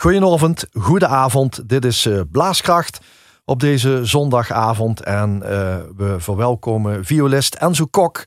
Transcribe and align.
Goedenavond, 0.00 0.66
goedenavond. 0.72 1.68
Dit 1.68 1.84
is 1.84 2.06
uh, 2.06 2.20
Blaaskracht 2.30 3.00
op 3.44 3.60
deze 3.60 4.00
zondagavond. 4.04 5.02
En 5.02 5.34
uh, 5.34 5.48
we 5.96 6.16
verwelkomen 6.18 7.04
violist 7.04 7.54
Enzo 7.54 7.86
Kok, 7.86 8.24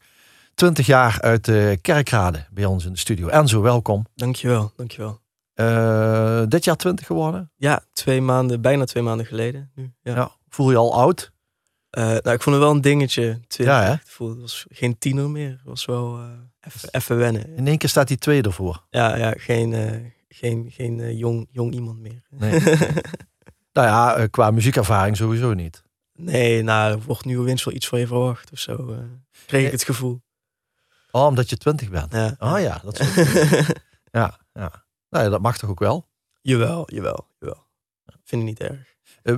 20 0.54 0.86
jaar 0.86 1.18
uit 1.22 1.46
de 1.46 1.78
Kerkrade, 1.82 2.46
bij 2.52 2.66
ons 2.66 2.86
in 2.86 2.92
de 2.92 2.98
studio. 2.98 3.28
Enzo, 3.28 3.62
welkom. 3.62 4.06
Dankjewel, 4.16 4.72
dankjewel. 4.76 5.20
Uh, 5.56 6.42
dit 6.48 6.64
jaar 6.64 6.76
20 6.76 7.06
geworden? 7.06 7.52
Ja, 7.56 7.84
twee 7.94 8.22
maanden, 8.22 8.62
bijna 8.62 8.86
twee 8.86 9.04
maanden 9.04 9.26
geleden. 9.26 9.72
Nu, 9.76 9.94
ja. 10.02 10.16
ja 10.16 10.32
voel 10.50 10.72
je 10.72 10.78
al 10.78 10.94
oud? 10.94 11.32
nou, 11.90 12.32
ik 12.32 12.42
vond 12.42 12.56
het 12.56 12.66
wel 12.66 12.72
een 12.72 12.82
dingetje. 12.82 13.40
20. 13.48 13.76
Ja, 13.76 13.82
hè? 13.84 13.92
Het, 13.92 14.10
voelde, 14.10 14.34
het 14.34 14.42
was 14.42 14.66
geen 14.70 14.98
tiener 14.98 15.30
meer. 15.30 15.50
Het 15.50 15.66
was 15.66 15.86
wel 15.86 16.20
even 16.92 17.18
wennen. 17.18 17.56
In 17.56 17.68
één 17.68 17.78
keer 17.78 17.90
staat 17.90 18.08
die 18.08 18.18
twee 18.18 18.42
ervoor. 18.42 18.84
Ja, 18.90 19.16
ja 19.16 19.34
geen 19.38 19.74
geen, 20.34 20.72
geen 20.72 21.00
uh, 21.00 21.18
jong, 21.18 21.48
jong 21.52 21.74
iemand 21.74 22.00
meer. 22.00 22.24
Nee. 22.30 22.60
nou 23.74 23.88
ja, 23.88 24.20
uh, 24.20 24.24
qua 24.30 24.52
muziekervaring 24.52 25.18
sowieso 25.18 25.54
niet. 25.54 25.84
Nee, 26.14 26.62
nou, 26.62 26.92
er 26.92 27.02
wordt 27.02 27.26
nieuwe 27.26 27.46
winst 27.46 27.66
wel 27.66 27.74
iets 27.74 27.88
van 27.88 28.00
je 28.00 28.08
verwacht 28.08 28.52
of 28.52 28.60
zo. 28.60 28.92
Uh, 28.92 28.98
kreeg 29.46 29.66
ik 29.66 29.72
het 29.72 29.84
gevoel. 29.84 30.22
Oh, 31.12 31.26
omdat 31.26 31.50
je 31.50 31.58
twintig 31.58 31.90
bent? 31.90 32.12
Ja. 32.12 32.36
Oh 32.40 32.60
ja, 32.60 32.82
dat 32.84 33.00
is 33.00 33.16
ja, 34.20 34.40
ja. 34.54 34.86
Nou 35.10 35.24
ja, 35.24 35.30
dat 35.30 35.42
mag 35.42 35.58
toch 35.58 35.70
ook 35.70 35.80
wel? 35.80 36.10
Jawel, 36.42 36.84
jawel, 36.94 37.28
jawel. 37.40 37.66
Vind 38.24 38.42
ik 38.42 38.48
niet 38.48 38.60
erg. 38.60 38.96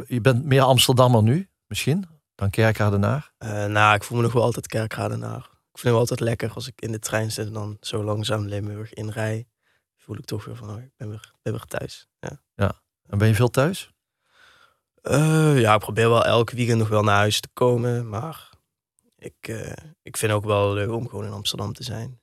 je 0.07 0.21
bent 0.21 0.46
meer 0.46 0.62
Amsterdammer 0.62 1.23
nu, 1.23 1.49
misschien, 1.68 2.07
dan 2.35 2.49
Kerkradenaar? 2.49 3.34
nou, 3.68 3.96
ik 3.96 4.04
voel 4.04 4.18
me 4.18 4.23
nog 4.23 4.34
wel 4.34 4.43
altijd 4.43 4.68
Kerkradenaar. 4.68 5.49
Ik 5.71 5.80
vind 5.80 5.93
het 5.93 6.02
altijd 6.02 6.20
lekker 6.20 6.52
als 6.54 6.68
ik 6.68 6.82
in 6.82 6.91
de 6.91 6.99
trein 6.99 7.32
zit 7.32 7.48
en 7.48 7.54
dan 7.54 7.77
zo 7.82 8.04
langzaam 8.04 8.46
Limburg 8.46 8.93
inrij 8.93 9.48
voel 10.05 10.18
ik 10.18 10.26
toch 10.26 10.45
weer 10.45 10.55
van, 10.55 10.70
oh, 10.70 10.82
ik 10.82 10.91
ben 10.98 11.09
weer, 11.09 11.34
ben 11.41 11.54
weer 11.54 11.66
thuis. 11.66 12.08
Ja. 12.20 12.41
ja. 12.55 12.82
En 13.08 13.18
ben 13.18 13.27
je 13.27 13.36
veel 13.36 13.50
thuis? 13.50 13.94
Uh, 15.04 15.60
ja, 15.60 15.74
ik 15.74 15.79
probeer 15.79 16.10
wel 16.10 16.26
elke 16.26 16.55
weekend 16.55 16.79
nog 16.79 16.88
wel 16.88 17.04
naar 17.04 17.16
huis 17.16 17.40
te 17.40 17.49
komen. 17.54 18.10
Maar 18.10 18.49
ik, 19.16 19.48
uh, 19.48 19.71
ik 20.02 20.18
vind 20.18 20.32
het 20.32 20.41
ook 20.41 20.46
wel 20.46 20.74
leuk 20.74 20.91
om 20.91 21.10
gewoon 21.10 21.26
in 21.26 21.32
Amsterdam 21.32 21.74
te 21.74 21.84
zijn. 21.84 22.21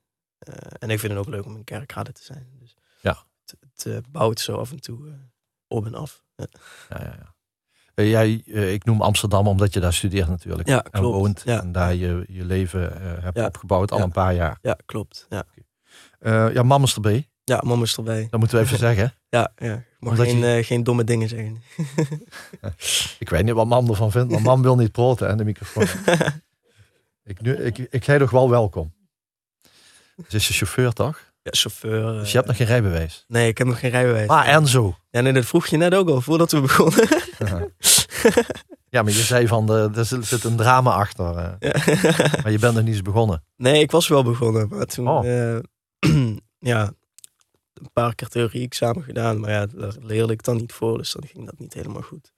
Uh, 0.49 0.55
en 0.79 0.91
ik 0.91 0.99
vind 0.99 1.13
het 1.13 1.21
ook 1.21 1.29
leuk 1.29 1.45
om 1.45 1.57
in 1.57 1.65
Kerkrade 1.65 2.13
te 2.13 2.23
zijn. 2.25 2.49
Dus 2.59 2.77
ja. 3.01 3.25
Het, 3.45 3.85
het 3.85 4.13
bouwt 4.13 4.41
zo 4.41 4.57
af 4.57 4.71
en 4.71 4.81
toe 4.81 5.13
op 5.67 5.87
en 5.87 5.95
af. 5.95 6.25
Ja, 6.37 6.47
ja, 6.89 7.35
ja. 7.95 8.03
jij, 8.05 8.33
ik 8.73 8.85
noem 8.85 9.03
Amsterdam 9.03 9.47
omdat 9.47 9.75
je 9.75 9.81
daar 9.81 9.93
studeert 9.93 10.29
natuurlijk. 10.29 10.69
Ja, 10.69 10.81
klopt. 10.81 10.97
En 10.97 11.03
woont. 11.03 11.43
Ja. 11.45 11.61
En 11.61 11.73
daar 11.73 11.95
je, 11.95 12.25
je 12.29 12.45
leven 12.45 13.03
hebt 13.23 13.39
opgebouwd 13.39 13.93
al 13.93 14.01
een 14.01 14.13
paar 14.13 14.35
jaar. 14.35 14.59
Ja, 14.63 14.79
klopt. 14.87 15.27
Ja, 15.29 15.45
ja 16.49 16.63
Mammers 16.63 16.95
erbij. 16.95 17.32
Ja, 17.45 17.61
mama 17.65 17.83
is 17.83 17.97
erbij. 17.97 18.27
Dat 18.31 18.41
moeten 18.41 18.59
we 18.59 18.65
even 18.65 18.79
zeggen. 18.89 19.15
Ja, 19.29 19.53
ja. 19.57 19.75
ik 19.75 19.85
mag 19.99 20.17
geen, 20.17 20.39
je... 20.39 20.59
uh, 20.59 20.65
geen 20.65 20.85
domme 20.85 21.05
dingen 21.05 21.29
zeggen. 21.29 21.63
ik 23.19 23.29
weet 23.29 23.45
niet 23.45 23.55
wat 23.55 23.67
mam 23.67 23.89
ervan 23.89 24.11
vindt, 24.11 24.31
maar 24.31 24.43
mam 24.43 24.63
wil 24.63 24.77
niet 24.77 24.93
proten 24.93 25.29
en 25.29 25.37
de 25.37 25.45
microfoon. 25.45 25.87
ik, 27.25 27.41
nu, 27.41 27.55
ik, 27.57 27.79
ik 27.79 28.05
zei 28.05 28.19
toch 28.19 28.31
wel 28.31 28.51
welkom. 28.51 28.93
Dus 30.17 30.35
is 30.35 30.49
je 30.49 30.55
chauffeur 30.55 30.93
toch? 30.93 31.33
Ja, 31.43 31.51
chauffeur. 31.51 32.13
Dus 32.13 32.31
je 32.31 32.37
hebt 32.37 32.49
nog 32.49 32.57
geen 32.57 32.67
rijbewijs? 32.67 33.25
Nee, 33.29 33.49
ik 33.49 33.59
heb 33.59 33.67
nog 33.67 33.79
geen 33.79 33.91
rijbewijs. 33.91 34.29
Ah, 34.29 34.49
en 34.49 34.67
zo. 34.67 34.97
Ja, 35.11 35.21
nee, 35.21 35.33
dat 35.33 35.45
vroeg 35.45 35.67
je 35.67 35.77
net 35.77 35.95
ook 35.95 36.09
al, 36.09 36.21
voordat 36.21 36.53
we 36.53 36.61
begonnen. 36.61 37.09
ja, 38.89 39.03
maar 39.03 39.13
je 39.13 39.23
zei 39.23 39.47
van, 39.47 39.67
de, 39.67 39.91
er 39.95 40.05
zit 40.05 40.45
een 40.45 40.57
drama 40.57 40.91
achter. 40.91 41.57
Ja. 41.59 41.73
maar 42.43 42.51
je 42.51 42.59
bent 42.59 42.75
nog 42.75 42.83
niet 42.83 42.95
eens 42.95 43.03
begonnen. 43.03 43.45
Nee, 43.57 43.81
ik 43.81 43.91
was 43.91 44.09
wel 44.09 44.23
begonnen, 44.23 44.69
maar 44.69 44.87
toen... 44.87 45.09
Oh. 45.09 45.25
Uh, 45.25 45.59
ja, 46.73 46.93
een 47.83 47.93
paar 47.93 48.15
keer 48.15 48.29
theorie-examen 48.29 49.03
gedaan, 49.03 49.41
maar 49.41 49.51
ja, 49.51 49.67
daar 49.67 49.95
leerde 50.01 50.33
ik 50.33 50.43
dan 50.43 50.57
niet 50.57 50.73
voor, 50.73 50.99
dus 50.99 51.13
dan 51.13 51.27
ging 51.27 51.47
dat 51.47 51.59
niet 51.59 51.75
helemaal 51.75 52.03
goed. 52.03 52.33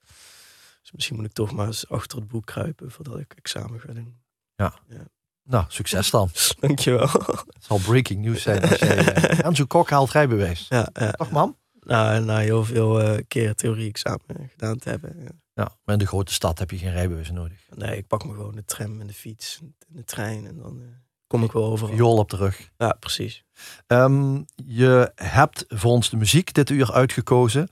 Dus 0.81 0.91
misschien 0.91 1.15
moet 1.15 1.25
ik 1.25 1.31
toch 1.33 1.51
maar 1.51 1.67
eens 1.67 1.89
achter 1.89 2.17
het 2.17 2.27
boek 2.27 2.45
kruipen 2.45 2.91
voordat 2.91 3.19
ik 3.19 3.33
examen 3.33 3.79
ga 3.79 3.93
doen. 3.93 4.17
Ja. 4.55 4.73
ja. 4.89 5.07
Nou, 5.43 5.65
succes 5.67 6.09
dan. 6.09 6.29
Dankjewel. 6.59 7.07
Het 7.07 7.63
zal 7.63 7.77
breaking 7.77 8.21
news 8.21 8.41
zijn 8.41 8.61
als 8.61 8.79
jij 8.79 9.43
Andrew 9.45 9.67
Kok 9.67 9.89
haalt 9.89 10.11
rijbewijs. 10.11 10.65
Ja, 10.69 10.89
ja. 10.93 11.11
Toch, 11.11 11.31
mam? 11.31 11.57
Nou, 11.79 12.23
na 12.23 12.37
heel 12.37 12.65
veel 12.65 13.01
uh, 13.01 13.19
keer 13.27 13.55
theorie-examen 13.55 14.49
gedaan 14.51 14.77
te 14.77 14.89
hebben. 14.89 15.15
Ja. 15.19 15.31
ja. 15.53 15.77
maar 15.83 15.93
in 15.95 15.99
de 15.99 16.07
grote 16.07 16.33
stad 16.33 16.59
heb 16.59 16.71
je 16.71 16.77
geen 16.77 16.91
rijbewijs 16.91 17.31
nodig. 17.31 17.67
Nee, 17.75 17.97
ik 17.97 18.07
pak 18.07 18.25
me 18.25 18.33
gewoon 18.33 18.55
de 18.55 18.65
tram 18.65 19.01
en 19.01 19.07
de 19.07 19.13
fiets 19.13 19.59
en 19.61 19.75
de 19.87 20.03
trein 20.03 20.47
en 20.47 20.57
dan... 20.57 20.81
Uh, 20.81 20.87
kom 21.35 21.43
ik 21.43 21.51
wel 21.51 21.65
overal. 21.65 21.95
Jol 21.95 22.17
op 22.17 22.29
terug. 22.29 22.69
Ja, 22.77 22.95
precies. 22.99 23.43
Um, 23.87 24.45
je 24.55 25.11
hebt 25.15 25.65
voor 25.67 25.91
ons 25.91 26.09
de 26.09 26.17
muziek 26.17 26.53
dit 26.53 26.69
uur 26.69 26.93
uitgekozen. 26.93 27.69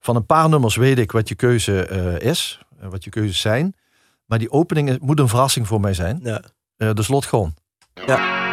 Van 0.00 0.16
een 0.16 0.26
paar 0.26 0.48
nummers 0.48 0.76
weet 0.76 0.98
ik 0.98 1.12
wat 1.12 1.28
je 1.28 1.34
keuze 1.34 1.88
uh, 1.90 2.30
is, 2.30 2.60
wat 2.80 3.04
je 3.04 3.10
keuzes 3.10 3.40
zijn. 3.40 3.74
Maar 4.24 4.38
die 4.38 4.50
opening 4.50 5.00
moet 5.00 5.18
een 5.18 5.28
verrassing 5.28 5.66
voor 5.66 5.80
mij 5.80 5.94
zijn. 5.94 6.20
Ja. 6.22 6.42
Uh, 6.76 6.92
dus 6.92 7.08
lot 7.08 7.26
gewoon. 7.26 7.54
Ja. 8.06 8.43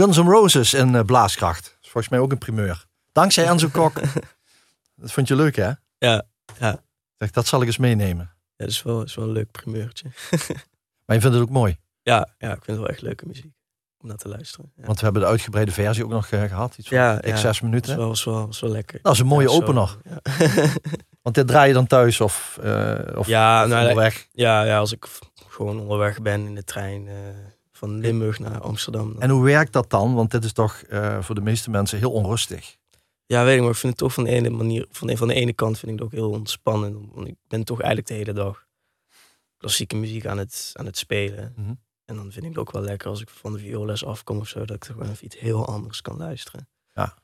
Guns 0.00 0.16
N' 0.16 0.28
Roses 0.28 0.74
in 0.74 0.94
uh, 0.94 1.02
Blaaskracht. 1.02 1.76
is 1.80 1.88
volgens 1.88 2.08
mij 2.08 2.18
ook 2.18 2.32
een 2.32 2.38
primeur. 2.38 2.86
Dankzij 3.12 3.46
Enzo 3.46 3.68
Kok. 3.68 3.94
dat 4.96 5.12
vond 5.12 5.28
je 5.28 5.36
leuk, 5.36 5.56
hè? 5.56 5.70
Ja, 5.98 6.22
ja. 6.58 6.82
Zeg, 7.18 7.30
dat 7.30 7.46
zal 7.46 7.60
ik 7.60 7.66
eens 7.66 7.76
meenemen. 7.76 8.30
Ja, 8.56 8.64
dat 8.64 8.68
is 8.68 8.82
wel, 8.82 9.02
is 9.02 9.14
wel 9.14 9.24
een 9.24 9.32
leuk 9.32 9.50
primeurtje. 9.50 10.08
maar 11.04 11.16
je 11.16 11.20
vindt 11.20 11.36
het 11.36 11.40
ook 11.40 11.50
mooi? 11.50 11.78
Ja, 12.02 12.28
ja, 12.38 12.48
ik 12.48 12.64
vind 12.64 12.66
het 12.66 12.76
wel 12.76 12.88
echt 12.88 13.02
leuke 13.02 13.26
muziek 13.26 13.52
om 13.98 14.08
naar 14.08 14.16
te 14.16 14.28
luisteren. 14.28 14.72
Ja. 14.76 14.86
Want 14.86 14.98
we 14.98 15.04
hebben 15.04 15.22
de 15.22 15.28
uitgebreide 15.28 15.72
versie 15.72 16.04
ook 16.04 16.10
nog 16.10 16.30
uh, 16.30 16.42
gehad. 16.42 16.78
Iets 16.78 16.88
van 16.88 16.98
ja, 16.98 17.18
ja, 17.22 17.36
zes 17.36 17.60
minuten. 17.60 17.96
Dat 17.96 18.06
was 18.06 18.24
wel, 18.24 18.46
was 18.46 18.60
wel, 18.60 18.70
lekker. 18.70 18.98
Dat 19.02 19.12
is 19.12 19.18
een 19.18 19.26
mooie 19.26 19.50
opener. 19.50 19.96
Want 21.22 21.34
dit 21.34 21.46
draai 21.46 21.68
je 21.68 21.74
dan 21.74 21.86
thuis 21.86 22.20
of, 22.20 22.58
uh, 22.64 22.98
of, 23.14 23.26
ja, 23.26 23.62
of 23.62 23.68
nou, 23.68 23.80
onderweg? 23.80 24.26
Ja, 24.32 24.62
ja, 24.62 24.78
als 24.78 24.92
ik 24.92 25.06
gewoon 25.48 25.80
onderweg 25.80 26.22
ben 26.22 26.46
in 26.46 26.54
de 26.54 26.64
trein 26.64 27.06
uh, 27.06 27.14
van 27.76 27.98
Limburg 27.98 28.38
naar 28.38 28.60
Amsterdam. 28.60 29.16
En 29.18 29.30
hoe 29.30 29.44
werkt 29.44 29.72
dat 29.72 29.90
dan? 29.90 30.14
Want 30.14 30.30
dit 30.30 30.44
is 30.44 30.52
toch 30.52 30.82
voor 31.20 31.34
de 31.34 31.40
meeste 31.40 31.70
mensen 31.70 31.98
heel 31.98 32.12
onrustig. 32.12 32.76
Ja, 33.26 33.44
weet 33.44 33.54
ik, 33.56 33.60
maar 33.60 33.70
ik 33.70 33.76
vind 33.76 33.92
het 33.92 34.02
toch 34.02 34.12
van 34.12 34.24
de 34.24 34.30
ene 34.30 34.50
manier, 34.50 34.86
van, 34.90 35.16
van 35.16 35.28
de 35.28 35.34
ene 35.34 35.52
kant 35.52 35.78
vind 35.78 35.92
ik 35.92 35.98
het 35.98 36.06
ook 36.06 36.12
heel 36.12 36.30
ontspannend. 36.30 37.14
Want 37.14 37.28
ik 37.28 37.34
ben 37.48 37.64
toch 37.64 37.78
eigenlijk 37.80 38.08
de 38.08 38.14
hele 38.14 38.32
dag 38.32 38.66
klassieke 39.56 39.96
muziek 39.96 40.26
aan 40.26 40.38
het, 40.38 40.70
aan 40.72 40.86
het 40.86 40.98
spelen. 40.98 41.52
Mhm. 41.56 41.74
En 42.04 42.14
dan 42.16 42.32
vind 42.32 42.44
ik 42.44 42.50
het 42.50 42.58
ook 42.58 42.72
wel 42.72 42.82
lekker 42.82 43.08
als 43.08 43.20
ik 43.20 43.28
van 43.30 43.52
de 43.52 43.58
vioolles 43.58 44.04
afkom 44.04 44.38
of 44.38 44.48
zo, 44.48 44.58
dat 44.58 44.76
ik 44.76 44.84
toch 44.84 44.96
gewoon 44.96 45.10
even 45.10 45.24
iets 45.24 45.38
heel 45.38 45.66
anders 45.66 46.02
kan 46.02 46.16
luisteren. 46.16 46.68
Ja, 46.92 47.14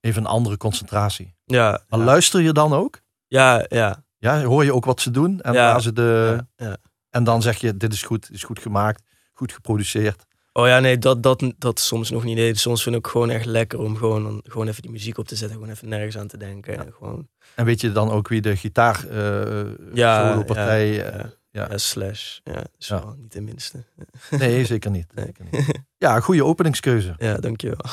even 0.00 0.22
een 0.22 0.28
andere 0.28 0.56
concentratie. 0.56 1.34
Ja. 1.44 1.82
Maar 1.88 1.98
ja. 1.98 2.04
luister 2.04 2.40
je 2.40 2.52
dan 2.52 2.72
ook? 2.72 3.00
Ja, 3.26 3.66
ja. 3.68 4.04
Ja, 4.18 4.42
hoor 4.42 4.64
je 4.64 4.74
ook 4.74 4.84
wat 4.84 5.00
ze 5.00 5.10
doen? 5.10 5.40
En, 5.40 5.52
Ja. 5.52 5.72
waar 5.72 5.82
ze 5.82 5.92
de... 5.92 6.44
Ja, 6.56 6.66
ja. 6.66 6.76
en 7.10 7.24
dan 7.24 7.42
zeg 7.42 7.56
je, 7.56 7.76
dit 7.76 7.92
is 7.92 8.02
goed, 8.02 8.26
dit 8.26 8.36
is 8.36 8.42
goed 8.42 8.58
gemaakt, 8.58 9.02
goed 9.34 9.52
geproduceerd. 9.52 10.24
Oh 10.52 10.66
ja, 10.66 10.80
nee, 10.80 10.98
dat, 10.98 11.22
dat, 11.22 11.52
dat 11.58 11.80
soms 11.80 12.10
nog 12.10 12.24
niet. 12.24 12.36
Nee, 12.36 12.54
soms 12.54 12.82
vind 12.82 12.96
ik 12.96 13.06
gewoon 13.06 13.30
echt 13.30 13.44
lekker 13.44 13.78
om 13.78 13.96
gewoon, 13.96 14.40
gewoon 14.44 14.68
even 14.68 14.82
die 14.82 14.90
muziek 14.90 15.18
op 15.18 15.28
te 15.28 15.36
zetten. 15.36 15.56
Gewoon 15.58 15.72
even 15.72 15.88
nergens 15.88 16.18
aan 16.18 16.26
te 16.26 16.36
denken. 16.36 16.78
En 16.78 16.92
gewoon, 16.92 17.28
En 17.54 17.64
weet 17.64 17.80
je 17.80 17.92
dan 17.92 18.10
ook 18.10 18.28
wie 18.28 18.40
de 18.40 18.56
gitaar 18.56 19.08
eh 19.08 19.64
Ja, 19.92 20.30
solopartij... 20.30 20.92
ja, 20.92 21.02
eh, 21.04 21.24
ja. 21.50 21.66
ja. 21.70 21.78
slash. 21.78 22.38
Ja, 22.44 22.64
is 22.78 22.88
wel 22.88 23.14
niet 23.18 23.32
de 23.32 23.40
minste. 23.40 23.84
Nee, 24.30 24.64
zeker 24.64 24.90
niet. 24.90 25.14
Nee. 25.14 25.24
Zeker 25.24 25.44
niet. 25.50 25.82
Ja, 25.98 26.20
goede 26.20 26.44
openingskeuze. 26.44 27.14
Ja, 27.26 27.36
dankjewel. 27.36 27.84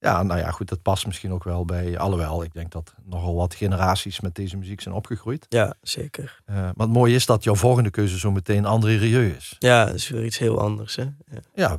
Ja, 0.00 0.22
nou 0.22 0.40
ja, 0.40 0.50
goed, 0.50 0.68
dat 0.68 0.82
past 0.82 1.06
misschien 1.06 1.32
ook 1.32 1.44
wel 1.44 1.64
bij... 1.64 1.98
Alhoewel, 1.98 2.42
ik 2.42 2.52
denk 2.52 2.72
dat 2.72 2.94
nogal 3.04 3.34
wat 3.34 3.54
generaties 3.54 4.20
met 4.20 4.34
deze 4.34 4.56
muziek 4.56 4.80
zijn 4.80 4.94
opgegroeid. 4.94 5.46
Ja, 5.48 5.74
zeker. 5.82 6.40
Eh, 6.44 6.54
maar 6.54 6.72
het 6.76 6.90
mooie 6.90 7.14
is 7.14 7.26
dat 7.26 7.44
jouw 7.44 7.54
volgende 7.54 7.90
keuze 7.90 8.18
zo 8.18 8.30
meteen 8.30 8.64
André 8.64 8.96
Rieu 8.96 9.34
is. 9.36 9.56
Ja, 9.58 9.84
dat 9.84 9.94
is 9.94 10.08
weer 10.08 10.24
iets 10.24 10.38
heel 10.38 10.60
anders, 10.60 10.96
hè. 10.96 11.02
Ja. 11.02 11.40
Ja, 11.54 11.78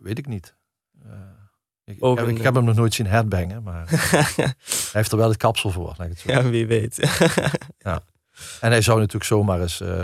weet 0.00 0.18
ik 0.18 0.26
niet. 0.26 0.54
Eh, 1.04 1.10
ik, 1.84 1.96
ik 1.96 2.18
heb, 2.18 2.28
ik 2.28 2.42
heb 2.42 2.54
hem 2.54 2.64
nog 2.64 2.76
nooit 2.76 2.94
zien 2.94 3.06
headbangen, 3.06 3.62
maar 3.62 3.88
hij 3.90 4.54
heeft 4.92 5.12
er 5.12 5.18
wel 5.18 5.28
het 5.28 5.36
kapsel 5.36 5.70
voor. 5.70 5.94
Het 5.96 6.18
zo. 6.18 6.30
ja, 6.30 6.42
wie 6.42 6.66
weet. 6.66 6.98
En 8.60 8.70
hij 8.70 8.82
zou 8.82 8.98
natuurlijk 8.98 9.24
zomaar 9.24 9.60
eens 9.60 9.80
eh, 9.80 10.02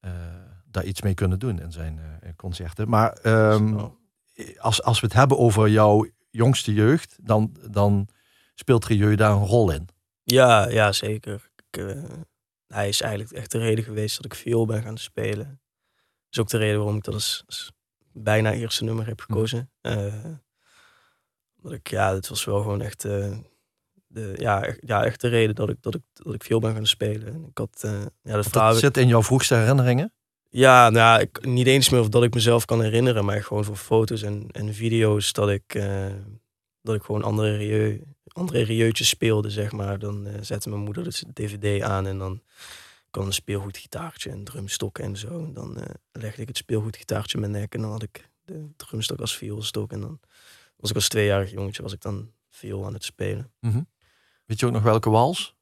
eh, 0.00 0.10
daar 0.64 0.84
iets 0.84 1.02
mee 1.02 1.14
kunnen 1.14 1.38
doen 1.38 1.60
in 1.60 1.72
zijn 1.72 2.00
eh, 2.20 2.30
concerten. 2.36 2.88
Maar 2.88 3.12
ehm, 3.12 3.78
als, 4.58 4.82
als 4.82 5.00
we 5.00 5.06
het 5.06 5.16
hebben 5.16 5.38
over 5.38 5.68
jouw 5.68 6.06
jongste 6.30 6.72
jeugd, 6.72 7.16
dan, 7.22 7.56
dan 7.70 8.08
speelt 8.54 8.84
Rieu 8.84 9.14
daar 9.14 9.30
een 9.30 9.46
rol 9.46 9.70
in. 9.70 9.88
Ja, 10.24 10.68
ja, 10.68 10.92
zeker. 10.92 11.50
Ik, 11.56 11.76
eh, 11.80 12.02
hij 12.66 12.88
is 12.88 13.00
eigenlijk 13.00 13.32
echt 13.32 13.50
de 13.50 13.58
reden 13.58 13.84
geweest 13.84 14.16
dat 14.16 14.24
ik 14.24 14.34
viool 14.34 14.66
ben 14.66 14.82
gaan 14.82 14.98
spelen. 14.98 15.46
Dat 15.46 16.30
is 16.30 16.38
ook 16.38 16.48
de 16.48 16.58
reden 16.58 16.76
waarom 16.76 16.96
ik 16.96 17.04
dat 17.04 17.14
als, 17.14 17.42
als 17.46 17.72
bijna 18.12 18.52
eerste 18.52 18.84
nummer 18.84 19.06
heb 19.06 19.20
gekozen. 19.20 19.70
Eh, 19.80 20.24
omdat 21.56 21.78
ik, 21.78 21.88
ja, 21.90 22.14
het 22.14 22.28
was 22.28 22.44
wel 22.44 22.60
gewoon 22.60 22.80
echt, 22.80 23.04
eh, 23.04 23.38
de, 24.06 24.34
ja, 24.36 24.74
ja, 24.80 25.04
echt 25.04 25.20
de 25.20 25.28
reden 25.28 25.54
dat 25.54 25.68
ik, 25.68 25.82
dat 25.82 25.94
ik, 25.94 26.02
dat 26.12 26.34
ik 26.34 26.44
viool 26.44 26.60
ben 26.60 26.74
gaan 26.74 26.86
spelen. 26.86 27.26
En 27.26 27.44
ik 27.44 27.58
had, 27.58 27.78
ja, 28.22 28.34
Dat 28.34 28.46
vrouw, 28.46 28.72
zit 28.72 28.96
in 28.96 29.08
jouw 29.08 29.22
vroegste 29.22 29.54
herinneringen. 29.54 30.12
Ja, 30.52 30.90
nou, 30.90 31.20
ik, 31.20 31.46
niet 31.46 31.66
eens 31.66 31.88
meer 31.88 32.00
of 32.00 32.08
dat 32.08 32.22
ik 32.22 32.34
mezelf 32.34 32.64
kan 32.64 32.82
herinneren, 32.82 33.24
maar 33.24 33.42
gewoon 33.42 33.64
voor 33.64 33.76
foto's 33.76 34.22
en, 34.22 34.46
en 34.50 34.74
video's 34.74 35.32
dat 35.32 35.50
ik, 35.50 35.74
eh, 35.74 36.06
dat 36.82 36.94
ik 36.94 37.02
gewoon 37.02 37.22
andere, 37.22 37.56
rieu, 37.56 38.02
andere 38.26 38.62
rieutjes 38.62 39.08
speelde, 39.08 39.50
zeg 39.50 39.72
maar. 39.72 39.98
Dan 39.98 40.26
eh, 40.26 40.34
zette 40.40 40.68
mijn 40.68 40.82
moeder 40.82 41.04
de 41.04 41.32
dvd 41.32 41.82
aan 41.82 42.06
en 42.06 42.18
dan 42.18 42.42
kwam 43.10 43.26
een 43.26 43.32
speelgoedgitaartje 43.32 44.30
en 44.30 44.44
drumstokken 44.44 45.04
en 45.04 45.16
zo. 45.16 45.44
En 45.44 45.52
dan 45.52 45.80
eh, 45.80 45.94
legde 46.12 46.42
ik 46.42 46.48
het 46.48 46.56
speelgoedgitaartje 46.56 47.34
in 47.34 47.40
mijn 47.40 47.62
nek 47.62 47.74
en 47.74 47.80
dan 47.80 47.90
had 47.90 48.02
ik 48.02 48.28
de 48.44 48.68
drumstok 48.76 49.20
als 49.20 49.36
vioolstok. 49.36 49.92
En 49.92 50.00
dan 50.00 50.20
was 50.76 50.90
ik 50.90 50.96
als 50.96 51.08
tweejarig 51.08 51.50
jongetje, 51.50 51.82
was 51.82 51.92
ik 51.92 52.00
dan 52.00 52.30
viool 52.50 52.86
aan 52.86 52.94
het 52.94 53.04
spelen. 53.04 53.52
Weet 54.46 54.60
je 54.60 54.66
ook 54.66 54.72
nog 54.72 54.82
welke 54.82 55.10
wals? 55.10 55.56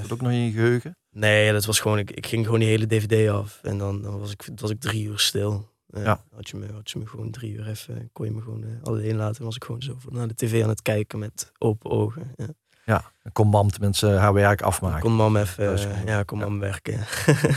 Dat 0.00 0.12
ook 0.12 0.20
nog 0.20 0.30
in 0.30 0.44
je 0.44 0.52
geheugen? 0.52 0.96
Nee, 1.14 1.52
dat 1.52 1.64
was 1.64 1.80
gewoon, 1.80 1.98
ik, 1.98 2.10
ik 2.10 2.26
ging 2.26 2.44
gewoon 2.44 2.60
die 2.60 2.68
hele 2.68 2.86
dvd 2.86 3.28
af. 3.30 3.58
En 3.62 3.78
dan, 3.78 4.02
dan 4.02 4.18
was, 4.18 4.30
ik, 4.30 4.48
was 4.56 4.70
ik 4.70 4.80
drie 4.80 5.04
uur 5.04 5.18
stil. 5.18 5.68
Eh, 5.90 6.02
Ja. 6.04 6.24
had, 6.34 6.48
je 6.48 6.56
me, 6.56 6.66
had 6.72 6.90
je 6.90 6.98
me 6.98 7.06
gewoon 7.06 7.30
drie 7.30 7.52
uur 7.52 7.68
even, 7.68 8.08
kon 8.12 8.26
je 8.26 8.32
me 8.32 8.40
gewoon 8.42 8.62
eh, 8.64 8.68
alleen 8.82 9.16
laten. 9.16 9.36
Dan 9.36 9.44
was 9.46 9.56
ik 9.56 9.64
gewoon 9.64 9.82
zo 9.82 9.94
voor- 9.98 10.12
naar 10.12 10.28
de 10.28 10.34
tv 10.34 10.62
aan 10.62 10.68
het 10.68 10.82
kijken 10.82 11.18
met 11.18 11.52
open 11.58 11.90
ogen. 11.90 12.32
Ja. 12.36 12.46
Ja, 12.86 13.12
dan 13.22 13.32
kon 13.32 13.48
mam 13.48 13.70
tenminste 13.70 14.06
haar 14.06 14.32
werk 14.32 14.62
afmaken. 14.62 15.00
Kon 15.00 15.12
mam 15.14 15.36
even, 15.36 15.74
eh, 15.76 16.04
ja, 16.04 16.22
kon 16.22 16.38
Ja. 16.38 16.44
mam 16.48 16.58
werken. 16.58 17.06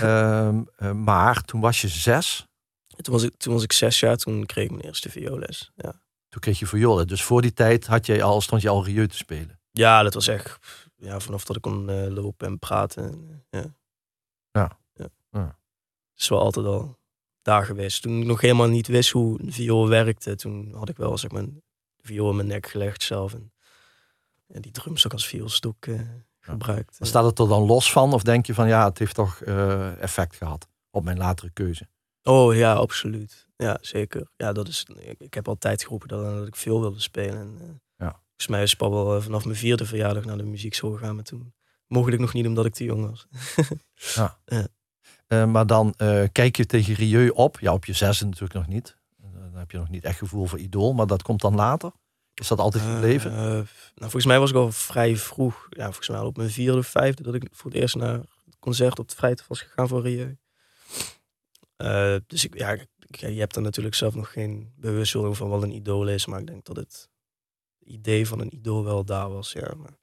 Ehm, 0.01 0.61
eh, 0.75 0.91
maar 0.91 1.41
toen 1.41 1.61
was 1.61 1.81
je 1.81 1.87
zes. 1.87 2.45
toen, 3.01 3.13
was 3.13 3.23
ik, 3.23 3.33
toen 3.37 3.53
was 3.53 3.63
ik 3.63 3.71
zes 3.71 3.99
jaar, 3.99 4.15
toen 4.17 4.45
kreeg 4.45 4.65
ik 4.65 4.71
mijn 4.71 4.83
eerste 4.83 5.09
violes. 5.09 5.71
Ja. 5.75 5.91
Toen 6.29 6.41
kreeg 6.41 6.59
je 6.59 6.67
violen. 6.67 7.07
Dus 7.07 7.23
voor 7.23 7.41
die 7.41 7.53
tijd 7.53 7.87
had 7.87 8.05
jij 8.05 8.23
al, 8.23 8.41
stond 8.41 8.61
je 8.61 8.69
al 8.69 8.85
Rieu 8.85 9.07
te 9.07 9.17
spelen. 9.17 9.59
ja, 9.71 10.03
dat 10.03 10.13
was 10.13 10.27
echt, 10.27 10.57
ja, 10.97 11.19
vanaf 11.19 11.45
dat 11.45 11.55
ik 11.55 11.61
kon 11.61 11.89
eh, 11.89 12.07
lopen 12.07 12.47
en 12.47 12.59
praten. 12.59 13.03
en, 13.03 13.45
eh, 13.49 13.61
ja. 13.61 13.75
Ja. 14.51 14.77
ja. 14.93 15.07
Ja. 15.31 15.45
Het 16.11 16.21
is 16.21 16.27
wel 16.27 16.39
altijd 16.39 16.65
al 16.65 16.97
daar 17.41 17.65
geweest. 17.65 18.01
Toen 18.01 18.19
ik 18.21 18.25
nog 18.25 18.41
helemaal 18.41 18.67
niet 18.67 18.87
wist 18.87 19.11
hoe 19.11 19.41
een 19.41 19.53
viool 19.53 19.87
werkte, 19.87 20.35
toen 20.35 20.73
had 20.73 20.89
ik 20.89 20.97
wel 20.97 21.17
zeg 21.17 21.31
maar, 21.31 21.41
een 21.41 21.63
viool 22.01 22.29
in 22.29 22.35
mijn 22.35 22.47
nek 22.47 22.67
gelegd 22.67 23.03
zelf. 23.03 23.33
En, 23.33 23.53
en 24.47 24.61
die 24.61 24.71
drumstok 24.71 25.13
als 25.13 25.27
vioolstok 25.27 25.85
eh, 25.85 25.99
gebruikt. 26.39 26.97
Staat 27.01 27.23
het 27.23 27.39
er 27.39 27.47
dan 27.47 27.65
los 27.65 27.91
van? 27.91 28.13
Of 28.13 28.23
denk 28.23 28.45
je 28.45 28.53
van 28.53 28.67
ja, 28.67 28.85
het 28.85 28.97
heeft 28.97 29.15
toch 29.15 29.41
effect 29.41 30.35
gehad 30.35 30.67
op 30.89 31.03
mijn 31.03 31.17
latere 31.17 31.49
keuze? 31.49 31.87
Oh 32.23 32.55
ja, 32.55 32.73
absoluut. 32.73 33.47
Ja, 33.55 33.77
zeker. 33.81 34.27
Ja, 34.35 34.51
dat 34.51 34.67
is, 34.67 34.85
ik, 34.95 35.19
ik 35.19 35.33
heb 35.33 35.47
altijd 35.47 35.83
geroepen 35.83 36.07
dat, 36.07 36.23
dat 36.23 36.47
ik 36.47 36.55
veel 36.55 36.79
wilde 36.79 36.99
spelen. 36.99 37.39
En. 37.39 37.81
Volgens 38.37 38.47
mij 38.47 38.63
is 38.63 38.75
Pap 38.75 38.91
wel 38.91 39.15
eh, 39.15 39.21
vanaf 39.21 39.45
mijn 39.45 39.57
vierde 39.57 39.85
verjaardag 39.85 40.25
naar 40.25 40.37
de 40.37 40.43
muziekschool 40.43 40.91
gegaan. 40.91 41.15
Maar 41.15 41.23
toen 41.23 41.53
mocht 41.87 42.13
ik 42.13 42.19
nog 42.19 42.33
niet 42.33 42.47
omdat 42.47 42.65
ik 42.65 42.73
te 42.73 42.83
jong 42.83 43.09
was. 43.09 43.27
Eh, 45.27 45.45
maar 45.45 45.67
dan 45.67 45.93
eh, 45.97 46.23
kijk 46.31 46.57
je 46.57 46.65
tegen 46.65 46.93
Rieu 46.93 47.29
op. 47.29 47.59
Ja, 47.59 47.73
op 47.73 47.85
je 47.85 47.93
zesde 47.93 48.25
natuurlijk 48.25 48.53
nog 48.53 48.67
niet. 48.67 48.97
Eh, 49.21 49.29
dan 49.33 49.59
heb 49.59 49.71
je 49.71 49.77
nog 49.77 49.89
niet 49.89 50.03
echt 50.03 50.17
gevoel 50.17 50.45
voor 50.45 50.59
idool. 50.59 50.93
Maar 50.93 51.07
dat 51.07 51.21
komt 51.21 51.41
dan 51.41 51.55
later. 51.55 51.91
Is 52.33 52.47
dat 52.47 52.59
altijd 52.59 52.83
gebleven? 52.83 53.31
Eh, 53.31 53.37
nou, 53.37 53.65
volgens 53.95 54.25
mij 54.25 54.39
was 54.39 54.49
ik 54.49 54.55
al 54.55 54.71
vrij 54.71 55.15
vroeg. 55.15 55.67
Ja, 55.69 55.83
volgens 55.83 56.07
mij 56.09 56.17
al 56.17 56.25
op 56.25 56.37
mijn 56.37 56.49
vierde 56.49 56.77
of 56.77 56.87
vijfde 56.87 57.23
dat 57.23 57.33
ik 57.33 57.47
voor 57.51 57.71
het 57.71 57.79
eerst 57.79 57.95
naar 57.95 58.13
het 58.13 58.57
concert 58.59 58.99
op 58.99 59.09
de 59.09 59.15
vrijdag 59.15 59.47
was 59.47 59.61
gegaan 59.61 59.87
voor 59.87 60.01
Rieu. 60.01 60.37
Dus 62.27 62.45
ik, 62.45 62.57
ja, 62.57 62.77
je 63.07 63.39
hebt 63.39 63.55
er 63.55 63.61
natuurlijk 63.61 63.95
zelf 63.95 64.15
nog 64.15 64.31
geen 64.31 64.73
bewustwording 64.75 65.37
van 65.37 65.49
wat 65.49 65.63
een 65.63 65.75
idool 65.75 66.07
is. 66.07 66.25
Maar 66.25 66.39
ik 66.39 66.47
denk 66.47 66.65
dat 66.65 66.75
het 66.75 67.09
idee 67.87 68.27
van 68.27 68.39
een 68.39 68.53
idool 68.55 68.83
wel 68.83 69.03
daar 69.05 69.29
was. 69.29 69.51
Ja, 69.51 69.73
maar, 69.77 69.97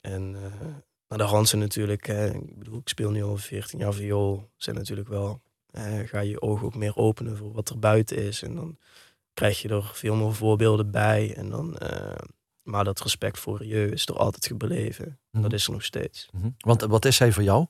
en 0.00 0.34
eh 0.34 0.60
nou, 1.08 1.24
de 1.24 1.30
Hansen 1.36 1.58
natuurlijk. 1.58 2.06
Hè, 2.06 2.34
ik 2.34 2.58
bedoel, 2.58 2.78
ik 2.78 2.88
speel 2.88 3.10
nu 3.10 3.22
al 3.22 3.36
14 3.36 3.78
jaar 3.78 3.92
viool. 3.92 4.50
Zijn 4.56 4.76
natuurlijk 4.76 5.08
wel. 5.08 5.42
eh, 5.70 5.98
ga 5.98 6.20
je 6.20 6.30
je 6.30 6.40
ogen 6.42 6.66
ook 6.66 6.74
meer 6.74 6.96
openen 6.96 7.36
voor 7.36 7.52
wat 7.52 7.68
er 7.68 7.78
buiten 7.78 8.16
is. 8.16 8.42
En 8.42 8.54
dan 8.54 8.78
krijg 9.34 9.62
je 9.62 9.68
er 9.68 9.90
veel 9.94 10.14
meer 10.14 10.34
voorbeelden 10.34 10.90
bij. 10.90 11.34
En 11.36 11.50
dan, 11.50 11.78
eh, 11.78 12.18
maar 12.62 12.84
dat 12.84 13.00
respect 13.00 13.38
voor 13.38 13.58
Rieu 13.58 13.90
is 13.90 14.06
er 14.06 14.16
altijd 14.16 14.46
gebleven. 14.46 15.04
En 15.06 15.18
Mhm. 15.30 15.42
Dat 15.42 15.52
is 15.52 15.66
er 15.66 15.72
nog 15.72 15.84
steeds. 15.84 16.28
Mhm. 16.32 16.50
Want 16.58 16.82
wat 16.82 17.04
is 17.04 17.18
hij 17.18 17.32
voor 17.32 17.42
jou? 17.42 17.66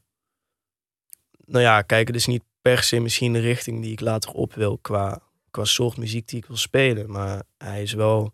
Nou 1.45 1.63
ja, 1.65 1.83
kijk, 1.83 2.07
het 2.07 2.17
is 2.17 2.27
niet 2.27 2.43
per 2.63 2.83
se 2.83 3.01
misschien 3.01 3.33
de 3.33 3.39
richting 3.39 3.83
die 3.83 3.93
ik 3.93 4.01
later 4.01 4.31
op 4.31 4.55
wil 4.55 4.79
qua, 4.79 5.23
qua 5.51 5.65
soort 5.65 5.97
muziek 5.97 6.29
die 6.29 6.39
ik 6.39 6.47
wil 6.47 6.57
spelen. 6.57 7.11
Maar 7.11 7.43
hij 7.59 7.83
is 7.83 7.93
wel. 7.93 8.33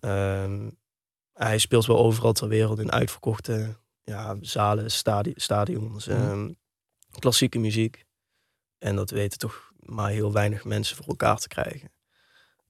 Ehm, 0.00 0.70
hij 1.32 1.58
speelt 1.58 1.86
wel 1.86 1.98
overal 1.98 2.32
ter 2.32 2.48
wereld 2.48 2.78
in 2.78 2.92
uitverkochte 2.92 3.76
ja, 4.04 4.36
zalen, 4.40 4.90
stadi 4.90 5.32
stadions. 5.36 6.06
Mhm. 6.06 6.16
ehm, 6.16 6.52
klassieke 7.18 7.58
muziek. 7.58 8.04
En 8.78 8.96
dat 8.96 9.10
weten 9.10 9.38
toch 9.38 9.72
maar 9.78 10.10
heel 10.10 10.32
weinig 10.32 10.64
mensen 10.64 10.96
voor 10.96 11.06
elkaar 11.06 11.38
te 11.38 11.48
krijgen. 11.48 11.90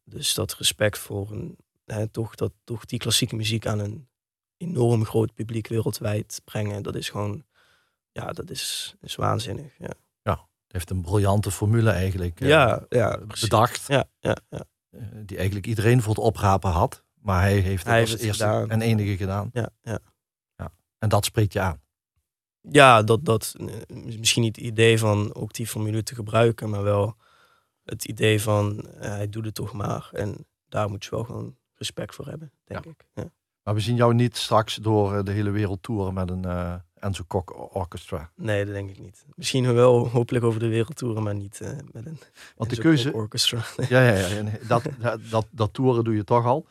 Dus 0.04 0.34
dat 0.34 0.54
respect 0.54 0.98
voor 0.98 1.30
een, 1.30 1.56
hè, 1.84 2.06
toch, 2.08 2.34
dat, 2.34 2.52
toch 2.64 2.84
die 2.84 2.98
klassieke 2.98 3.36
muziek 3.36 3.66
aan 3.66 3.78
een 3.78 4.08
enorm 4.56 5.04
groot 5.04 5.34
publiek 5.34 5.68
wereldwijd 5.68 6.40
brengen, 6.44 6.82
dat 6.82 6.94
is 6.94 7.08
gewoon, 7.08 7.44
ja, 8.12 8.32
dat 8.32 8.50
is, 8.50 8.94
is 9.00 9.14
waanzinnig. 9.14 9.72
Ja. 9.78 9.94
heeft 10.68 10.90
een 10.90 11.02
briljante 11.02 11.50
formule 11.50 11.90
eigenlijk 11.90 12.40
uh, 12.40 12.48
ja, 12.48 12.86
ja, 12.88 13.18
bedacht. 13.40 13.86
Ja, 13.86 14.08
ja, 14.20 14.36
ja. 14.50 14.66
die 15.24 15.36
eigenlijk 15.36 15.66
iedereen 15.66 16.02
voor 16.02 16.14
het 16.14 16.24
oprapen 16.24 16.70
had. 16.70 17.04
Maar 17.26 17.40
hij 17.40 17.58
heeft 17.58 17.82
het 17.82 17.92
Hij 17.92 18.00
als 18.00 18.10
heeft 18.10 18.20
het 18.20 18.28
eerste 18.30 18.44
gedaan. 18.44 18.70
en 18.70 18.80
enige 18.80 19.16
gedaan. 19.16 19.50
Ja, 19.52 19.70
ja. 19.82 19.98
En 20.98 21.08
dat 21.08 21.24
spreekt 21.24 21.52
je 21.52 21.60
aan. 21.60 21.80
ja 22.60 23.02
dat, 23.02 23.24
dat 23.24 23.54
eh, 23.58 23.66
misschien 24.16 24.42
niet 24.42 24.56
het 24.56 24.64
idee 24.64 24.98
van 24.98 25.34
ook 25.34 25.52
die 25.52 25.66
formule 25.66 26.02
te 26.02 26.14
gebruiken, 26.14 26.70
maar 26.70 26.82
wel 26.82 27.16
het 27.84 28.04
idee 28.04 28.42
van 28.42 28.80
eh, 28.80 29.10
hij 29.10 29.28
doet 29.28 29.44
het 29.44 29.54
toch 29.54 29.72
maar. 29.72 30.08
En 30.12 30.46
daar 30.68 30.88
moet 30.88 31.04
je 31.04 31.10
wel 31.10 31.24
gewoon 31.24 31.56
respect 31.74 32.14
voor 32.14 32.26
hebben, 32.26 32.52
denk 32.64 32.84
ik. 32.84 33.06
Ja. 33.14 33.30
Maar 33.62 33.74
we 33.74 33.80
zien 33.80 33.96
jou 33.96 34.14
niet 34.14 34.36
straks 34.36 34.74
door 34.74 35.16
eh, 35.16 35.24
de 35.24 35.32
hele 35.32 35.50
wereld 35.50 35.82
toeren 35.82 36.14
met 36.14 36.30
een 36.30 36.44
Enzo 36.94 37.24
Kok 37.26 37.74
orchestra. 37.74 38.30
Nee, 38.36 38.64
dat 38.64 38.74
denk 38.74 38.90
ik 38.90 38.98
niet. 38.98 39.24
Misschien 39.34 39.74
wel 39.74 40.08
hopelijk 40.08 40.44
over 40.44 40.60
de 40.60 40.68
wereld 40.68 40.96
toeren, 40.96 41.22
maar 41.22 41.34
niet 41.34 41.60
met 41.92 42.06
een 42.06 42.18
Want 42.56 42.70
de 42.70 42.76
Enzo 42.76 42.82
keuze, 42.82 43.12
orchestra. 43.12 43.64
Ja, 43.88 44.00
ja, 44.08 44.26
ja. 44.26 44.42
Dat, 44.68 44.82
dat, 44.98 45.20
dat, 45.30 45.46
dat 45.50 45.72
toeren 45.72 46.04
doe 46.04 46.14
je 46.14 46.24
toch 46.24 46.44
al. 46.44 46.66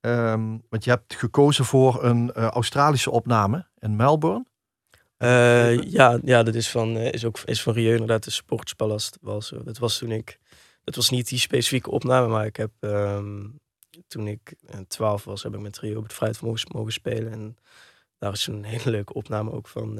Ehm, 0.00 0.58
want 0.68 0.84
je 0.84 0.90
hebt 0.90 1.14
gekozen 1.14 1.64
voor 1.64 2.04
een 2.04 2.32
eh, 2.32 2.46
Australische 2.46 3.10
opname 3.10 3.66
in 3.78 3.96
Melbourne. 3.96 4.46
Eh, 5.16 5.82
ja, 5.82 6.18
ja, 6.24 6.42
dat 6.42 6.54
is 6.54 6.70
van, 6.70 6.96
eh, 6.96 7.12
is 7.12 7.24
ook 7.24 7.38
is 7.44 7.62
van 7.62 7.72
Rieu 7.72 7.92
inderdaad, 7.92 8.24
de 8.24 8.30
Sportspalast. 8.30 9.18
Was, 9.20 9.52
dat 9.64 9.78
was 9.78 9.98
toen 9.98 10.10
ik, 10.10 10.38
dat 10.84 10.94
was 10.94 11.10
niet 11.10 11.28
die 11.28 11.38
specifieke 11.38 11.90
opname, 11.90 12.28
maar 12.28 12.46
ik 12.46 12.56
heb 12.56 12.70
ehm, 12.80 13.48
toen 14.06 14.26
ik 14.26 14.54
12 14.88 15.24
was, 15.24 15.42
heb 15.42 15.54
ik 15.54 15.60
met 15.60 15.78
Rio 15.78 15.96
op 15.96 16.02
het 16.02 16.12
Fruit 16.12 16.40
mogen, 16.40 16.92
spelen. 16.92 17.32
En 17.32 17.56
daar 18.18 18.32
is 18.32 18.46
een 18.46 18.64
hele 18.74 18.90
leuke 18.90 19.12
opname 19.12 19.52
ook 19.52 19.68
van 19.68 19.98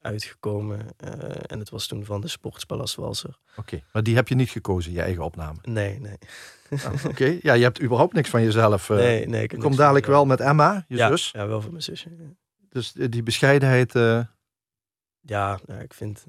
uitgekomen. 0.00 0.86
Eh, 0.96 1.10
en 1.46 1.58
het 1.58 1.70
was 1.70 1.86
toen 1.86 2.04
van 2.04 2.20
de 2.20 2.28
Sportspalast 2.28 2.94
Walser. 2.94 3.38
Oké, 3.56 3.82
maar 3.92 4.02
die 4.02 4.14
heb 4.14 4.28
je 4.28 4.34
niet 4.34 4.50
gekozen, 4.50 4.92
je 4.92 5.02
eigen 5.02 5.24
opname. 5.24 5.58
Nee, 5.62 6.00
nee. 6.00 6.18
Ah, 6.84 7.04
Oké, 7.04 7.38
ja, 7.42 7.52
je 7.52 7.62
hebt 7.62 7.82
überhaupt 7.82 8.12
niks 8.12 8.30
van 8.30 8.42
jezelf. 8.42 8.90
eh. 8.90 8.96
nee, 8.96 9.06
nee 9.06 9.24
ik 9.26 9.30
je 9.30 9.38
heb 9.38 9.50
komt 9.50 9.62
niks 9.62 9.76
dadelijk 9.76 10.04
van 10.04 10.14
wel 10.14 10.26
met 10.26 10.40
Emma, 10.40 10.84
je 10.88 10.96
ja, 10.96 11.08
zus. 11.08 11.30
Ja, 11.30 11.46
wel 11.46 11.60
voor 11.60 11.70
mijn 11.70 11.82
zusje. 11.82 12.10
Ja, 12.10 12.24
Dus 12.68 12.94
eh, 12.96 13.06
die 13.08 13.22
bescheidenheid. 13.22 13.92
ja, 15.20 15.58
nou, 15.66 15.80
ik 15.82 15.94
vind 15.94 16.26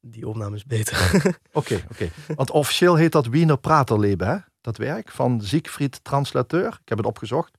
die 0.00 0.28
opnames 0.28 0.64
beter. 0.64 1.10
Oké, 1.52 1.82
oké. 1.90 2.08
Want 2.34 2.50
officieel 2.50 2.94
heet 2.96 3.12
dat 3.12 3.26
Wiener 3.26 3.58
Praterleben, 3.58 4.28
hè? 4.28 4.36
Dat 4.60 4.76
werk 4.76 5.10
van 5.10 5.40
Siegfried 5.40 6.04
Translateur. 6.04 6.66
Ik 6.82 6.88
heb 6.88 6.98
het 6.98 7.06
opgezocht. 7.06 7.58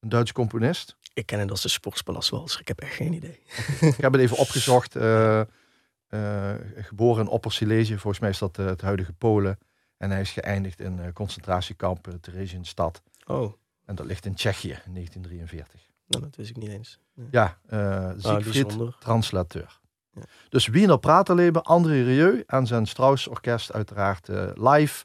Een 0.00 0.08
Duits 0.08 0.32
componist. 0.32 0.96
ik 1.14 1.26
ken 1.26 1.38
het 1.40 1.50
als 1.50 1.62
de 1.62 1.68
Sportspalast 1.68 2.30
Walser. 2.30 2.60
Ik 2.60 2.68
heb 2.68 2.80
echt 2.80 2.94
geen 2.94 3.12
idee. 3.12 3.40
Ik 3.80 3.96
heb 3.96 4.12
het 4.12 4.20
even 4.20 4.36
opgezocht. 4.46 4.96
eh, 4.96 5.40
eh, 5.40 6.54
geboren 6.76 7.24
in 7.24 7.30
Opper-Silesië, 7.30 7.98
volgens 7.98 8.18
mij 8.18 8.30
is 8.30 8.38
dat 8.38 8.58
eh, 8.58 8.66
het 8.66 8.80
huidige 8.80 9.12
Polen. 9.12 9.58
En 9.96 10.10
hij 10.10 10.20
is 10.20 10.30
geëindigd 10.30 10.80
in 10.80 11.12
concentratiekamp 11.12 12.08
uh, 12.08 12.14
Theresienstadt. 12.14 13.02
Oh, 13.26 13.52
En 13.84 13.94
dat 13.94 14.06
ligt 14.06 14.24
in 14.26 14.34
Tsjechië 14.34 14.68
in 14.84 14.94
1943. 14.94 15.80
nou, 16.06 16.24
dat 16.24 16.36
wist 16.36 16.50
ik 16.50 16.56
niet 16.56 16.70
eens. 16.70 16.98
Nee. 17.14 17.28
Ja, 17.30 17.58
Ah, 17.68 18.10
Siegfried. 18.18 18.76
Translateur. 19.00 19.78
Ja. 20.12 20.22
Dus 20.48 20.66
Wiener 20.66 20.98
Praterleben, 20.98 21.62
André 21.62 22.02
Rieu 22.02 22.42
en 22.46 22.66
zijn 22.66 22.86
Strauss 22.86 23.26
Orkest 23.28 23.72
uiteraard 23.72 24.28
live 24.54 25.04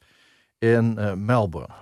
in 0.58 0.94
Melbourne. 1.24 1.74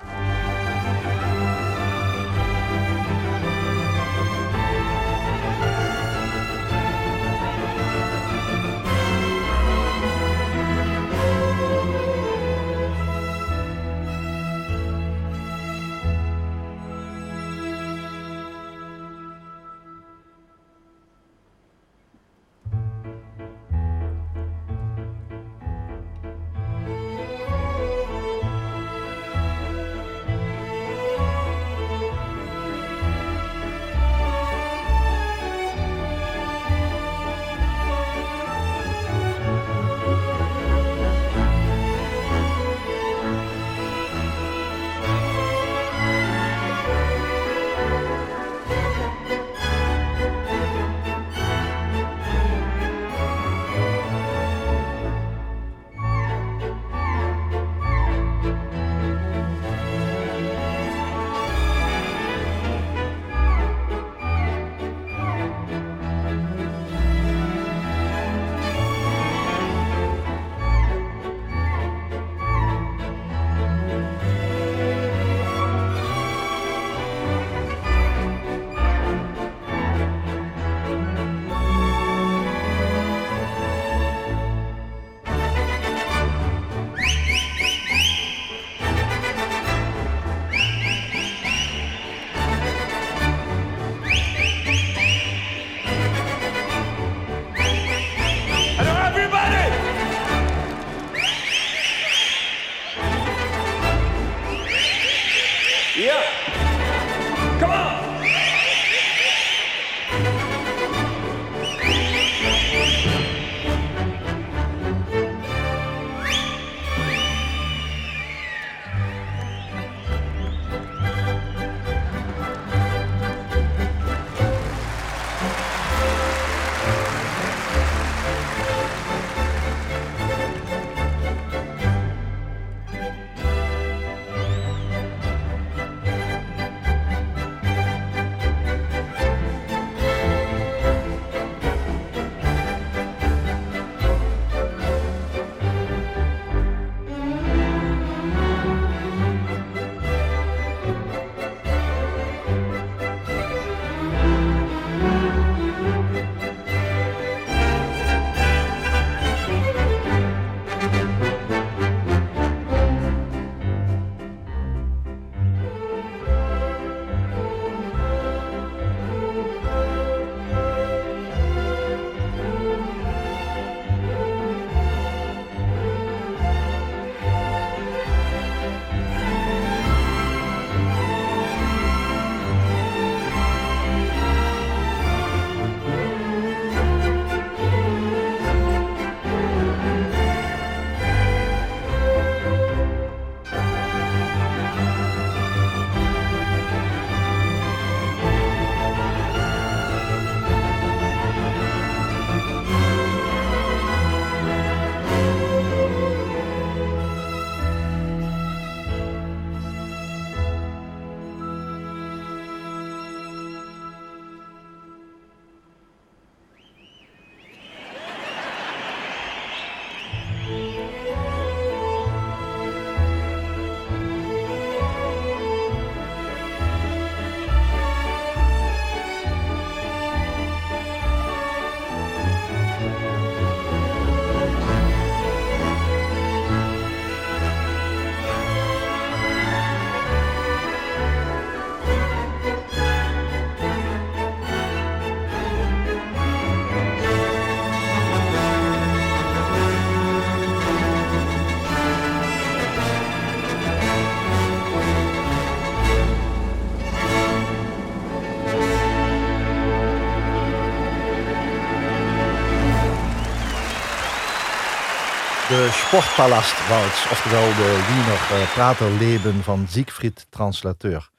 Sportpalast 265.92 266.68
Waltz, 266.68 267.10
oftewel 267.10 267.48
de 267.48 267.84
Wiener 267.88 268.42
uh, 268.42 268.52
Praterleben 268.52 269.42
van 269.42 269.68
Siegfried 269.68 270.26
Translateur. 270.30 271.10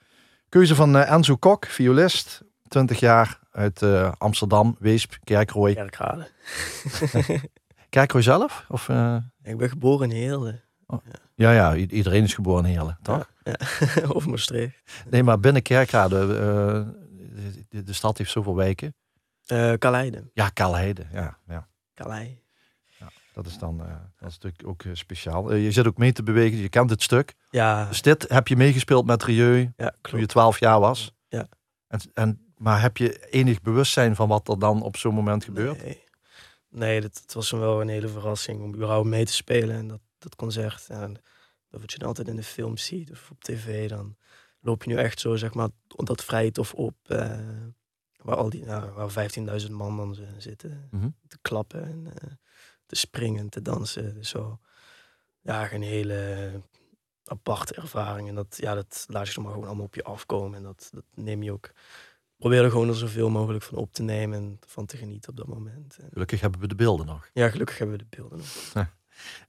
Keuze 0.50 0.76
van 0.76 0.96
uh, 0.96 1.12
Enzo 1.12 1.36
Kok, 1.36 1.66
violist, 1.66 2.44
20 2.68 3.00
jaar 3.00 3.40
uit 3.52 3.82
uh, 3.82 4.12
Amsterdam, 4.18 4.76
Weesp, 4.80 5.18
Kerkrooi. 5.24 5.74
Kerkrade. 5.74 6.28
Kerkrooi 7.90 8.24
zelf? 8.24 8.66
Of, 8.70 8.90
Ik 9.44 9.58
ben 9.58 9.70
geboren 9.70 10.12
in 10.12 10.16
Heerlen. 10.16 10.64
Oh. 10.88 11.00
Ja, 11.36 11.52
ja, 11.52 11.76
iedereen 11.76 12.24
is 12.24 12.34
geboren 12.34 12.66
in 12.66 12.72
Heerlen, 12.72 12.98
toch? 13.02 13.30
Ja, 13.44 13.56
ja. 13.96 14.08
of 14.18 14.26
Maastricht. 14.26 14.76
Nee, 15.10 15.24
maar 15.24 15.40
binnen 15.40 15.62
Kerkrade, 15.62 16.28
de, 17.70 17.84
de, 17.84 17.94
stad 17.94 18.18
heeft 18.18 18.32
zoveel 18.32 18.56
wijken. 18.56 18.96
Uh, 19.48 19.74
Kaleide. 19.78 20.30
Ja, 20.34 20.50
Kaleide, 20.50 21.06
ja. 21.12 21.38
ja. 21.48 21.68
Kalei. 21.94 22.43
Dat 23.34 23.46
is 23.46 23.58
dan 23.58 23.82
uh, 23.82 23.88
dat 24.20 24.30
is 24.30 24.38
natuurlijk 24.40 24.68
ook 24.68 24.84
uh, 24.84 24.96
speciaal. 24.96 25.54
Uh, 25.54 25.64
je 25.64 25.72
zit 25.72 25.88
ook 25.88 25.98
mee 25.98 26.12
te 26.12 26.24
bewegen, 26.24 26.58
je 26.58 26.70
kent 26.70 26.90
het 26.90 27.02
stuk. 27.02 27.34
Ja. 27.50 27.86
Dus 27.86 28.02
dit 28.02 28.30
heb 28.30 28.48
je 28.48 28.56
meegespeeld 28.56 29.06
met 29.06 29.24
Rieu 29.24 29.74
ja, 29.78 29.96
toen 30.02 30.20
je 30.20 30.26
12 30.26 30.60
jaar 30.60 30.80
was. 30.80 31.14
Ja. 31.28 31.48
En, 31.88 32.00
en, 32.14 32.54
maar 32.58 32.82
heb 32.82 32.98
je 32.98 33.30
enig 33.30 33.62
bewustzijn 33.62 34.16
van 34.16 34.28
wat 34.28 34.48
er 34.48 34.60
dan 34.60 34.82
op 34.82 34.98
zo'n 34.98 35.14
moment 35.14 35.44
gebeurt? 35.44 35.84
Nee, 35.84 36.04
nee 36.70 37.02
dat, 37.02 37.20
het 37.22 37.34
was 37.34 37.52
wel 37.52 37.82
een 37.82 37.88
hele 37.88 38.08
verrassing 38.08 38.62
om 38.62 38.74
überhaupt 38.74 39.08
mee 39.08 39.26
te 39.26 39.34
spelen. 39.34 39.76
En 39.76 39.88
dat, 39.88 40.02
dat 40.18 40.36
concert. 40.36 40.88
En 40.90 41.14
dat 41.70 41.82
wat 41.82 41.92
je 41.92 41.98
dan 41.98 42.08
altijd 42.08 42.28
in 42.28 42.36
de 42.36 42.44
film 42.44 42.78
ziet 42.78 43.12
of 43.12 43.32
op 43.32 43.44
tv, 43.44 43.90
dan 43.90 44.16
loop 44.60 44.84
je 44.84 44.90
nu 44.90 44.98
echt 44.98 45.20
zo, 45.20 45.36
zeg 45.36 45.54
maar, 45.54 45.70
dat 45.88 46.24
vrijtof 46.24 46.74
op. 46.74 46.96
waar 48.18 48.36
al 48.36 48.50
die, 48.50 48.66
nou, 48.66 48.92
waar 48.92 49.30
15.000 49.64 49.72
man 49.72 49.98
dan 49.98 50.18
zitten 50.38 50.88
mm 50.92 51.00
-hmm. 51.00 51.16
te 51.28 51.38
klappen. 51.42 51.84
En, 51.84 52.14
te 52.94 53.00
springen, 53.00 53.50
te 53.50 53.62
dansen. 53.62 54.14
Dus 54.14 54.30
zo, 54.30 54.60
ja, 55.42 55.74
een 55.74 55.82
hele 55.82 56.52
aparte 57.26 57.74
ervaring. 57.74 58.30
En 58.30 58.36
dat, 58.36 58.58
ja, 58.60 58.76
dat 58.76 59.06
laat 59.10 59.28
je 59.28 59.34
er 59.34 59.42
maar 59.42 59.52
gewoon 59.52 59.68
allemaal 59.68 59.86
op 59.86 59.96
je 59.96 60.04
afkomen. 60.04 60.58
En 60.58 60.64
dat, 60.64 60.90
dat 60.94 61.04
neem 61.14 61.44
je 61.44 61.52
ook. 61.52 61.72
Probeer 62.38 62.64
er 62.64 62.72
gewoon 62.72 62.90
er 62.90 62.96
zoveel 62.96 63.30
mogelijk 63.30 63.64
van 63.64 63.78
op 63.78 63.94
te 63.94 64.04
nemen 64.04 64.38
en 64.38 64.60
van 64.68 64.86
te 64.86 64.98
genieten 64.98 65.30
op 65.30 65.38
dat 65.38 65.48
moment. 65.48 65.98
Gelukkig 66.12 66.42
hebben 66.42 66.60
we 66.60 66.68
de 66.68 66.76
beelden 66.76 67.06
nog. 67.06 67.30
Ja, 67.34 67.50
gelukkig 67.50 67.78
hebben 67.78 67.98
we 67.98 68.04
de 68.10 68.16
beelden 68.18 68.38
nog. 68.38 68.72
Ja. 68.74 68.94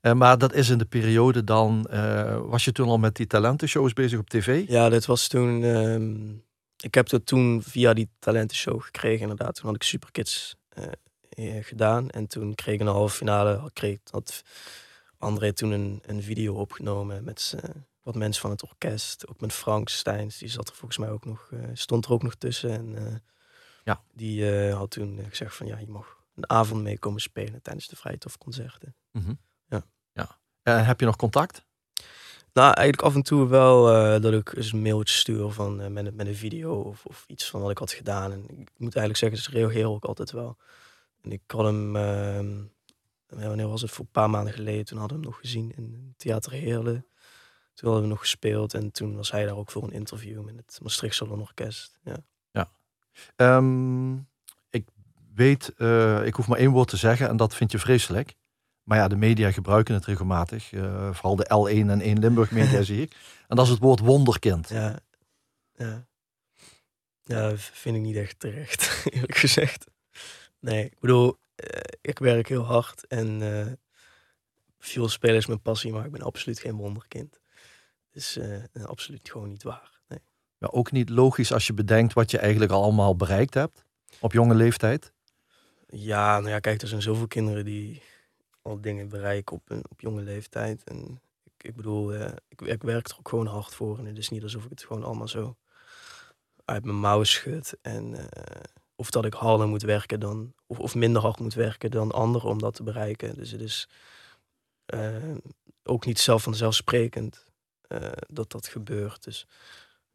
Uh, 0.03 0.13
maar 0.13 0.39
dat 0.39 0.55
is 0.55 0.69
in 0.69 0.79
de 0.79 0.85
periode 0.85 1.45
dan. 1.45 1.89
Uh, 1.91 2.41
was 2.41 2.65
je 2.65 2.73
toen 2.73 2.89
al 2.89 2.99
met 2.99 3.17
die 3.17 3.27
talentenshows 3.27 3.93
bezig 3.93 4.19
op 4.19 4.31
tv? 4.31 4.69
Ja, 4.69 4.89
dat 4.89 5.05
was 5.05 5.29
toen. 5.29 5.63
Um, 5.63 6.45
ik 6.81 6.95
heb 6.95 7.09
dat 7.09 7.27
toen 7.27 7.63
via 7.63 7.93
die 7.93 8.09
talentenshow 8.19 8.83
gekregen, 8.83 9.21
inderdaad. 9.21 9.55
Toen 9.55 9.67
had 9.67 9.75
ik 9.75 9.83
Superkids 9.83 10.57
uh, 10.79 10.85
gedaan. 11.61 12.11
En 12.11 12.27
toen 12.27 12.55
kreeg 12.55 12.75
ik 12.75 12.81
een 12.81 12.87
halve 12.87 13.17
finale, 13.17 13.71
kreeg, 13.73 13.99
had 14.11 14.43
André 15.19 15.53
toen 15.53 15.71
een, 15.71 16.03
een 16.07 16.23
video 16.23 16.55
opgenomen 16.55 17.25
met 17.25 17.55
wat 18.05 18.15
mensen 18.15 18.43
van 18.43 18.51
het 18.51 18.63
orkest. 18.63 19.29
Ook 19.29 19.41
met 19.41 19.53
Frank 19.53 19.89
Steins, 19.89 20.39
die 20.39 20.49
zat 20.49 20.69
er 20.69 20.75
volgens 20.75 20.99
mij 20.99 21.11
ook 21.11 21.25
nog, 21.25 21.51
uh, 21.53 21.61
stond 21.73 22.05
er 22.05 22.13
ook 22.13 22.23
nog 22.23 22.35
tussen. 22.35 22.71
En 22.71 22.93
uh, 22.95 23.15
ja. 23.85 24.03
die 24.13 24.71
had 24.73 24.91
toen 24.91 25.21
gezegd 25.29 25.55
van 25.55 25.67
ja, 25.67 25.79
je 25.79 25.89
mag 25.89 26.19
een 26.35 26.51
avond 26.51 26.83
mee 26.83 26.99
komen 26.99 27.21
spelen 27.21 27.63
tijdens 27.63 27.89
de 27.89 27.97
Vrijtofconcerten. 27.97 28.95
Mm 29.11 29.25
-hmm. 29.25 29.39
Ja. 29.69 29.87
ja. 30.13 30.39
Heb 30.85 31.01
je 31.01 31.07
nog 31.07 31.17
contact? 31.17 31.65
Nou, 32.53 32.73
eigenlijk 32.73 33.07
af 33.07 33.15
en 33.15 33.23
toe 33.23 33.49
wel 33.49 33.85
dat 34.21 34.33
ik 34.33 34.57
eens 34.57 34.73
een 34.73 34.83
mailtje 34.83 35.15
stuur 35.15 35.51
van, 35.51 35.93
met, 35.93 36.15
met 36.15 36.27
een 36.27 36.35
video 36.35 36.81
of, 36.81 37.05
of 37.05 37.25
iets 37.27 37.51
van 37.51 37.61
wat 37.61 37.71
ik 37.71 37.79
had 37.79 37.93
gedaan. 37.93 38.33
En 38.33 38.43
ik 38.43 38.71
moet 38.77 38.97
eigenlijk 38.97 39.17
zeggen, 39.17 39.39
ze 39.39 39.51
reageren 39.51 39.91
ook 39.91 40.05
altijd 40.05 40.31
wel. 40.31 40.57
En 41.25 41.33
ik 41.33 41.43
had 41.47 41.65
hem, 41.65 41.97
uh, 41.97 42.65
wanneer 43.27 43.69
was 43.69 43.83
het, 43.83 43.91
voor 43.91 44.05
een 44.05 44.11
paar 44.11 44.31
maanden 44.31 44.53
geleden, 44.53 44.85
toen 44.85 44.99
hadden 44.99 45.17
we 45.17 45.23
hem 45.23 45.33
nog 45.33 45.41
gezien 45.41 45.73
in 45.77 46.15
Theater 46.17 46.53
Heerlen. 46.53 47.07
Toen 47.75 47.89
hadden 47.89 48.03
we 48.03 48.15
nog 48.15 48.21
gespeeld 48.21 48.75
en 48.75 48.91
toen 48.91 49.17
was 49.17 49.31
hij 49.31 49.45
daar 49.45 49.57
ook 49.57 49.71
voor 49.71 49.83
een 49.83 49.93
interview 49.93 50.45
met 50.45 50.55
het 50.57 50.79
Maastricht 50.83 51.15
Salon 51.15 51.41
Orkest. 51.41 51.99
Ja. 52.05 52.17
ja. 52.51 52.71
Um, 53.57 54.29
ik 54.71 54.89
weet, 55.35 55.73
uh, 55.79 56.27
ik 56.27 56.35
hoef 56.35 56.49
maar 56.49 56.59
één 56.59 56.71
woord 56.71 56.89
te 56.89 56.97
zeggen 56.97 57.29
en 57.29 57.37
dat 57.37 57.55
vind 57.55 57.73
je 57.73 57.79
vreselijk. 57.79 58.35
Maar 58.83 58.99
ja, 58.99 59.09
de 59.09 59.17
media 59.17 59.53
gebruiken 59.53 59.95
het 59.95 60.05
regelmatig. 60.05 60.73
Uh, 60.73 61.13
vooral 61.13 61.37
de 61.37 61.45
L1 61.45 61.91
en 61.91 62.01
1 62.01 62.19
Limburg 62.19 62.51
media 62.51 62.83
zie 62.93 63.03
ik. 63.03 63.17
En 63.49 63.57
dat 63.57 63.65
is 63.65 63.71
het 63.71 63.81
woord 63.81 64.01
wonderkind. 64.01 64.69
Ja, 64.69 64.99
ja. 65.77 66.07
ja 67.23 67.53
vind 67.57 67.97
ik 67.97 68.03
niet 68.03 68.17
echt 68.17 68.39
terecht, 68.39 69.03
eerlijk 69.15 69.37
gezegd. 69.37 69.87
Nee, 70.65 70.85
ik 70.85 71.01
bedoel, 71.01 71.39
uh, 71.57 71.81
ik 72.01 72.19
werk 72.19 72.49
heel 72.49 72.63
hard 72.63 73.07
en 73.07 73.41
uh, 73.41 73.73
veel 74.79 75.09
spelen 75.09 75.37
is 75.37 75.47
mijn 75.47 75.63
passie, 75.63 75.93
maar 75.93 76.05
ik 76.05 76.11
ben 76.13 76.23
absoluut 76.23 76.59
geen 76.59 76.77
wonderkind. 76.77 77.41
Dus 78.11 78.37
uh, 78.37 78.63
absoluut 78.85 79.31
gewoon 79.31 79.49
niet 79.49 79.63
waar. 79.63 80.01
Nee. 80.09 80.19
Ja, 80.59 80.69
ook 80.71 80.93
niet 80.93 81.09
logisch 81.09 81.53
als 81.53 81.67
je 81.67 81.73
bedenkt 81.73 82.13
wat 82.13 82.31
je 82.31 82.39
eigenlijk 82.39 82.73
allemaal 82.73 83.17
bereikt 83.17 83.55
hebt 83.55 83.85
op 84.21 84.33
jonge 84.33 84.55
leeftijd. 84.55 85.13
Ja, 85.87 86.39
nou 86.39 86.51
ja, 86.51 86.59
kijk, 86.59 86.83
er 86.83 86.89
zijn 86.89 87.03
zoveel 87.03 87.27
kinderen 87.27 87.65
die 87.65 88.03
al 88.63 88.81
dingen 88.81 89.09
bereiken 89.09 89.57
op, 89.57 89.71
op 89.91 90.01
jonge 90.01 90.23
leeftijd. 90.23 90.85
En 90.85 91.21
ik, 91.43 91.65
ik 91.65 91.77
bedoel, 91.77 92.15
ik, 92.49 92.61
ik, 92.61 92.83
werk 92.83 93.09
er 93.09 93.17
ook 93.19 93.29
gewoon 93.29 93.47
hard 93.47 93.75
voor. 93.75 93.99
En 93.99 94.05
het 94.05 94.19
is 94.19 94.29
niet 94.29 94.43
alsof 94.43 94.65
ik 94.65 94.71
het 94.71 94.85
gewoon 94.85 95.05
allemaal 95.05 95.29
zo 95.29 95.57
uit 96.65 96.85
mijn 96.85 96.99
mouwen 96.99 97.27
schud. 97.27 97.77
En 97.83 98.29
of 98.97 99.11
dat 99.11 99.25
ik 99.25 99.35
harder 99.35 99.69
moet 99.69 99.83
werken 99.83 100.21
dan, 100.21 100.55
of, 100.67 100.79
of 100.79 100.95
minder 100.95 101.23
hard 101.23 101.39
moet 101.39 101.55
werken 101.55 101.91
dan 101.91 102.13
anderen 102.13 102.51
om 102.51 102.59
dat 102.59 102.75
te 102.75 102.83
bereiken. 102.83 103.35
Dus 103.35 103.51
het 103.51 103.61
is 103.61 103.89
uh, 104.95 105.37
ook 105.83 106.07
niet 106.07 106.19
zelf 106.19 106.43
vanzelfsprekend 106.43 107.45
uh, 107.89 108.09
dat 108.29 108.51
dat 108.51 108.67
gebeurt. 108.67 109.25
Dus 109.25 109.47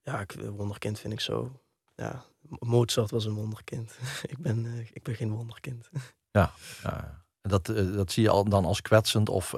ja, 0.02 0.20
ik, 0.20 0.32
wonderkind 0.32 1.00
vind 1.00 1.14
ik 1.14 1.20
zo. 1.20 1.62
Ja, 1.96 2.24
Mozart 2.60 3.12
was 3.12 3.26
een 3.26 3.34
wonderkind. 3.34 3.98
ik, 4.34 4.38
ben, 4.38 4.66
uh, 4.66 4.80
ik 4.80 5.04
ben 5.04 5.16
geen 5.16 5.32
wonderkind. 5.32 5.90
ja, 6.32 6.52
ja. 6.84 7.24
Dat, 7.42 7.66
dat 7.66 8.12
zie 8.12 8.24
je 8.24 8.30
al 8.30 8.44
dan 8.44 8.66
als 8.66 8.82
kwetsend 8.82 9.30
of 9.30 9.56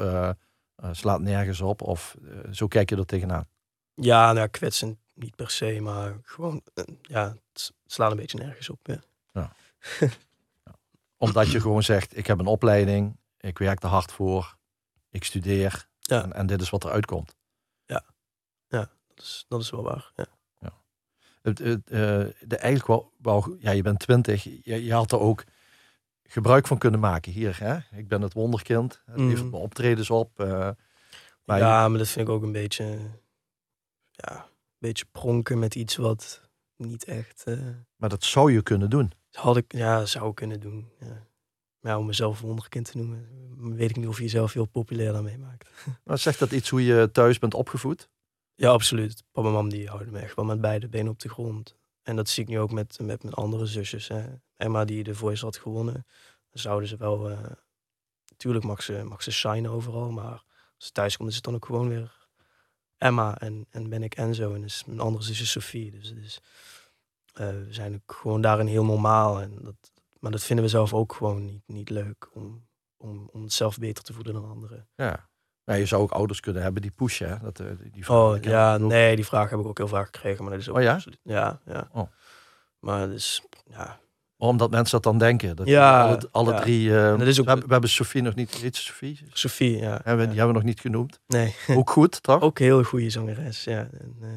slaat 0.92 1.22
nergens 1.22 1.62
op. 1.62 1.82
Of 1.82 2.16
zo 2.52 2.68
kijk 2.68 2.90
je 2.90 2.96
er 2.96 3.06
tegenaan. 3.06 3.48
Ja, 3.94 4.34
nou, 4.34 4.48
kwetsend 4.48 4.98
niet 5.14 5.36
per 5.36 5.50
se, 5.50 5.80
maar 5.82 6.20
gewoon, 6.24 6.64
ja, 7.02 7.36
het 7.54 7.74
slaat 7.86 8.12
een 8.12 8.18
beetje 8.18 8.38
nergens 8.38 8.70
op. 8.70 8.80
Ja. 8.84 9.00
Ja. 9.32 9.52
Omdat 11.18 11.52
je 11.52 11.62
gewoon 11.62 11.84
zegt, 11.84 12.18
ik 12.18 12.28
heb 12.28 12.40
een 12.40 12.46
opleiding, 12.46 13.18
ik 13.38 13.58
werk 13.58 13.84
er 13.84 13.90
hard 13.90 14.12
voor, 14.12 14.58
ik 15.10 15.24
studeer 15.24 15.88
ja. 16.00 16.24
en, 16.24 16.34
en, 16.34 16.46
dit 16.46 16.62
is 16.62 16.70
wat 16.70 16.84
er 16.84 16.92
uitkomt. 16.92 17.36
Ja, 17.86 18.04
ja 18.68 18.90
dat, 19.08 19.26
is, 19.26 19.46
dat 19.48 19.62
is 19.62 19.70
wel 19.70 19.84
waar. 19.84 20.12
Ja. 20.16 20.26
ja. 20.60 20.74
Het, 21.42 21.60
het, 21.60 21.92
uh, 21.92 22.00
de, 22.40 22.58
eigenlijk 22.58 22.88
wel, 22.88 23.14
wel, 23.18 23.56
ja, 23.60 23.72
je 23.72 23.82
bent 23.82 24.00
twintig, 24.00 24.44
je, 24.44 24.84
je 24.84 24.94
had 24.94 25.12
er 25.12 25.20
ook 25.20 25.44
gebruik 26.24 26.68
van 26.68 26.78
kunnen 26.78 27.00
maken 27.00 27.32
hier. 27.32 27.60
Hè? 27.60 27.98
Ik 27.98 28.08
ben 28.08 28.22
het 28.22 28.34
wonderkind, 28.34 29.02
het 29.06 29.20
levert 29.20 29.52
me 29.52 29.58
optredens 29.58 30.10
op. 30.10 30.40
uh, 30.40 30.70
maar 31.44 31.58
ja, 31.58 31.88
maar 31.88 31.98
dat 31.98 32.08
vind 32.08 32.28
ik 32.28 32.34
ook 32.34 32.44
een 32.44 32.52
beetje, 32.52 33.00
ja, 34.12 34.36
een 34.36 34.78
beetje 34.78 35.06
pronken 35.12 35.60
met 35.60 35.76
iets 35.76 35.96
wat 35.96 36.50
niet 36.76 37.04
echt... 37.04 37.44
Uh, 37.48 37.70
maar 37.96 38.10
dat 38.10 38.24
zou 38.24 38.52
je 38.52 38.62
kunnen 38.62 38.90
doen. 38.90 39.12
Had 39.32 39.58
ik, 39.58 39.74
ja, 39.74 40.06
zou 40.06 40.30
ik 40.30 40.36
kunnen 40.36 40.60
doen. 40.60 40.92
Ja. 41.00 41.28
Maar 41.80 41.92
ja, 41.92 41.98
om 41.98 42.06
mezelf 42.06 42.42
wonderkind 42.42 42.92
te 42.92 42.98
noemen, 42.98 43.28
weet 43.76 43.90
ik 43.90 43.96
niet 43.96 44.08
of 44.08 44.18
je 44.18 44.24
jezelf 44.24 44.54
heel 44.54 44.66
populair 44.66 45.14
daarmee 45.14 45.38
maakt. 45.38 45.70
Maar 46.06 46.18
zegt 46.18 46.40
dat 46.40 46.52
iets 46.52 46.70
hoe 46.70 46.86
je 46.86 47.10
thuis 47.12 47.40
bent 47.40 47.54
opgevoed? 47.54 48.10
Ja, 48.56 48.70
absoluut. 48.70 49.24
Papa 49.32 49.48
en 49.48 49.54
mam 49.54 49.70
die 49.70 49.88
houden 49.88 50.14
me 50.14 50.20
echt 50.20 50.36
wel 50.36 50.46
met 50.46 50.62
beide 50.62 50.88
benen 50.88 51.12
op 51.12 51.20
de 51.20 51.30
grond. 51.30 51.76
En 52.02 52.16
dat 52.16 52.30
zie 52.30 52.44
ik 52.44 52.50
nu 52.50 52.60
ook 52.60 52.72
met, 52.72 53.00
met 53.02 53.24
mijn 53.24 53.36
andere 53.36 53.66
zusjes. 53.66 54.08
Hè. 54.08 54.24
Emma 54.58 54.86
die 54.86 55.04
de 55.04 55.16
Voice 55.16 55.46
had 55.46 55.58
gewonnen, 55.58 55.94
dan 56.50 56.62
zouden 56.62 56.90
ze 56.90 56.98
wel... 56.98 57.32
Uh, 57.32 57.40
tuurlijk 58.38 58.66
mag 58.66 58.84
ze, 58.84 59.04
mag 59.04 59.24
ze 59.24 59.32
shinen 59.32 59.72
overal, 59.72 60.12
maar 60.12 60.32
als 60.76 60.86
ze 60.86 60.92
thuis 60.92 61.18
komt 61.18 61.30
is 61.30 61.36
het 61.36 61.44
dan 61.44 61.56
ook 61.56 61.66
gewoon 61.66 61.90
weer 61.90 62.22
Emma 62.98 63.40
en, 63.40 63.68
en 63.70 63.90
ben 63.90 64.04
ik 64.04 64.16
Enzo. 64.16 64.54
En 64.54 64.62
dus 64.62 64.86
mijn 64.86 65.00
andere 65.00 65.24
zusje 65.24 65.46
Sophie. 65.46 65.92
Dus, 65.92 66.42
we 67.34 67.68
zijn 67.70 67.94
ook 67.94 68.16
gewoon 68.16 68.42
daarin 68.42 68.68
heel 68.68 68.86
normaal. 68.86 69.42
En 69.42 69.58
dat, 69.62 69.92
maar 70.20 70.32
dat 70.32 70.44
vinden 70.44 70.66
we 70.66 70.72
zelf 70.72 70.94
ook 70.94 71.14
gewoon 71.14 71.46
niet, 71.46 71.64
niet 71.66 71.90
leuk. 71.90 72.30
Om, 72.34 72.68
om, 72.98 73.30
om 73.32 73.44
het 73.44 73.54
zelf 73.54 73.78
beter 73.78 74.04
te 74.04 74.14
voelen 74.14 74.34
dan 74.34 74.50
anderen. 74.50 74.88
Ja. 74.96 75.30
ja 75.64 75.74
je 75.74 75.86
zou 75.86 76.02
ook 76.02 76.12
ouders 76.12 76.40
kunnen 76.40 76.62
hebben 76.64 76.82
die 76.82 76.92
pushen. 76.92 77.30
Hè? 77.30 77.38
Dat, 77.42 77.60
uh, 77.60 77.68
die 77.92 78.10
oh 78.10 78.42
ja, 78.42 78.78
nee, 78.78 79.16
die 79.16 79.26
vraag 79.26 79.50
heb 79.50 79.60
ik 79.60 79.66
ook 79.66 79.78
heel 79.78 79.88
vaak 79.88 80.06
gekregen. 80.06 80.44
Maar 80.44 80.52
dat 80.52 80.62
is 80.62 80.70
ook 80.70 80.76
oh 80.76 80.82
ja? 80.82 80.94
Absoluut, 80.94 81.20
ja, 81.24 81.60
ja. 81.66 81.90
Oh. 81.92 82.08
Maar 82.80 83.08
dus, 83.10 83.44
ja. 83.64 84.00
Omdat 84.38 84.72
mensen 84.72 84.92
dat 84.92 85.04
dan 85.04 85.18
denken. 85.18 85.56
Dat 85.56 85.68
ja, 85.68 86.08
alle, 86.08 86.28
alle 86.32 86.54
ja. 86.54 86.60
drie. 86.60 86.90
Uh, 86.90 87.18
dat 87.18 87.28
is 87.28 87.40
ook, 87.40 87.44
we, 87.44 87.50
hebben, 87.50 87.68
we 87.68 87.74
hebben 87.74 87.90
Sophie 87.90 88.22
nog 88.22 88.36
niet. 88.36 88.56
Heet 88.56 88.76
Sophie? 88.76 89.20
Sophie, 89.30 89.78
ja. 89.78 90.00
Hebben, 90.04 90.30
die 90.30 90.38
hebben 90.38 90.48
we 90.48 90.62
nog 90.62 90.64
niet 90.64 90.80
genoemd. 90.80 91.20
Nee. 91.28 91.56
Ook 91.68 91.90
goed, 91.90 92.24
toch? 92.24 92.42
ook 92.48 92.60
een 92.60 92.66
heel 92.66 92.84
goede 92.84 93.10
zangeres, 93.10 93.64
ja. 93.64 93.90
En, 93.92 94.16
uh, 94.22 94.30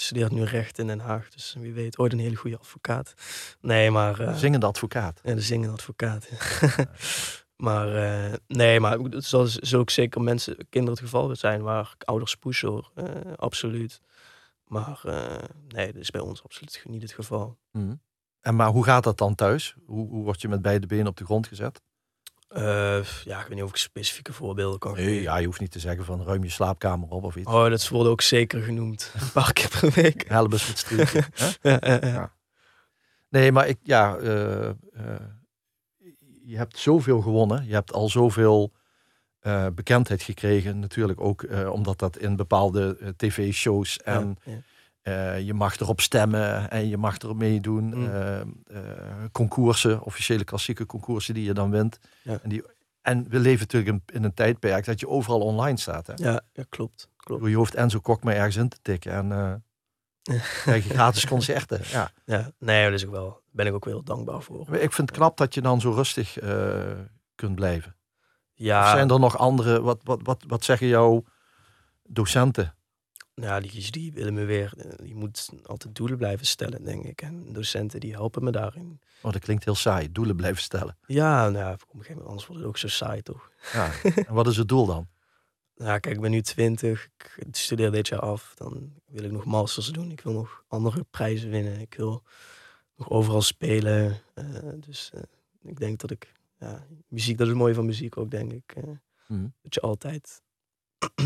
studeert 0.00 0.32
nu 0.32 0.42
recht 0.44 0.78
in 0.78 0.86
Den 0.86 1.00
Haag. 1.00 1.28
Dus 1.28 1.56
wie 1.58 1.72
weet, 1.72 1.98
ooit 1.98 2.12
een 2.12 2.18
hele 2.18 2.36
goede 2.36 2.58
advocaat. 2.58 3.14
Nee, 3.60 3.90
maar... 3.90 4.20
Uh, 4.20 4.34
zingende 4.34 4.66
advocaat. 4.66 5.20
Ja, 5.22 5.34
de 5.34 5.40
zingende 5.40 5.72
advocaat. 5.72 6.28
Ja. 6.30 6.86
Maar 7.58 7.94
uh, 7.94 8.34
nee, 8.46 8.80
maar 8.80 8.98
het 8.98 9.24
zal, 9.24 9.46
zal 9.46 9.80
ook 9.80 9.90
zeker 9.90 10.20
mensen, 10.20 10.56
kinderen 10.56 10.96
het 10.98 11.04
geval 11.04 11.36
zijn 11.36 11.62
waar 11.62 11.94
ouders 11.98 12.34
pushen 12.34 12.68
hoor. 12.68 12.90
Uh, 12.94 13.04
absoluut. 13.36 14.00
Maar 14.64 15.00
nee, 15.68 15.92
dat 15.92 16.02
is 16.02 16.10
bij 16.10 16.20
ons 16.20 16.42
absoluut 16.42 16.82
niet 16.88 17.02
het 17.02 17.12
geval. 17.12 17.58
Mm. 17.72 18.00
En 18.40 18.56
maar 18.56 18.68
hoe 18.68 18.84
gaat 18.84 19.04
dat 19.04 19.18
dan 19.18 19.34
thuis? 19.34 19.76
Hoe, 19.86 20.08
hoe 20.08 20.24
word 20.24 20.40
je 20.40 20.48
met 20.48 20.62
beide 20.62 20.86
benen 20.86 21.06
op 21.06 21.16
de 21.16 21.24
grond 21.24 21.46
gezet? 21.46 21.82
Ja, 23.24 23.40
ik 23.40 23.46
weet 23.46 23.48
niet 23.48 23.62
of 23.62 23.70
ik 23.70 23.76
specifieke 23.76 24.32
voorbeelden 24.32 24.78
kan 24.78 24.94
nee, 24.94 25.22
Ja, 25.22 25.36
je 25.36 25.46
hoeft 25.46 25.60
niet 25.60 25.70
te 25.70 25.78
zeggen 25.78 26.04
van 26.04 26.24
ruim 26.24 26.44
je 26.44 26.50
slaapkamer 26.50 27.08
op 27.08 27.24
of 27.24 27.36
iets. 27.36 27.50
Oh, 27.50 27.68
dat 27.68 27.88
wordt 27.88 28.08
ook 28.08 28.20
zeker 28.20 28.62
genoemd. 28.62 29.12
Een 29.20 29.32
paar 29.32 29.52
keer 29.52 29.68
per 29.80 29.90
week. 30.02 30.24
Helbus 30.28 30.66
met 30.66 30.78
streetje. 30.78 31.22
ja, 31.62 31.78
ja, 31.80 32.06
ja. 32.06 32.32
Nee, 33.28 33.52
maar 33.52 33.68
ik, 33.68 33.78
ja, 33.82 34.16
je 36.44 36.56
hebt 36.56 36.78
zoveel 36.78 37.20
gewonnen. 37.20 37.66
Je 37.66 37.74
hebt 37.74 37.92
al 37.92 38.08
zoveel 38.08 38.72
bekendheid 39.74 40.22
gekregen. 40.22 40.78
Natuurlijk 40.78 41.20
ook 41.20 41.46
omdat 41.70 41.98
dat 41.98 42.16
in 42.16 42.36
bepaalde 42.36 43.14
tv-shows 43.16 43.98
en 43.98 44.38
ja, 44.44 44.52
je 45.44 45.54
mag 45.54 45.80
erop 45.80 46.00
stemmen 46.00 46.70
en 46.70 46.88
je 46.88 46.96
mag 46.96 47.18
erop 47.18 47.36
meedoen. 47.36 47.84
Mm. 47.84 48.62
concoursen, 49.32 50.02
officiële 50.02 50.44
klassieke 50.44 50.86
concoursen 50.86 51.34
die 51.34 51.44
je 51.44 51.52
dan 51.52 51.70
wint. 51.70 51.98
Ja. 52.22 52.38
En, 52.42 52.48
die, 52.48 52.64
en 53.02 53.28
we 53.28 53.38
leven 53.38 53.58
natuurlijk 53.58 53.92
in, 53.92 54.02
in, 54.16 54.24
een 54.24 54.34
tijdperk 54.34 54.84
dat 54.84 55.00
je 55.00 55.08
overal 55.08 55.40
online 55.40 55.78
staat. 55.78 56.06
Hè? 56.06 56.12
Ja, 56.16 56.40
ja 56.52 56.64
klopt. 56.68 57.08
klopt. 57.16 57.46
Je 57.46 57.54
hoeft 57.54 57.74
Enzo 57.74 58.00
Kok 58.00 58.22
maar 58.22 58.34
ergens 58.34 58.56
in 58.56 58.68
te 58.68 58.78
tikken 58.82 59.12
en 59.12 59.64
krijg 60.62 60.84
je 60.84 60.94
gratis 60.94 61.26
concerten. 61.26 61.80
Ja. 61.84 62.10
ja, 62.24 62.50
nee, 62.58 62.84
dat 62.84 62.92
is 62.92 63.06
ook 63.06 63.12
wel, 63.12 63.40
ben 63.50 63.66
ik 63.66 63.74
ook 63.74 63.84
heel 63.84 64.02
dankbaar 64.02 64.42
voor. 64.42 64.60
Ik 64.60 64.92
vind 64.92 65.08
het 65.08 65.18
knap 65.18 65.36
dat 65.36 65.54
je 65.54 65.60
dan 65.60 65.80
zo 65.80 65.90
rustig 65.90 66.38
kunt 67.34 67.54
blijven. 67.54 67.96
Ja. 68.58 68.82
Of 68.82 68.90
zijn 68.90 69.10
er 69.10 69.20
nog 69.20 69.38
andere, 69.38 69.80
wat, 69.80 70.00
wat, 70.04 70.20
wat, 70.22 70.44
wat 70.46 70.64
zeggen 70.64 70.86
jouw 70.86 71.24
docenten? 72.08 72.74
Ja, 73.40 73.60
die, 73.60 73.90
die 73.90 74.12
willen 74.12 74.34
me 74.34 74.44
weer, 74.44 74.72
je 75.04 75.14
moet 75.14 75.48
altijd 75.64 75.94
doelen 75.94 76.18
blijven 76.18 76.46
stellen, 76.46 76.84
denk 76.84 77.04
ik. 77.04 77.22
En 77.22 77.52
docenten 77.52 78.00
die 78.00 78.12
helpen 78.12 78.44
me 78.44 78.50
daarin. 78.50 79.00
Oh, 79.20 79.32
dat 79.32 79.40
klinkt 79.40 79.64
heel 79.64 79.74
saai, 79.74 80.12
doelen 80.12 80.36
blijven 80.36 80.62
stellen. 80.62 80.96
Ja, 81.06 81.48
nou, 81.48 81.72
op 81.72 81.80
een 81.80 81.88
gegeven 81.88 82.12
moment, 82.12 82.28
anders 82.28 82.46
wordt 82.46 82.62
het 82.62 82.70
ook 82.70 82.78
zo 82.78 82.88
saai, 82.88 83.22
toch? 83.22 83.50
Ja. 83.72 83.92
En 84.02 84.34
wat 84.34 84.46
is 84.46 84.56
het 84.56 84.68
doel 84.68 84.86
dan? 84.86 85.08
Nou, 85.78 85.98
kijk, 85.98 86.14
ik 86.14 86.20
ben 86.20 86.30
nu 86.30 86.40
20, 86.40 87.08
ik 87.36 87.48
studeer 87.50 87.90
dit 87.90 88.08
jaar 88.08 88.20
af. 88.20 88.52
Dan 88.54 88.92
wil 89.06 89.24
ik 89.24 89.32
nog 89.32 89.44
masters 89.44 89.86
doen. 89.86 90.10
Ik 90.10 90.20
wil 90.20 90.32
nog 90.32 90.64
andere 90.68 91.04
prijzen 91.10 91.50
winnen. 91.50 91.80
Ik 91.80 91.94
wil 91.94 92.22
nog 92.96 93.10
overal 93.10 93.42
spelen. 93.42 94.20
Uh, 94.34 94.44
dus 94.74 95.10
uh, 95.14 95.20
ik 95.62 95.78
denk 95.78 96.00
dat 96.00 96.10
ik 96.10 96.32
ja, 96.58 96.86
muziek, 97.08 97.36
dat 97.38 97.46
is 97.46 97.52
het 97.52 97.62
mooie 97.62 97.74
van 97.74 97.86
muziek 97.86 98.16
ook, 98.16 98.30
denk 98.30 98.52
ik. 98.52 98.74
Mm. 99.26 99.52
Dat 99.62 99.74
je 99.74 99.80
altijd 99.80 100.42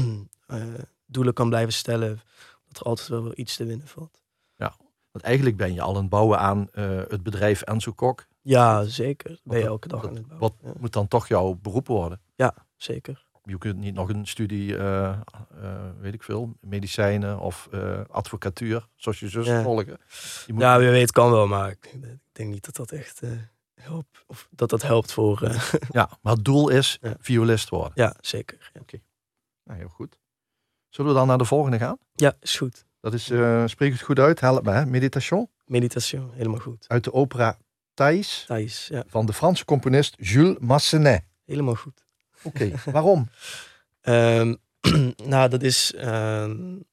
doelen 1.13 1.35
kan 1.35 1.49
blijven 1.49 1.73
stellen. 1.73 2.21
Dat 2.69 2.81
er 2.81 2.87
altijd 2.87 3.09
wel 3.09 3.33
iets 3.35 3.57
te 3.57 3.65
winnen 3.65 3.87
valt. 3.87 4.23
Ja, 4.57 4.75
want 5.11 5.25
eigenlijk 5.25 5.57
ben 5.57 5.75
je 5.75 5.81
al 5.81 5.95
aan 5.95 6.01
het 6.01 6.09
bouwen 6.09 6.39
aan 6.39 6.69
uh, 6.73 7.01
het 7.09 7.23
bedrijf 7.23 7.63
Enzo 7.63 7.93
Kok. 7.93 8.27
Ja, 8.41 8.85
zeker. 8.85 9.41
Ben 9.45 9.59
je 9.59 9.65
elke 9.65 9.89
dag 9.89 10.07
aan 10.07 10.15
het 10.15 10.27
bouwen. 10.27 10.55
Wat 10.63 10.77
moet 10.81 10.93
dan 10.93 11.09
toch 11.09 11.29
jouw 11.29 11.55
beroep 11.55 11.87
worden? 11.87 12.21
Ja, 12.35 12.55
zeker. 12.77 13.27
Je 13.45 13.59
kunt 13.59 13.79
niet 13.79 13.95
nog 13.95 14.09
een 14.09 14.27
studie, 14.27 14.75
uh, 14.75 15.19
weet 16.01 16.15
ik 16.15 16.23
veel, 16.23 16.57
medicijnen 16.61 17.39
of 17.39 17.69
advocatuur, 18.09 18.89
zoals 18.97 19.21
je 19.21 19.29
zus 19.29 19.47
ja. 19.47 19.63
volgen. 19.63 19.99
Je 20.47 20.53
moet... 20.53 20.63
Ja, 20.63 20.79
wie 20.79 20.89
weet 20.89 21.13
kan 21.13 21.31
wel, 21.31 21.47
maar 21.47 21.71
ik 21.71 21.95
denk 22.33 22.51
niet 22.51 22.65
dat 22.65 22.77
dat 22.77 22.91
echt 22.91 23.21
help, 23.75 24.25
of 24.27 24.49
dat 24.51 24.71
dat 24.71 24.83
helpt 24.83 25.13
voor. 25.13 25.43
Ja, 25.91 26.11
maar 26.21 26.33
het 26.33 26.45
doel 26.45 26.69
is 26.69 26.99
ja. 27.01 27.15
violist 27.19 27.69
worden. 27.69 27.93
Ja, 27.95 28.15
zeker. 28.21 28.71
Oké, 28.81 29.01
nou, 29.65 29.79
heel 29.79 29.89
goed. 29.89 30.19
Zullen 30.93 31.11
we 31.13 31.19
dan 31.19 31.27
naar 31.27 31.39
de 31.39 31.45
volgende 31.45 31.79
gaan? 31.79 31.99
Ja, 32.15 32.37
is 32.41 32.57
goed. 32.57 32.85
Dat 33.01 33.15
is, 33.15 33.31
uh, 33.31 33.67
spreek 33.67 33.93
het 33.93 34.01
goed 34.01 34.19
uit, 34.19 34.41
help 34.41 34.65
me, 34.65 34.71
hè? 34.71 34.87
Meditation? 34.87 35.49
Meditation, 35.65 36.31
helemaal 36.33 36.59
goed. 36.59 36.85
Uit 36.89 37.05
de 37.05 37.13
opera 37.13 37.59
Thais, 37.95 38.45
Thais 38.47 38.87
ja. 38.87 39.05
van 39.07 39.27
de 39.27 39.33
Franse 39.33 39.65
componist 39.65 40.15
Jules 40.19 40.57
Massenet. 40.59 41.25
Helemaal 41.45 41.75
goed. 41.75 42.05
Oké, 42.43 42.65
okay. 42.65 42.75
waarom? 42.93 43.29
um, 44.03 44.57
nou, 45.33 45.49
dat 45.49 45.63
is. 45.63 45.95
Um, 45.97 46.85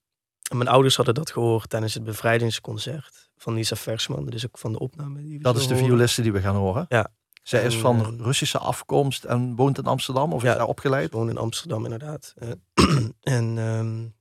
mijn 0.56 0.68
ouders 0.68 0.96
hadden 0.96 1.14
dat 1.14 1.32
gehoord 1.32 1.70
tijdens 1.70 1.94
het 1.94 2.04
bevrijdingsconcert 2.04 3.30
van 3.38 3.54
Lisa 3.54 3.76
Versman. 3.76 4.26
Dat 4.26 4.34
is 4.34 4.46
ook 4.46 4.58
van 4.58 4.72
de 4.72 4.80
opname. 4.80 5.22
Die 5.24 5.40
dat 5.40 5.58
is 5.58 5.68
de 5.68 5.76
violiste 5.76 6.22
die 6.22 6.32
we 6.32 6.42
gaan 6.42 6.56
horen. 6.56 6.86
Ja. 6.90 7.12
Zij 7.42 7.66
is 7.66 7.78
van 7.78 8.00
uh, 8.00 8.26
Russische 8.26 8.58
afkomst 8.58 9.24
en 9.24 9.56
woont 9.56 9.78
in 9.78 9.86
Amsterdam 9.86 10.34
of 10.34 10.42
ja, 10.42 10.52
is 10.52 10.58
daar 10.58 10.68
opgeleid? 10.68 11.12
Woont 11.12 11.30
in 11.30 11.38
Amsterdam 11.38 11.84
inderdaad. 11.84 12.34
Uh, 12.38 12.52
en 13.38 13.58
um, 13.58 14.16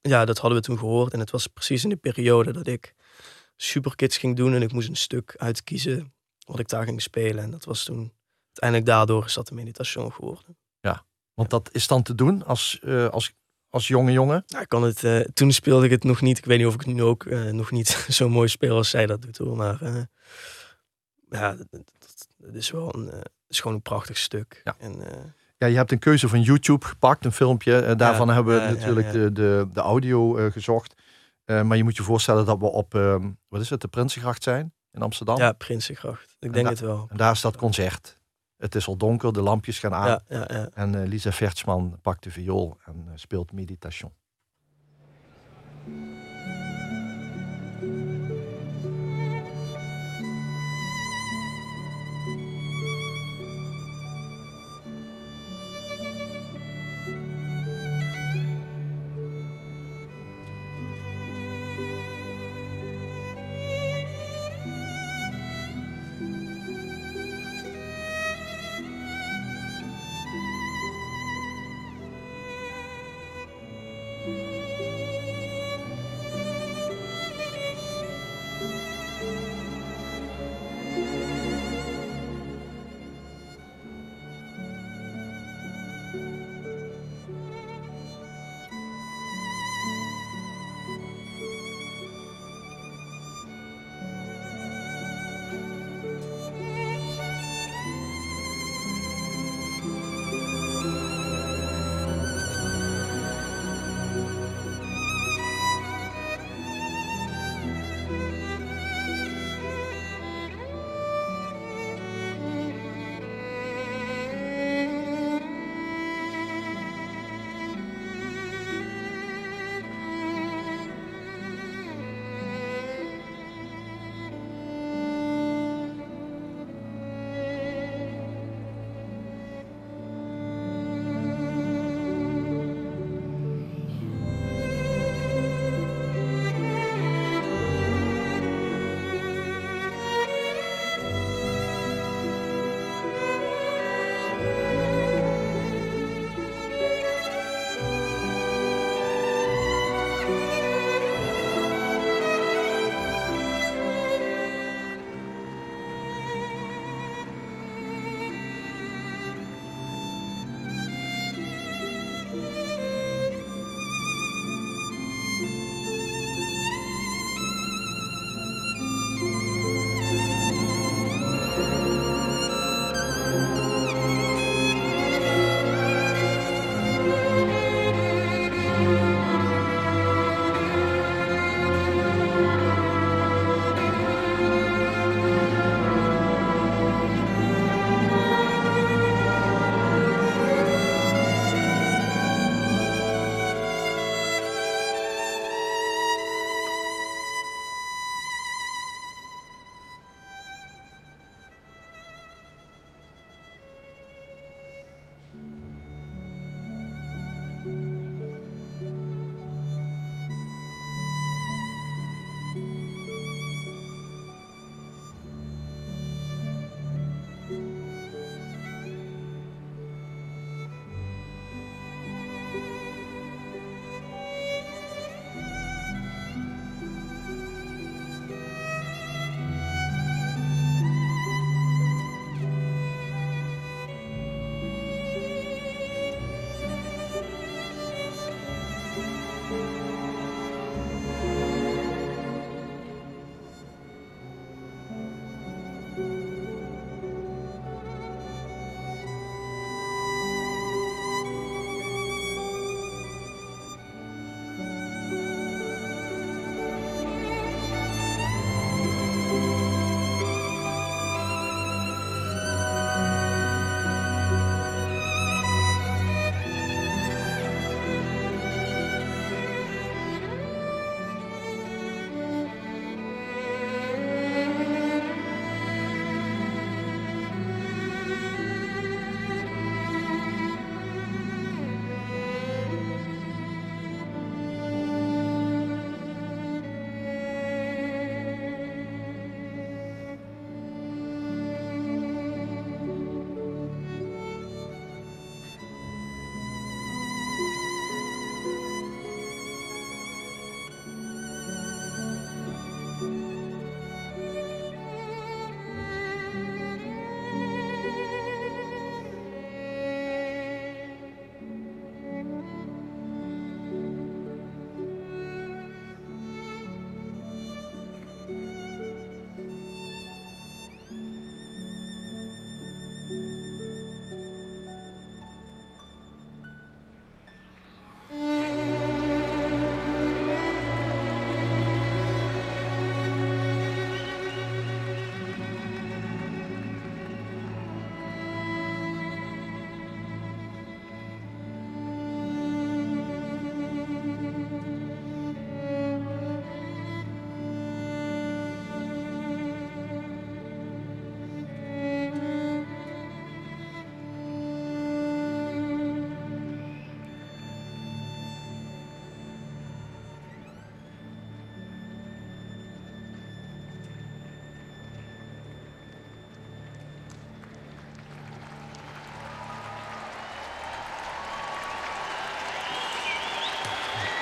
ja, 0.00 0.24
dat 0.24 0.38
hadden 0.38 0.58
we 0.58 0.64
toen 0.64 0.78
gehoord. 0.78 1.12
En 1.12 1.20
het 1.20 1.30
was 1.30 1.46
precies 1.46 1.82
in 1.82 1.88
de 1.88 1.96
periode 1.96 2.52
dat 2.52 2.66
ik 2.66 2.94
Superkids 3.56 4.16
ging 4.16 4.36
doen. 4.36 4.54
En 4.54 4.62
ik 4.62 4.72
moest 4.72 4.88
een 4.88 4.96
stuk 4.96 5.34
uitkiezen 5.36 6.14
wat 6.46 6.58
ik 6.58 6.68
daar 6.68 6.84
ging 6.84 7.02
spelen. 7.02 7.44
En 7.44 7.50
dat 7.50 7.64
was 7.64 7.84
toen 7.84 8.12
uiteindelijk 8.46 8.86
daardoor 8.86 9.24
is 9.24 9.34
dat 9.34 9.48
de 9.48 9.54
meditation 9.54 10.12
geworden. 10.12 10.56
Ja, 10.80 11.04
want 11.34 11.50
dat 11.50 11.68
is 11.72 11.86
dan 11.86 12.02
te 12.02 12.14
doen 12.14 12.44
als, 12.44 12.80
uh, 12.82 13.08
als 13.08 13.32
als 13.72 13.88
jonge 13.88 14.12
jongen? 14.12 14.44
Nou, 14.46 14.62
ik 14.62 14.68
kan 14.68 14.82
het, 14.82 15.02
uh, 15.02 15.20
toen 15.20 15.52
speelde 15.52 15.84
ik 15.84 15.90
het 15.90 16.04
nog 16.04 16.20
niet. 16.20 16.38
Ik 16.38 16.44
weet 16.44 16.58
niet 16.58 16.66
of 16.66 16.74
ik 16.74 16.80
het 16.80 16.94
nu 16.94 17.02
ook 17.02 17.24
uh, 17.24 17.50
nog 17.50 17.70
niet 17.70 17.88
zo 18.18 18.28
mooi 18.28 18.48
speel 18.48 18.76
als 18.76 18.90
zij 18.90 19.06
dat 19.06 19.22
doet 19.22 19.38
hoor. 19.38 19.56
Maar 19.56 20.08
ja, 21.32 21.56
het 22.44 22.54
is 22.54 22.70
wel 22.70 22.94
een, 22.94 23.10
is 23.48 23.60
gewoon 23.60 23.76
een 23.76 23.82
prachtig 23.82 24.18
stuk. 24.18 24.60
Ja. 24.64 24.74
En, 24.78 24.96
ja, 25.58 25.66
je 25.66 25.76
hebt 25.76 25.92
een 25.92 25.98
keuze 25.98 26.28
van 26.28 26.42
YouTube 26.42 26.86
gepakt, 26.86 27.24
een 27.24 27.32
filmpje. 27.32 27.96
daarvan 27.96 28.26
ja, 28.26 28.34
hebben 28.34 28.54
we 28.54 28.74
natuurlijk 28.74 29.12
De, 29.12 29.32
de, 29.32 29.68
de 29.72 29.80
audio 29.80 30.50
gezocht. 30.50 30.94
maar 31.44 31.76
je 31.76 31.84
moet 31.84 31.96
je 31.96 32.02
voorstellen 32.02 32.46
dat 32.46 32.58
we 32.58 32.66
op, 32.66 32.94
ehm, 32.94 33.30
wat 33.48 33.60
is 33.60 33.70
het, 33.70 33.80
de 33.80 33.88
Prinsengracht 33.88 34.42
zijn 34.42 34.72
in 34.90 35.02
Amsterdam? 35.02 35.36
Ja, 35.36 35.52
Prinsengracht. 35.52 36.36
Ik 36.38 36.52
denk 36.52 36.68
het 36.68 36.80
wel. 36.80 37.06
En 37.10 37.16
daar 37.16 37.32
is 37.32 37.40
dat 37.40 37.56
concert. 37.56 38.20
Het 38.62 38.74
is 38.74 38.86
al 38.86 38.96
donker, 38.96 39.32
de 39.32 39.42
lampjes 39.42 39.78
gaan 39.78 39.94
aan. 39.94 40.06
Ja, 40.06 40.22
ja, 40.28 40.44
ja. 40.48 40.68
En 40.74 40.94
uh, 40.94 41.06
Lisa 41.06 41.32
Vertsman 41.32 41.98
pakt 42.02 42.22
de 42.22 42.30
viool 42.30 42.78
en 42.84 43.04
uh, 43.06 43.12
speelt 43.14 43.52
meditation. 43.52 44.12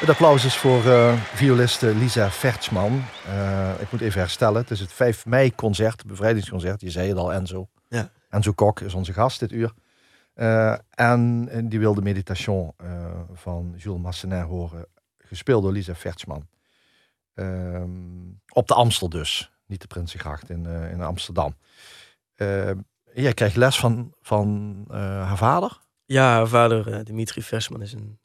Het 0.01 0.09
applaus 0.09 0.44
is 0.44 0.57
voor 0.57 0.84
uh, 0.84 1.22
violiste 1.22 1.94
Lisa 1.94 2.30
Vertsman. 2.30 3.05
Uh, 3.26 3.80
ik 3.80 3.92
moet 3.92 4.01
even 4.01 4.20
herstellen. 4.20 4.61
Het 4.61 4.70
is 4.70 4.80
het 4.80 4.92
5 4.92 5.26
mei 5.26 5.55
concert, 5.55 6.07
bevrijdingsconcert. 6.07 6.80
Je 6.80 6.90
zei 6.90 7.09
het 7.09 7.16
al, 7.16 7.32
Enzo. 7.32 7.68
Ja. 7.88 8.11
Enzo 8.28 8.53
Kok 8.53 8.80
is 8.80 8.94
onze 8.94 9.12
gast 9.12 9.40
dit 9.40 9.53
uur. 9.53 9.72
Uh, 10.34 10.76
en 10.90 11.68
die 11.68 11.78
wil 11.78 11.94
de 11.94 12.03
meditation 12.03 12.72
van 13.32 13.74
Jules 13.76 14.01
Massenet 14.01 14.46
horen. 14.46 14.86
Gespeeld 15.18 15.62
door 15.62 15.72
Lisa 15.72 15.94
Vertsman. 15.94 16.48
Ehm, 17.34 17.88
op 18.53 18.68
de 18.68 18.74
Amstel 18.74 19.09
dus. 19.09 19.53
Niet 19.66 19.80
de 19.80 19.86
Prinsengracht 19.86 20.51
in, 20.51 20.66
in 20.66 21.01
Amsterdam. 21.01 21.57
jij 23.12 23.34
krijgt 23.34 23.57
les 23.57 23.78
van, 23.78 24.14
van 24.20 24.84
haar 24.88 25.36
vader? 25.36 25.80
Ja, 26.05 26.32
haar 26.32 26.48
vader 26.48 27.05
Dimitri 27.05 27.42
Versman 27.42 27.82
is 27.82 27.92
een 27.92 28.19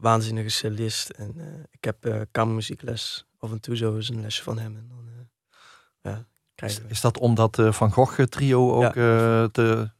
waanzinnige 0.00 0.48
cellist. 0.48 1.10
En 1.10 1.34
uh, 1.36 1.44
ik 1.70 1.84
heb 1.84 2.06
uh, 2.06 2.20
kamermuziekles 2.30 3.26
af 3.38 3.50
en 3.50 3.60
toe 3.60 3.76
zo 3.76 3.96
eens 3.96 4.08
een 4.08 4.20
lesje 4.20 4.42
van 4.42 4.58
hem. 4.58 4.76
En 4.76 4.88
dan, 4.88 5.08
uh, 5.08 6.18
ja, 6.54 6.66
is, 6.66 6.80
is, 6.88 7.00
dat 7.00 7.18
om 7.18 7.34
dat 7.34 7.58
Van 7.70 7.92
Gogh 7.92 8.22
trio 8.22 8.72
ook 8.72 8.94
ja. 8.94 9.48
te, 9.48 9.90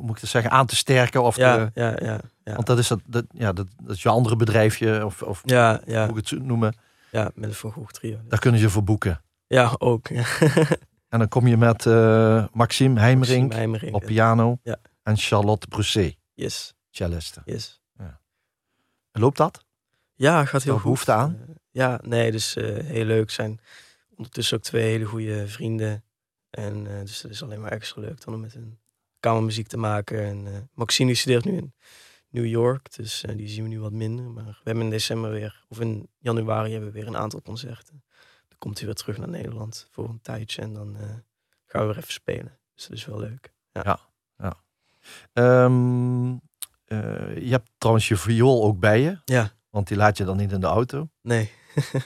moet 0.00 0.22
ik 0.22 0.28
zeggen, 0.28 0.50
aan 0.50 0.66
te 0.66 0.76
sterken? 0.76 1.22
Of 1.22 1.36
ja, 1.36 1.56
te, 1.56 1.80
ja, 1.80 1.96
ja, 2.00 2.20
ja, 2.44 2.54
Want 2.54 2.66
dat 2.66 2.78
is, 2.78 2.88
dat, 2.88 3.00
dat, 3.06 3.24
ja, 3.30 3.52
dat, 3.52 3.66
dat 3.82 3.96
is 3.96 4.02
je 4.02 4.08
andere 4.08 4.36
bedrijfje, 4.36 5.04
of, 5.04 5.22
of 5.22 5.42
ja, 5.44 5.80
ja. 5.86 6.08
hoe 6.08 6.18
ik 6.18 6.28
het 6.28 6.42
noemen. 6.44 6.76
Ja, 7.10 7.30
met 7.34 7.48
een 7.48 7.54
Van 7.54 7.72
Gogh 7.72 7.92
trio. 7.92 8.18
Daar 8.28 8.38
kunnen 8.38 8.60
ze 8.60 8.70
voor 8.70 8.84
boeken. 8.84 9.22
Ja, 9.46 9.74
ook. 9.78 10.08
en 11.08 11.18
dan 11.18 11.28
kom 11.28 11.46
je 11.46 11.56
met 11.56 11.84
Maxime 12.52 13.00
Heimerink, 13.00 13.54
op 13.94 14.04
piano 14.04 14.58
en 15.02 15.16
Charlotte 15.16 15.66
Brousset. 15.66 16.16
Yes. 16.34 16.74
Celliste. 16.90 17.42
Yes. 17.44 17.77
Loopt 19.18 19.36
dat? 19.36 19.64
Ja, 20.14 20.44
gaat 20.44 20.62
heel 20.62 20.72
goed. 20.72 20.82
behoefte 20.82 21.12
aan? 21.12 21.38
Ja, 21.70 22.00
nee, 22.02 22.30
dus 22.30 22.56
uh, 22.56 22.84
heel 22.84 23.04
leuk. 23.04 23.30
Zijn 23.30 23.60
ondertussen 24.16 24.56
ook 24.56 24.62
twee 24.62 24.90
hele 24.90 25.04
goede 25.04 25.48
vrienden. 25.48 26.04
En 26.50 26.84
uh, 26.84 27.00
dus 27.00 27.22
het 27.22 27.30
is 27.30 27.42
alleen 27.42 27.60
maar 27.60 27.70
extra 27.70 28.00
leuk 28.00 28.24
dan 28.24 28.34
om 28.34 28.40
met 28.40 28.52
hun 28.52 28.78
kamermuziek 29.20 29.66
te 29.66 29.76
maken. 29.76 30.22
En 30.22 30.70
Maxine 30.72 31.14
studeert 31.14 31.44
nu 31.44 31.56
in 31.56 31.74
New 32.28 32.46
York, 32.46 32.94
dus 32.96 33.24
die 33.36 33.48
zien 33.48 33.62
we 33.62 33.68
nu 33.68 33.80
wat 33.80 33.92
minder. 33.92 34.24
Maar 34.24 34.44
we 34.44 34.60
hebben 34.64 34.84
in 34.84 34.90
december 34.90 35.30
weer, 35.30 35.64
of 35.68 35.80
in 35.80 36.08
januari 36.18 36.70
hebben 36.70 36.92
we 36.92 36.98
weer 36.98 37.06
een 37.06 37.16
aantal 37.16 37.42
concerten. 37.42 38.04
Dan 38.48 38.58
komt 38.58 38.78
hij 38.78 38.86
weer 38.86 38.96
terug 38.96 39.18
naar 39.18 39.28
Nederland 39.28 39.88
voor 39.90 40.08
een 40.08 40.20
tijdje 40.20 40.62
en 40.62 40.72
dan 40.74 40.96
gaan 41.66 41.80
we 41.80 41.86
weer 41.86 41.96
even 41.96 42.12
spelen. 42.12 42.58
Dus 42.74 42.86
dat 42.86 42.96
is 42.96 43.04
wel 43.04 43.18
leuk. 43.18 43.52
Ja, 43.72 43.82
ja. 43.84 44.00
ja. 45.32 45.64
Um, 45.64 46.40
uh, 46.88 47.36
je 47.36 47.50
hebt 47.50 47.70
trouwens 47.78 48.08
je 48.08 48.16
viool 48.16 48.64
ook 48.64 48.78
bij 48.78 49.00
je. 49.00 49.18
Ja. 49.24 49.50
Want 49.70 49.88
die 49.88 49.96
laat 49.96 50.16
je 50.16 50.24
dan 50.24 50.36
niet 50.36 50.52
in 50.52 50.60
de 50.60 50.66
auto. 50.66 51.08
Nee. 51.22 51.50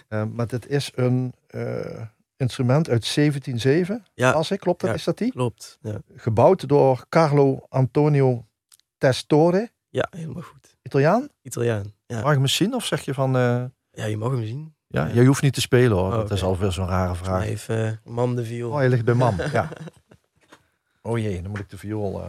uh, 0.09 0.25
maar 0.35 0.47
dit 0.47 0.69
is 0.69 0.93
een 0.95 1.35
uh, 1.51 2.03
instrument 2.37 2.89
uit 2.89 3.15
1707. 3.15 4.05
Ja. 4.15 4.31
Als 4.31 4.51
ik 4.51 4.61
klopt, 4.61 4.81
dat 4.81 4.91
ja, 4.91 4.97
is 4.97 5.05
dat 5.05 5.19
die? 5.19 5.31
Klopt. 5.31 5.79
Ja. 5.83 6.01
Gebouwd 6.17 6.69
door 6.69 7.05
Carlo 7.09 7.67
Antonio 7.69 8.47
Testore. 8.99 9.71
Ja, 9.89 10.09
helemaal 10.11 10.43
goed. 10.43 10.77
Italiaan? 10.83 11.29
Italiaan. 11.43 11.93
Ja. 12.07 12.21
Mag 12.23 12.33
ik 12.33 12.39
hem 12.39 12.47
zien 12.47 12.75
of 12.75 12.85
zeg 12.85 13.01
je 13.01 13.15
van? 13.15 13.33
Ja, 13.91 14.05
je 14.05 14.17
mag 14.17 14.31
hem 14.31 14.45
zien. 14.45 14.75
Ja, 14.87 15.07
je 15.07 15.25
hoeft 15.25 15.43
niet 15.43 15.55
te 15.55 15.61
spelen 15.61 15.97
hoor. 15.97 16.07
Oh, 16.07 16.13
dat 16.13 16.23
okay. 16.23 16.37
is 16.37 16.43
alweer 16.43 16.73
zo'n 16.73 16.87
rare 16.87 17.15
vraag. 17.15 17.45
Even 17.45 18.01
mam 18.05 18.35
de 18.35 18.45
viool. 18.45 18.73
Oh, 18.73 18.83
je 18.83 18.89
ligt 18.89 19.05
bij 19.05 19.15
mam. 19.15 19.37
ja. 19.53 19.69
Oh 21.03 21.19
jee, 21.19 21.43
dan 21.43 21.51
moet 21.51 21.61
ik 21.61 21.71
de 21.71 21.79
viool. 21.79 22.23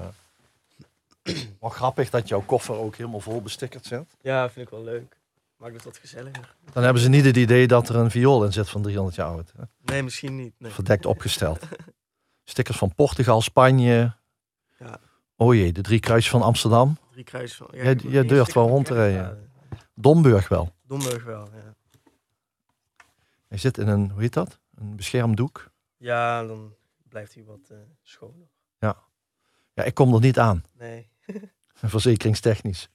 Wel 1.59 1.69
grappig 1.69 2.09
dat 2.09 2.27
jouw 2.27 2.41
koffer 2.41 2.75
ook 2.75 2.95
helemaal 2.95 3.19
vol 3.19 3.41
bestickerd 3.41 3.85
zit. 3.85 4.15
Ja, 4.21 4.49
vind 4.49 4.65
ik 4.65 4.71
wel 4.71 4.83
leuk. 4.83 5.21
Maakt 5.57 5.73
het 5.73 5.83
wat 5.83 5.97
gezelliger. 5.97 6.55
Dan 6.73 6.83
hebben 6.83 7.01
ze 7.01 7.09
niet 7.09 7.25
het 7.25 7.37
idee 7.37 7.67
dat 7.67 7.89
er 7.89 7.95
een 7.95 8.11
viool 8.11 8.45
in 8.45 8.53
zit 8.53 8.69
van 8.69 8.81
300 8.81 9.15
jaar 9.15 9.27
oud. 9.27 9.53
Hè? 9.57 9.63
Nee, 9.81 10.03
misschien 10.03 10.35
niet. 10.35 10.53
Nee. 10.57 10.71
Verdekt 10.71 11.05
opgesteld. 11.15 11.67
Stickers 12.43 12.77
van 12.77 12.95
Portugal, 12.95 13.41
Spanje. 13.41 14.15
Ja. 14.79 14.99
Oh 15.35 15.53
jee, 15.55 15.73
de 15.73 15.81
drie 15.81 15.99
kruisjes 15.99 16.31
van 16.31 16.41
Amsterdam. 16.41 16.97
Drie 17.11 17.23
kruisjes 17.23 17.57
van... 17.57 17.67
Ja, 17.71 17.83
jij 17.83 17.95
jij 17.95 18.23
durft 18.23 18.53
wel 18.53 18.67
rond 18.67 18.85
te 18.85 18.93
rijden. 18.93 19.51
Domburg 19.93 20.47
wel. 20.47 20.73
Domburg 20.81 21.23
wel, 21.23 21.49
ja. 21.53 21.75
Hij 23.47 23.57
zit 23.57 23.77
in 23.77 23.87
een, 23.87 24.09
hoe 24.09 24.21
heet 24.21 24.33
dat? 24.33 24.59
Een 24.75 24.95
beschermdoek. 24.95 25.71
Ja, 25.97 26.45
dan 26.45 26.75
blijft 27.09 27.33
hij 27.33 27.43
wat 27.43 27.69
uh, 27.71 27.77
schoner. 28.01 28.47
Ja. 28.79 28.97
Ja, 29.73 29.83
ik 29.83 29.93
kom 29.93 30.13
er 30.13 30.19
niet 30.19 30.39
aan. 30.39 30.63
Nee. 30.77 31.09
Verzekeringstechnisch. 31.89 32.89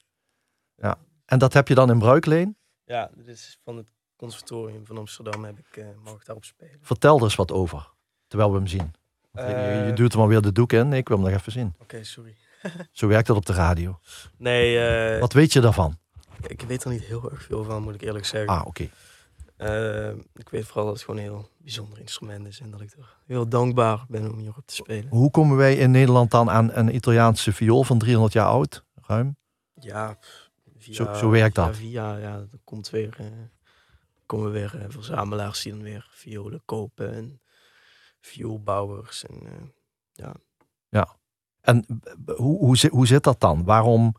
Ja. 0.75 0.97
En 1.25 1.39
dat 1.39 1.53
heb 1.53 1.67
je 1.67 1.75
dan 1.75 1.91
in 1.91 1.99
Bruikleen? 1.99 2.57
Ja, 2.83 3.09
dit 3.15 3.27
is 3.27 3.59
van 3.63 3.77
het 3.77 3.87
conservatorium 4.15 4.85
van 4.85 4.97
Amsterdam 4.97 5.43
heb 5.43 5.59
ik, 5.59 5.77
uh, 5.77 5.85
mag 6.03 6.13
ik 6.13 6.25
daarop 6.25 6.45
spelen. 6.45 6.79
Vertel 6.81 7.17
er 7.17 7.23
eens 7.23 7.35
wat 7.35 7.51
over, 7.51 7.89
terwijl 8.27 8.51
we 8.51 8.57
hem 8.57 8.67
zien. 8.67 8.93
Uh, 9.33 9.79
je, 9.79 9.85
je, 9.85 9.93
duwt 9.93 10.13
er 10.13 10.19
maar 10.19 10.27
weer 10.27 10.41
de 10.41 10.51
doek 10.51 10.73
in. 10.73 10.93
Ik 10.93 11.07
wil 11.07 11.17
hem 11.17 11.25
nog 11.25 11.35
even 11.35 11.51
zien. 11.51 11.67
Oké, 11.67 11.83
okay, 11.83 12.03
sorry. 12.03 12.35
Zo 12.91 13.07
werkt 13.07 13.27
dat 13.27 13.37
op 13.37 13.45
de 13.45 13.53
radio. 13.53 13.99
Nee. 14.37 15.13
Uh, 15.13 15.19
wat 15.19 15.33
weet 15.33 15.53
je 15.53 15.59
daarvan? 15.59 15.97
Ik 16.47 16.61
weet 16.61 16.83
er 16.83 16.89
niet 16.89 17.03
heel 17.03 17.31
erg 17.31 17.43
veel 17.43 17.63
van, 17.63 17.83
moet 17.83 17.95
ik 17.95 18.01
eerlijk 18.01 18.25
zeggen. 18.25 18.49
Ah, 18.49 18.59
oké. 18.59 18.67
Okay. 18.67 18.91
Ik 20.33 20.49
weet 20.49 20.65
vooral 20.65 20.85
dat 20.85 20.93
het 20.93 21.03
gewoon 21.03 21.19
een 21.19 21.25
heel 21.25 21.49
bijzonder 21.57 21.99
instrument 21.99 22.47
is 22.47 22.59
en 22.59 22.71
dat 22.71 22.81
ik 22.81 22.91
er 22.91 23.17
heel 23.25 23.49
dankbaar 23.49 24.05
ben 24.07 24.31
om 24.31 24.37
hierop 24.37 24.65
te 24.65 24.75
spelen. 24.75 25.09
Hoe 25.09 25.31
komen 25.31 25.57
wij 25.57 25.75
in 25.75 25.91
Nederland 25.91 26.31
dan 26.31 26.49
aan 26.49 26.71
een 26.73 26.95
Italiaanse 26.95 27.53
viool 27.53 27.83
van 27.83 27.97
300 27.97 28.33
jaar 28.33 28.45
oud, 28.45 28.83
ruim? 29.01 29.37
Ja, 29.73 30.17
via, 30.77 30.93
zo, 30.93 31.13
zo 31.13 31.29
werkt 31.29 31.55
via, 31.55 31.65
dat. 31.65 31.75
Via, 31.75 32.17
ja, 32.17 32.37
dan 32.37 32.59
komt 32.63 32.89
weer, 32.89 33.17
uh, 33.21 33.27
komen 34.25 34.51
weer 34.51 34.75
uh, 34.75 34.83
verzamelaars 34.87 35.61
die 35.61 35.71
dan 35.71 35.81
weer 35.81 36.07
violen 36.11 36.61
kopen 36.65 37.13
en 37.13 37.41
vioolbouwers. 38.21 39.25
En, 39.25 39.71
ja. 40.13 40.33
ja. 40.89 41.17
En 41.61 41.85
hoe, 42.25 42.57
hoe, 42.57 42.89
hoe 42.89 43.07
zit 43.07 43.23
dat 43.23 43.39
dan? 43.39 43.63
Waarom, 43.63 44.15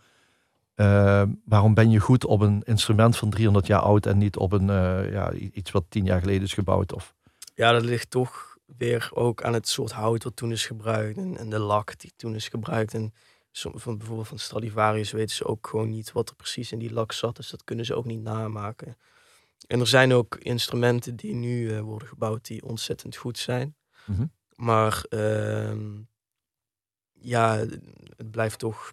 waarom 1.44 1.74
ben 1.74 1.90
je 1.90 1.98
goed 1.98 2.24
op 2.24 2.40
een 2.40 2.62
instrument 2.62 3.16
van 3.16 3.30
300 3.30 3.66
jaar 3.66 3.80
oud 3.80 4.06
en 4.06 4.18
niet 4.18 4.36
op 4.36 4.52
een, 4.52 4.66
ja, 5.10 5.32
iets 5.32 5.70
wat 5.70 5.84
10 5.88 6.04
jaar 6.04 6.20
geleden 6.20 6.42
is 6.42 6.54
gebouwd? 6.54 6.92
Of? 6.92 7.14
Ja, 7.54 7.72
dat 7.72 7.84
ligt 7.84 8.10
toch 8.10 8.56
weer 8.76 9.10
ook 9.14 9.42
aan 9.42 9.52
het 9.52 9.68
soort 9.68 9.92
hout 9.92 10.24
wat 10.24 10.36
toen 10.36 10.52
is 10.52 10.66
gebruikt 10.66 11.18
en, 11.18 11.36
en 11.36 11.50
de 11.50 11.58
lak 11.58 11.98
die 11.98 12.12
toen 12.16 12.34
is 12.34 12.48
gebruikt. 12.48 12.94
En 12.94 13.12
van, 13.52 13.98
bijvoorbeeld 13.98 14.28
van 14.28 14.38
Stradivarius 14.38 15.10
weten 15.10 15.36
ze 15.36 15.46
ook 15.46 15.66
gewoon 15.66 15.90
niet 15.90 16.12
wat 16.12 16.28
er 16.28 16.34
precies 16.34 16.72
in 16.72 16.78
die 16.78 16.92
lak 16.92 17.12
zat. 17.12 17.36
Dus 17.36 17.50
dat 17.50 17.64
kunnen 17.64 17.84
ze 17.84 17.94
ook 17.94 18.04
niet 18.04 18.22
namaken. 18.22 18.96
En 19.66 19.80
er 19.80 19.86
zijn 19.86 20.12
ook 20.12 20.36
instrumenten 20.36 21.16
die 21.16 21.34
nu 21.34 21.60
uh, 21.60 21.80
worden 21.80 22.08
gebouwd 22.08 22.46
die 22.46 22.64
ontzettend 22.64 23.16
goed 23.16 23.38
zijn. 23.38 23.76
Mm 24.04 24.16
-hmm. 24.16 24.32
Maar 24.54 25.04
uh, 25.10 25.76
ja, 27.12 27.56
het 28.16 28.30
blijft 28.30 28.58
toch 28.58 28.92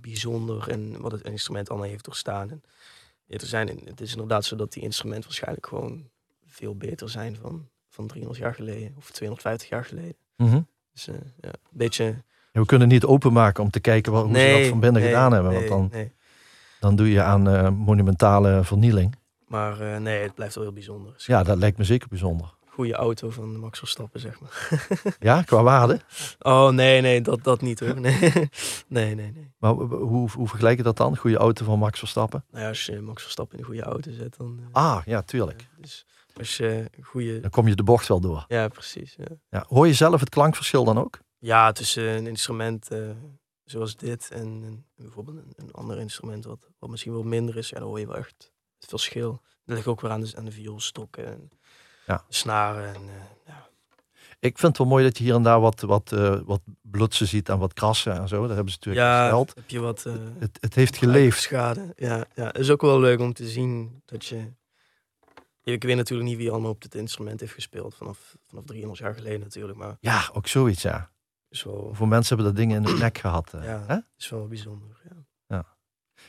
bijzonder 0.00 0.68
en 0.68 1.00
wat 1.00 1.12
het 1.12 1.22
instrument 1.22 1.70
allemaal 1.70 1.88
heeft 1.88 2.04
doorstaan. 2.04 2.50
En 2.50 2.62
er 3.26 3.46
zijn, 3.46 3.80
het 3.84 4.00
is 4.00 4.12
inderdaad 4.12 4.44
zo 4.44 4.56
dat 4.56 4.72
die 4.72 4.82
instrumenten 4.82 5.24
waarschijnlijk 5.24 5.66
gewoon 5.66 6.08
veel 6.46 6.76
beter 6.76 7.10
zijn 7.10 7.36
van, 7.36 7.68
van 7.88 8.06
300 8.06 8.40
jaar 8.40 8.54
geleden 8.54 8.94
of 8.96 9.10
250 9.10 9.68
jaar 9.68 9.84
geleden. 9.84 10.16
Mm 10.36 10.48
-hmm. 10.48 10.66
Dus 10.92 11.08
uh, 11.08 11.14
ja, 11.40 11.48
een 11.48 11.58
beetje 11.70 12.22
we 12.52 12.66
kunnen 12.66 12.88
niet 12.88 13.04
openmaken 13.04 13.62
om 13.62 13.70
te 13.70 13.80
kijken 13.80 14.12
wat, 14.12 14.22
hoe 14.22 14.32
nee, 14.32 14.54
ze 14.54 14.60
dat 14.60 14.68
van 14.68 14.80
binnen 14.80 15.02
nee, 15.02 15.10
gedaan 15.10 15.32
hebben. 15.32 15.52
Nee, 15.52 15.68
want 15.68 15.92
dan, 15.92 16.10
dan 16.80 16.96
doe 16.96 17.10
je 17.10 17.22
aan 17.22 17.48
uh, 17.48 17.70
monumentale 17.70 18.64
vernieling. 18.64 19.16
Maar 19.46 19.80
uh, 19.82 19.96
nee, 19.96 20.22
het 20.22 20.34
blijft 20.34 20.54
wel 20.54 20.64
heel 20.64 20.72
bijzonder. 20.72 21.14
Ja, 21.16 21.42
dat 21.42 21.58
lijkt 21.58 21.78
me 21.78 21.84
zeker 21.84 22.08
bijzonder. 22.08 22.54
Goede 22.72 22.94
auto 22.94 23.30
van 23.30 23.56
Max 23.56 23.78
Verstappen, 23.78 24.20
zeg 24.20 24.40
maar. 24.40 24.88
ja, 25.18 25.42
qua 25.42 25.62
waarde? 25.62 26.00
Oh 26.38 26.68
nee, 26.68 27.00
nee, 27.00 27.20
dat, 27.20 27.44
dat 27.44 27.60
niet 27.60 27.80
hoor. 27.80 28.00
Nee, 28.00 28.18
nee, 28.88 29.14
nee. 29.14 29.32
nee. 29.32 29.52
Maar 29.58 29.72
hoe, 29.72 30.30
hoe 30.30 30.48
vergelijk 30.48 30.76
je 30.76 30.82
dat 30.82 30.96
dan? 30.96 31.16
Goede 31.16 31.36
auto 31.36 31.64
van 31.64 31.78
Max 31.78 31.98
Verstappen? 31.98 32.44
Nou 32.50 32.62
ja, 32.62 32.68
als 32.68 32.86
je 32.86 33.00
Max 33.00 33.22
Verstappen 33.22 33.58
in 33.58 33.60
een 33.64 33.70
goede 33.70 33.82
auto 33.82 34.10
zet, 34.12 34.36
dan... 34.36 34.58
Uh, 34.60 34.66
ah, 34.72 35.02
ja, 35.04 35.22
tuurlijk. 35.22 35.68
dus 35.80 36.06
als 36.36 36.56
je 36.56 36.88
een 36.96 37.04
goede... 37.04 37.40
Dan 37.40 37.50
kom 37.50 37.68
je 37.68 37.74
de 37.74 37.82
bocht 37.82 38.08
wel 38.08 38.20
door. 38.20 38.44
Ja, 38.48 38.68
precies. 38.68 39.14
Ja. 39.16 39.36
Ja, 39.48 39.64
hoor 39.68 39.86
je 39.86 39.94
zelf 39.94 40.20
het 40.20 40.28
klankverschil 40.28 40.84
dan 40.84 40.98
ook? 40.98 41.18
Ja, 41.38 41.72
tussen 41.72 42.04
een 42.04 42.26
instrument 42.26 42.92
uh, 42.92 43.10
zoals 43.64 43.96
dit 43.96 44.30
en, 44.30 44.62
en 44.64 44.86
bijvoorbeeld 44.94 45.36
een, 45.36 45.52
een, 45.56 45.72
ander 45.72 45.98
instrument 45.98 46.44
wat, 46.44 46.68
wat 46.78 46.90
misschien 46.90 47.12
wel 47.12 47.22
minder 47.22 47.56
is, 47.56 47.68
ja, 47.68 47.78
dan 47.78 47.88
hoor 47.88 48.00
je 48.00 48.06
wel 48.06 48.16
echt 48.16 48.52
het 48.78 48.88
verschil. 48.88 49.40
Dat 49.64 49.76
ligt 49.76 49.86
ook 49.86 50.00
weer 50.00 50.10
aan 50.10 50.20
de, 50.20 50.32
aan 50.36 50.44
de 50.44 50.52
vioolstokken 50.52 51.26
en 51.26 51.50
ja. 52.10 52.24
snaren. 52.28 52.94
En, 52.94 53.02
uh, 53.02 53.12
ja. 53.46 53.68
Ik 54.38 54.58
vind 54.58 54.62
het 54.62 54.78
wel 54.78 54.86
mooi 54.86 55.04
dat 55.04 55.18
je 55.18 55.24
hier 55.24 55.34
en 55.34 55.42
daar 55.42 55.60
wat, 55.60 55.80
wat, 55.80 56.12
uh, 56.14 56.40
wat 56.44 56.60
blutsen 56.82 57.26
ziet 57.26 57.48
en 57.48 57.58
wat 57.58 57.72
krassen 57.72 58.12
en 58.16 58.28
zo. 58.28 58.46
Daar 58.46 58.56
hebben 58.56 58.72
ze 58.72 58.78
natuurlijk 58.78 59.06
ja, 59.06 59.22
gesteld. 59.22 59.52
heb 59.54 59.70
je 59.70 59.80
wat... 59.80 60.06
het, 60.38 60.58
het 60.60 60.74
heeft 60.74 60.96
geleefd. 60.96 61.40
Schade. 61.40 61.92
Ja, 61.96 62.24
ja, 62.34 62.46
het 62.46 62.58
is 62.58 62.70
ook 62.70 62.80
wel 62.80 63.00
leuk 63.00 63.20
om 63.20 63.32
te 63.32 63.48
zien 63.48 64.02
dat 64.04 64.26
je... 64.26 64.52
Ik 65.62 65.82
weet 65.82 65.96
natuurlijk 65.96 66.28
niet 66.28 66.38
wie 66.38 66.50
allemaal 66.50 66.70
op 66.70 66.82
dit 66.82 66.94
instrument 66.94 67.40
heeft 67.40 67.52
gespeeld. 67.52 67.94
Vanaf, 67.94 68.36
vanaf 68.48 68.64
300 68.64 69.00
jaar 69.00 69.14
geleden 69.14 69.40
natuurlijk. 69.40 69.78
Maar 69.78 69.96
ja, 70.00 70.30
ook 70.32 70.46
zoiets, 70.46 70.82
ja. 70.82 71.10
Wel... 71.48 71.90
Voor 71.92 72.08
mensen 72.08 72.36
hebben 72.36 72.54
dat 72.54 72.62
dingen 72.62 72.76
in 72.76 72.82
de 72.82 72.98
nek 73.04 73.18
gehad. 73.18 73.50
Ja, 73.62 73.84
hè? 73.86 73.96
is 74.18 74.28
wel 74.28 74.46
bijzonder. 74.48 75.00
Ja. 75.08 75.16
ja. 75.46 75.66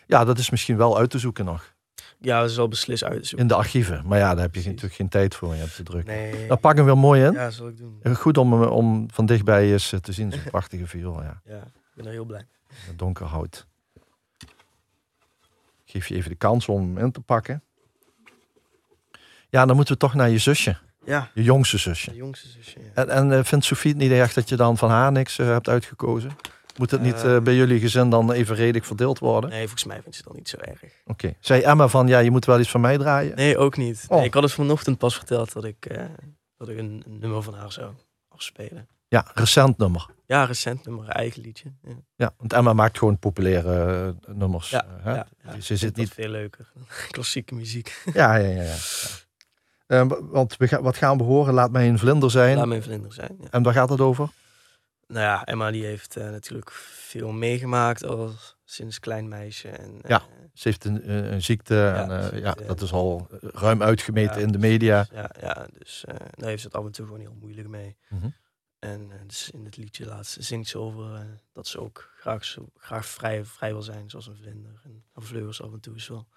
Ja. 0.07 0.25
dat 0.25 0.37
is 0.37 0.49
misschien 0.49 0.77
wel 0.77 0.97
uit 0.97 1.09
te 1.09 1.19
zoeken 1.19 1.45
nog. 1.45 1.70
Ja, 2.21 2.41
dat 2.41 2.49
is 2.49 2.57
al 2.57 2.67
beslist 2.67 3.03
uit. 3.03 3.31
In 3.35 3.47
de 3.47 3.53
archieven. 3.53 4.01
Maar 4.05 4.17
ja, 4.17 4.33
daar 4.33 4.43
heb 4.43 4.55
je 4.55 4.65
natuurlijk 4.65 4.93
geen 4.93 5.09
tijd 5.09 5.35
voor. 5.35 5.53
Je 5.53 5.59
hebt 5.59 5.75
te 5.75 5.83
druk. 5.83 6.05
Nee. 6.05 6.47
Dan 6.47 6.59
pak 6.59 6.75
hem 6.75 6.85
weer 6.85 6.97
mooi 6.97 7.23
in. 7.23 7.31
Ja, 7.31 7.49
zal 7.49 7.67
ik 7.67 7.77
doen. 7.77 8.15
Goed 8.15 8.37
om, 8.37 8.63
om 8.63 9.09
van 9.11 9.25
dichtbij 9.25 9.71
eens 9.71 9.93
te 10.01 10.11
zien. 10.11 10.31
Zo'n 10.31 10.43
prachtige 10.51 10.87
viool. 10.87 11.21
Ja. 11.21 11.41
ja, 11.45 11.57
ik 11.57 11.91
ben 11.93 12.05
er 12.05 12.11
heel 12.11 12.25
blij. 12.25 12.45
Donker 12.95 13.25
hout. 13.25 13.67
Geef 15.85 16.07
je 16.07 16.15
even 16.15 16.29
de 16.29 16.35
kans 16.35 16.67
om 16.67 16.81
hem 16.81 17.05
in 17.05 17.11
te 17.11 17.21
pakken. 17.21 17.63
Ja, 19.49 19.65
dan 19.65 19.75
moeten 19.75 19.93
we 19.93 19.99
toch 19.99 20.13
naar 20.13 20.29
je 20.29 20.37
zusje. 20.37 20.77
Ja. 21.05 21.29
Je 21.33 21.43
jongste 21.43 21.77
zusje. 21.77 22.09
De 22.09 22.15
jongste 22.15 22.47
zusje, 22.47 22.79
ja. 22.79 23.05
En, 23.05 23.31
en 23.31 23.45
vindt 23.45 23.65
Sofie 23.65 23.91
het 23.91 23.99
niet 23.99 24.11
echt 24.11 24.35
dat 24.35 24.49
je 24.49 24.55
dan 24.55 24.77
van 24.77 24.89
haar 24.89 25.11
niks 25.11 25.37
uh, 25.37 25.47
hebt 25.47 25.69
uitgekozen? 25.69 26.31
Moet 26.77 26.91
het 26.91 27.01
niet 27.01 27.23
uh, 27.25 27.39
bij 27.39 27.55
jullie 27.55 27.79
gezin 27.79 28.09
dan 28.09 28.31
evenredig 28.31 28.85
verdeeld 28.85 29.19
worden? 29.19 29.49
Nee, 29.49 29.59
volgens 29.59 29.83
mij 29.83 30.01
vindt 30.01 30.17
ze 30.17 30.23
dat 30.23 30.35
niet 30.35 30.49
zo 30.49 30.57
erg. 30.57 30.83
Oké. 30.83 30.91
Okay. 31.05 31.37
Zei 31.39 31.61
Emma 31.61 31.87
van, 31.87 32.07
ja, 32.07 32.19
je 32.19 32.31
moet 32.31 32.45
wel 32.45 32.59
iets 32.59 32.69
van 32.69 32.81
mij 32.81 32.97
draaien? 32.97 33.35
Nee, 33.35 33.57
ook 33.57 33.77
niet. 33.77 34.05
Oh. 34.07 34.17
Nee, 34.17 34.25
ik 34.25 34.33
had 34.33 34.43
het 34.43 34.51
vanochtend 34.51 34.97
pas 34.97 35.15
verteld 35.15 35.53
dat 35.53 35.63
ik, 35.63 35.99
dat 36.57 36.69
ik 36.69 36.77
een, 36.77 37.03
een, 37.05 37.19
nummer 37.19 37.43
van 37.43 37.53
haar 37.53 37.71
zou 37.71 37.93
afspelen. 38.27 38.87
Ja, 39.07 39.25
recent 39.33 39.77
nummer. 39.77 40.05
Ja, 40.25 40.43
recent 40.43 40.85
nummer, 40.85 41.07
eigen 41.07 41.41
liedje. 41.41 41.71
Ja, 41.83 41.93
ja 42.15 42.33
want 42.37 42.53
Emma 42.53 42.73
maakt 42.73 42.97
gewoon 42.97 43.17
populaire 43.17 44.15
nummers. 44.27 44.69
Ja, 44.69 44.85
hè? 45.01 45.13
ja, 45.13 45.27
ja. 45.43 45.61
Ze 45.61 45.75
zit 45.75 45.95
niet 45.95 46.09
veel 46.09 46.29
leuker. 46.29 46.71
Klassieke 47.11 47.55
muziek. 47.55 48.03
Ja, 48.13 48.35
ja, 48.35 48.47
ja. 48.47 48.61
ja. 48.61 48.75
Uh, 49.87 50.11
want 50.19 50.57
we 50.57 50.67
ga, 50.67 50.81
wat 50.81 50.97
gaan 50.97 51.17
we 51.17 51.23
horen? 51.23 51.53
Laat 51.53 51.71
mij 51.71 51.87
een 51.87 51.99
vlinder 51.99 52.31
zijn. 52.31 52.57
Laat 52.57 52.67
mij 52.67 52.77
een 52.77 52.83
vlinder 52.83 53.13
zijn. 53.13 53.37
Ja. 53.39 53.47
En 53.49 53.63
waar 53.63 53.73
gaat 53.73 53.89
het 53.89 54.01
over? 54.01 54.29
Nou 55.11 55.23
ja, 55.23 55.45
Emma 55.45 55.71
die 55.71 55.85
heeft 55.85 56.17
uh, 56.17 56.29
natuurlijk 56.29 56.71
veel 56.71 57.31
meegemaakt 57.31 58.03
als 58.03 58.55
sinds 58.65 58.99
klein 58.99 59.27
meisje. 59.27 59.69
En, 59.69 59.99
ja, 60.07 60.21
ze 60.53 60.67
heeft 60.67 60.85
een, 60.85 61.11
een 61.33 61.41
ziekte. 61.41 61.75
Ja, 61.75 62.09
en, 62.09 62.23
ziekte, 62.23 62.39
ja, 62.39 62.53
dat 62.53 62.81
is 62.81 62.91
al 62.91 63.27
ruim 63.41 63.81
uitgemeten 63.81 64.39
ja, 64.39 64.45
in 64.45 64.51
de 64.51 64.57
media. 64.57 65.07
Ja, 65.13 65.29
ja 65.39 65.67
dus 65.77 66.03
daar 66.31 66.49
heeft 66.49 66.61
ze 66.61 66.67
het 66.67 66.75
af 66.75 66.85
en 66.85 66.91
toe 66.91 67.05
gewoon 67.05 67.19
heel 67.19 67.37
moeilijk 67.39 67.67
mee. 67.67 67.97
Mm 68.09 68.19
-hmm. 68.19 68.35
En 68.79 69.11
dus 69.27 69.49
in 69.49 69.65
het 69.65 69.77
liedje 69.77 70.05
laatst 70.05 70.43
zingt 70.43 70.69
ze 70.69 70.77
over 70.77 71.25
dat 71.51 71.67
ze 71.67 71.79
ook 71.79 72.11
graag, 72.17 72.45
zo, 72.45 72.69
graag 72.77 73.05
vrij, 73.05 73.45
vrij 73.45 73.71
wil 73.71 73.81
zijn, 73.81 74.09
zoals 74.09 74.27
een 74.27 74.35
vlinder. 74.35 74.81
En 74.83 75.03
haar 75.13 75.23
vleugels 75.23 75.61
af 75.61 75.73
en 75.73 75.79
toe 75.79 75.95
wel 76.07 76.27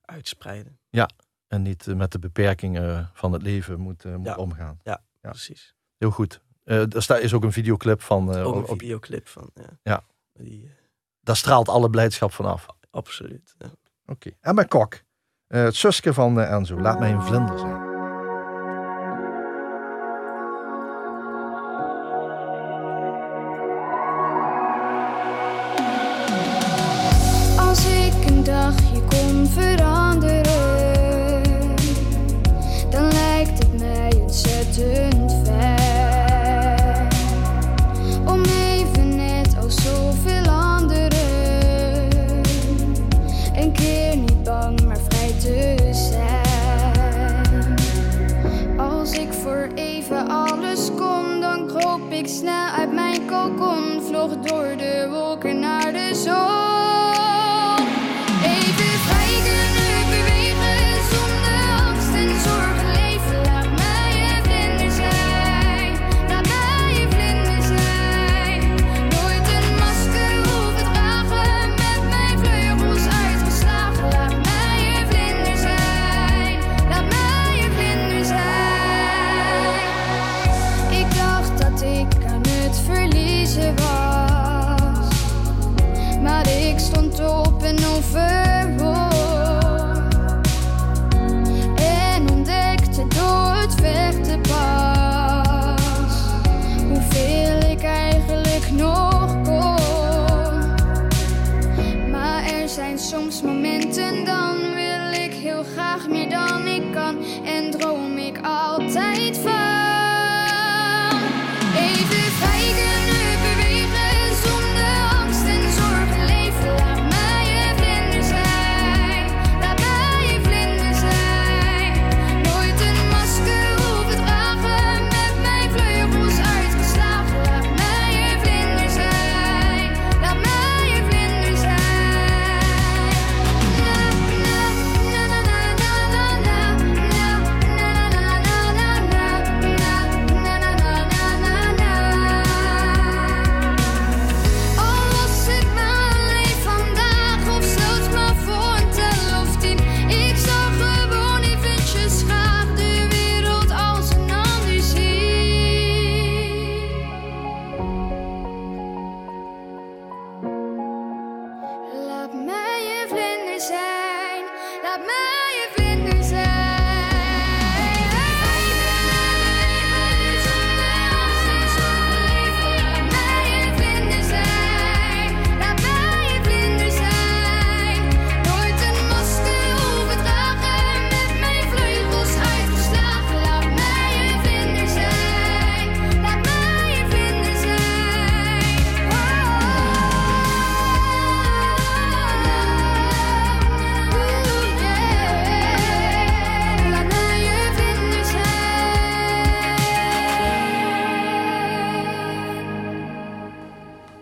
uitspreiden. 0.00 0.78
Ja, 0.90 1.10
en 1.48 1.62
niet 1.62 1.86
met 1.86 2.12
de 2.12 2.18
beperkingen 2.18 3.10
van 3.14 3.32
het 3.32 3.42
leven 3.42 3.80
moet, 3.80 4.04
moet 4.04 4.36
omgaan. 4.36 4.80
Ja, 4.82 5.02
ja, 5.22 5.30
precies. 5.30 5.74
Heel 5.96 6.10
goed. 6.10 6.40
Uh, 6.66 6.94
er 6.94 7.02
staat 7.02 7.20
is 7.20 7.34
ook 7.34 7.42
een 7.42 7.52
videoclip 7.52 8.02
van. 8.02 8.36
Uh, 8.36 8.46
ook 8.46 8.54
een 8.54 8.62
op, 8.62 8.78
videoclip 8.78 9.28
van. 9.28 9.50
Ja. 9.54 9.78
ja. 9.82 10.04
Die, 10.32 10.70
Daar 11.20 11.36
straalt 11.36 11.68
alle 11.68 11.90
blijdschap 11.90 12.32
vanaf. 12.32 12.66
Absoluut. 12.90 13.54
Ja. 13.58 13.66
Oké. 13.66 13.72
Okay. 14.06 14.36
En 14.40 14.54
mijn 14.54 14.68
kok. 14.68 15.00
het 15.46 15.74
zusje 15.74 16.14
van 16.14 16.40
Enzo. 16.40 16.80
Laat 16.80 16.98
mij 16.98 17.12
een 17.12 17.22
vlinder 17.22 17.58
zijn. 17.58 17.85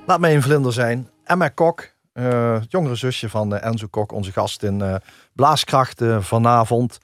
Laat 0.06 0.20
mij 0.20 0.34
een 0.34 0.42
vlinder 0.42 0.72
zijn. 0.72 1.10
Emma 1.24 1.48
Kok, 1.48 1.94
uh, 2.12 2.54
het 2.54 2.70
jongere 2.70 2.94
zusje 2.94 3.28
van 3.28 3.54
uh, 3.54 3.64
Enzo 3.64 3.86
Kok, 3.86 4.12
onze 4.12 4.32
gast 4.32 4.62
in 4.62 4.80
uh, 4.80 4.94
Blaaskracht 5.32 6.02
vanavond. 6.18 6.98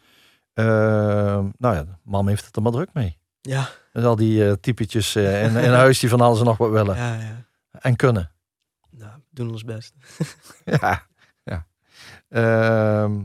nou 0.55 1.53
ja, 1.59 1.85
mam 2.03 2.29
heeft 2.29 2.47
het 2.47 2.57
er 2.57 2.63
maar 2.63 2.73
druk 2.73 2.91
mee. 2.93 3.19
Ja. 3.41 3.69
Met 3.93 4.05
al 4.05 4.17
die 4.17 4.61
typetjes 4.61 5.17
in, 5.45 5.57
in 5.57 5.73
huis 5.73 5.99
die 5.99 6.09
van 6.09 6.21
alles 6.21 6.39
en 6.39 6.45
nog 6.45 6.57
wat 6.57 6.71
willen. 6.71 6.97
Ja, 6.97 7.15
ja. 7.15 7.45
En 7.73 7.97
kunnen. 7.97 8.31
Nou, 8.91 9.13
doen 9.31 9.51
ons 9.51 9.65
best. 9.65 9.95
ja, 10.65 11.07
ja. 11.43 11.67
Ehm, 12.29 13.23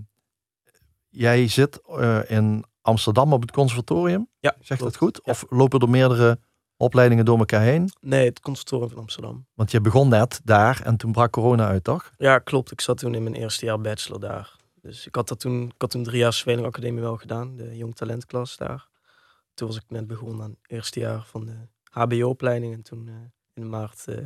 jij 1.10 1.48
zit 1.48 1.82
eh, 1.82 2.20
in 2.28 2.66
Amsterdam 2.82 3.34
op 3.34 3.42
het 3.42 3.52
conservatorium. 3.52 4.30
Ja, 4.40 4.56
Zegt 4.60 4.82
dat 4.82 4.96
goed? 4.96 5.20
Ja. 5.24 5.32
Of 5.32 5.46
lopen 5.50 5.80
er 5.80 5.90
meerdere 5.90 6.40
opleidingen 6.78 7.26
door 7.26 7.38
elkaar 7.38 7.62
heen? 7.62 7.90
Nee, 8.02 8.26
het 8.26 8.40
conservatorium 8.40 8.90
van 8.90 9.00
Amsterdam. 9.00 9.46
Want 9.54 9.72
je 9.72 9.82
begon 9.82 10.10
net 10.10 10.42
daar 10.44 10.82
en 10.84 10.98
toen 10.98 11.12
brak 11.12 11.32
corona 11.32 11.68
uit, 11.68 11.84
toch? 11.84 12.12
Ja, 12.18 12.40
klopt. 12.40 12.72
Ik 12.72 12.82
zat 12.82 12.98
toen 12.98 13.16
in 13.16 13.24
mijn 13.24 13.36
eerste 13.36 13.66
jaar 13.66 13.82
bachelor 13.82 14.20
daar. 14.20 14.56
Dus 14.82 15.08
ik 15.08 15.16
had, 15.16 15.28
dat 15.28 15.40
toen, 15.40 15.64
ik 15.66 15.74
had 15.82 15.90
toen 15.90 16.04
drie 16.04 16.18
jaar 16.20 16.34
Zweling 16.34 16.68
Academie 16.68 17.02
wel 17.02 17.18
gedaan, 17.18 17.56
de 17.56 17.78
jong 17.78 17.96
talentklas 17.96 18.58
daar. 18.58 18.88
Toen 19.54 19.68
was 19.68 19.78
ik 19.78 19.84
net 19.88 20.08
begonnen 20.08 20.44
aan 20.44 20.50
het 20.50 20.72
eerste 20.72 21.00
jaar 21.00 21.24
van 21.26 21.46
de 21.46 21.56
HBO-opleiding. 21.90 22.74
En 22.74 22.82
toen 22.82 23.08
eh, 23.08 23.14
in 23.54 23.70
maart 23.70 24.08
eh, 24.08 24.18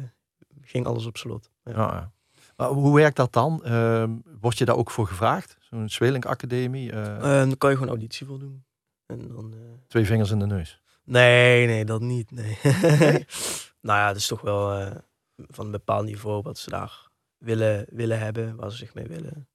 ging 0.62 0.86
alles 0.86 1.06
op 1.06 1.18
slot. 1.18 1.50
Ja. 1.64 1.72
Ja. 1.72 1.78
ja. 1.78 2.12
Maar 2.58 2.68
hoe 2.70 2.95
werkt 2.95 3.16
dat 3.16 3.34
dan? 3.34 3.64
Ehm, 3.64 4.12
word 4.41 4.58
je 4.58 4.66
daar 4.66 4.76
ook 4.76 4.91
voor 4.91 5.08
gevraagd? 5.08 5.58
Zo'n 5.60 5.89
Zwelink 5.89 6.26
Academie? 6.26 6.91
eh, 6.91 7.22
dan 7.22 7.58
kan 7.58 7.70
je 7.70 7.76
gewoon 7.76 7.91
auditie 7.91 8.28
voor 8.28 8.39
doen. 8.39 8.64
En 9.06 9.28
dan, 9.28 9.54
twee 9.88 10.06
vingers 10.06 10.32
in 10.32 10.39
de 10.39 10.45
neus. 10.45 10.82
Nee, 11.10 11.68
nee, 11.68 11.86
dat 11.86 12.01
niet. 12.01 12.32
Nee. 12.32 12.57
nou 13.88 13.99
ja, 13.99 14.07
het 14.07 14.18
is 14.18 14.28
toch 14.28 14.41
wel 14.41 14.74
eh, 14.74 14.95
van 15.36 15.66
een 15.66 15.72
bepaald 15.72 16.05
niveau 16.05 16.41
wat 16.41 16.57
ze 16.57 16.70
daar 16.70 17.10
willen, 17.38 17.86
willen 17.89 18.20
hebben, 18.20 18.55
waar 18.55 18.72
ze 18.72 18.78
zich 18.78 18.93
mee 18.93 19.07
willen 19.07 19.49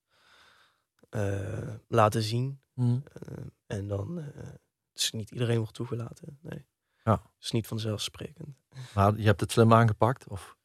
eh, 1.08 1.74
laten 1.88 2.22
zien. 2.22 2.60
Hm. 2.72 2.98
Eh, 3.12 3.44
en 3.66 3.88
dan 3.88 4.32
dus 4.92 5.12
niet 5.12 5.30
iedereen 5.30 5.58
wordt 5.58 5.74
toegelaten. 5.74 6.38
Nee. 6.42 6.66
Ja. 7.04 7.12
Het 7.12 7.44
is 7.44 7.50
niet 7.50 7.66
vanzelfsprekend. 7.66 8.56
Maar 8.94 9.16
je 9.16 9.26
hebt 9.26 9.40
het 9.40 9.52
slim 9.52 9.72
aangepakt? 9.72 10.28
Of? 10.28 10.56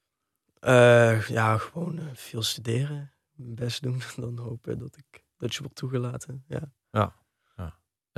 Ja, 1.27 1.57
gewoon 1.57 1.99
veel 2.13 2.41
studeren. 2.41 3.13
Mijn 3.31 3.55
best 3.55 3.81
doen. 3.81 4.01
Dan 4.15 4.37
hopen 4.37 4.79
dat 4.79 4.97
ik 4.97 5.23
dat 5.37 5.53
je 5.53 5.59
wordt 5.61 5.75
toegelaten. 5.75 6.43
Ja. 6.47 7.15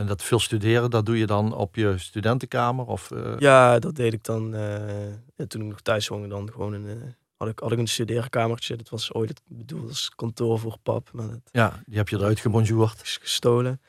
En 0.02 0.08
dat 0.08 0.24
veel 0.24 0.40
studeren, 0.40 0.90
dat 0.90 1.06
doe 1.06 1.18
je 1.18 1.26
dan 1.26 1.54
op 1.54 1.76
je 1.76 1.98
studentenkamer? 1.98 2.86
Of, 2.86 3.12
eh, 3.12 3.34
Ja, 3.38 3.80
dat 3.80 3.96
deed 3.96 4.14
ik 4.14 4.24
dan. 4.24 4.54
eh, 4.54 5.10
ja, 5.36 5.46
toen 5.48 5.62
ik 5.62 5.68
nog 5.68 5.82
thuis 5.82 6.08
woonde, 6.08 6.28
dan 6.28 6.50
gewoon 6.52 6.74
een, 6.74 6.88
eh, 6.88 6.96
had, 7.38 7.48
ik, 7.48 7.60
had 7.60 7.72
ik 7.72 7.78
een 7.80 7.88
studeerkamertje. 7.88 8.76
Dat 8.76 8.90
was 8.90 9.14
ooit 9.14 9.30
het 9.30 9.42
bedoeld 9.46 9.88
als 9.88 10.12
kantoor 10.16 10.60
voor 10.60 10.78
pap, 10.84 11.10
maar 11.14 11.28
dat 11.28 11.40
ja, 11.52 11.80
die 11.86 11.98
heb 11.98 12.10
je 12.10 12.16
eruit 12.18 12.40
gebonjourd. 12.40 13.02
is 13.02 13.18
gestolen. 13.22 13.82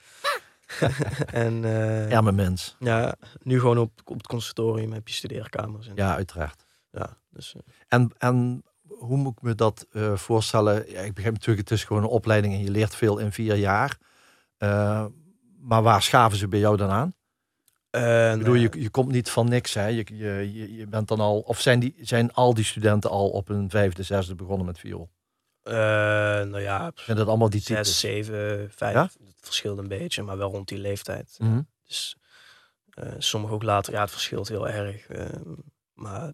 en 1.27 1.61
mijn 1.61 2.35
mens. 2.35 2.77
ja, 2.79 3.15
nu 3.43 3.61
gewoon 3.61 3.79
op, 3.79 3.93
op 4.05 4.17
het 4.17 4.27
conservatorium 4.27 4.93
heb 4.93 5.09
je 5.09 5.15
studeerkamers. 5.15 5.87
En, 5.89 5.93
Ja, 5.97 6.15
uiteraard. 6.15 6.65
ja, 6.91 7.17
dus, 7.31 7.55
En, 7.89 8.11
en 8.19 8.63
hoe 8.89 9.17
moet 9.17 9.33
ik 9.33 9.43
me 9.43 9.55
dat 9.55 9.87
voorstellen? 10.15 10.91
Ja, 10.91 11.01
ik 11.01 11.15
begrijp 11.15 11.35
natuurlijk, 11.35 11.69
het 11.69 11.79
is 11.79 11.85
gewoon 11.85 12.03
een 12.03 12.09
opleiding 12.09 12.55
en 12.55 12.63
je 12.63 12.71
leert 12.71 12.95
veel 12.95 13.19
in 13.19 13.33
vier 13.33 13.57
jaar. 13.57 13.99
Maar 15.63 15.83
waar 15.83 16.03
schaven 16.03 16.39
ze 16.39 16.49
bij 16.49 16.59
jou 16.59 16.77
dan 16.77 16.91
aan? 16.91 17.15
Ik 18.33 18.39
bedoel, 18.39 18.55
je, 18.55 18.71
je 18.81 18.91
komt 18.91 19.11
niet 19.11 19.31
van 19.31 19.49
niks, 19.49 19.75
hè? 19.75 19.87
Je, 19.87 20.05
je, 20.17 20.75
je, 20.77 20.87
bent 20.87 21.09
dan 21.09 21.21
al, 21.21 21.39
of 21.41 21.61
zijn, 21.61 21.81
die, 21.81 21.95
zijn 22.01 22.33
al 22.33 22.55
die 22.55 22.65
studenten 22.65 23.11
al 23.11 23.31
op 23.31 23.49
hun 23.49 23.71
vijfde, 23.71 24.03
zesde 24.03 24.35
begonnen 24.35 24.67
met 24.67 24.79
viool? 24.79 25.11
eh, 25.63 25.75
nou 26.43 26.61
ja, 26.61 26.93
Zijn 26.95 27.17
dat 27.17 27.27
allemaal 27.29 27.51
die 27.51 27.61
zes, 27.61 28.01
zeven, 28.01 28.71
vijf. 28.71 28.95
Ja? 28.95 29.03
Het 29.03 29.35
verschilt 29.41 29.79
een 29.79 29.89
beetje, 29.89 30.23
maar 30.23 30.37
wel 30.37 30.51
rond 30.51 30.69
die 30.69 30.79
leeftijd. 30.79 31.37
Mhm. 31.39 31.61
Dus 31.87 32.17
eh 32.91 33.13
sommige 33.19 33.55
ook 33.55 33.63
later, 33.63 33.93
ja, 33.93 34.01
het 34.01 34.11
verschilt 34.11 34.49
heel 34.49 34.69
erg. 34.69 35.07
eh, 35.07 35.41
maar 35.93 36.33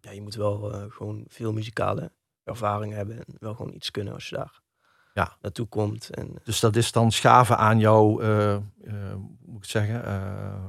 ja, 0.00 0.10
je 0.10 0.22
moet 0.22 0.34
wel 0.34 0.58
gewoon 0.88 1.24
veel 1.28 1.52
muzikale 1.52 2.12
ervaring 2.44 2.92
hebben 2.92 3.16
en 3.16 3.36
wel 3.40 3.54
gewoon 3.54 3.74
iets 3.74 3.90
kunnen 3.90 4.14
als 4.14 4.28
je 4.28 4.36
daar 4.36 4.60
Ja. 5.16 5.36
naartoe 5.40 5.66
komt. 5.66 6.10
En 6.10 6.34
Dus 6.44 6.60
dat 6.60 6.76
is 6.76 6.92
dan 6.92 7.12
schaven 7.12 7.58
aan 7.58 7.78
jouw, 7.78 8.20
eh, 8.20 8.54
eh, 8.54 8.60
hoe 9.14 9.36
moet 9.46 9.64
ik 9.64 9.70
zeggen, 9.70 10.04
eh, 10.04 10.64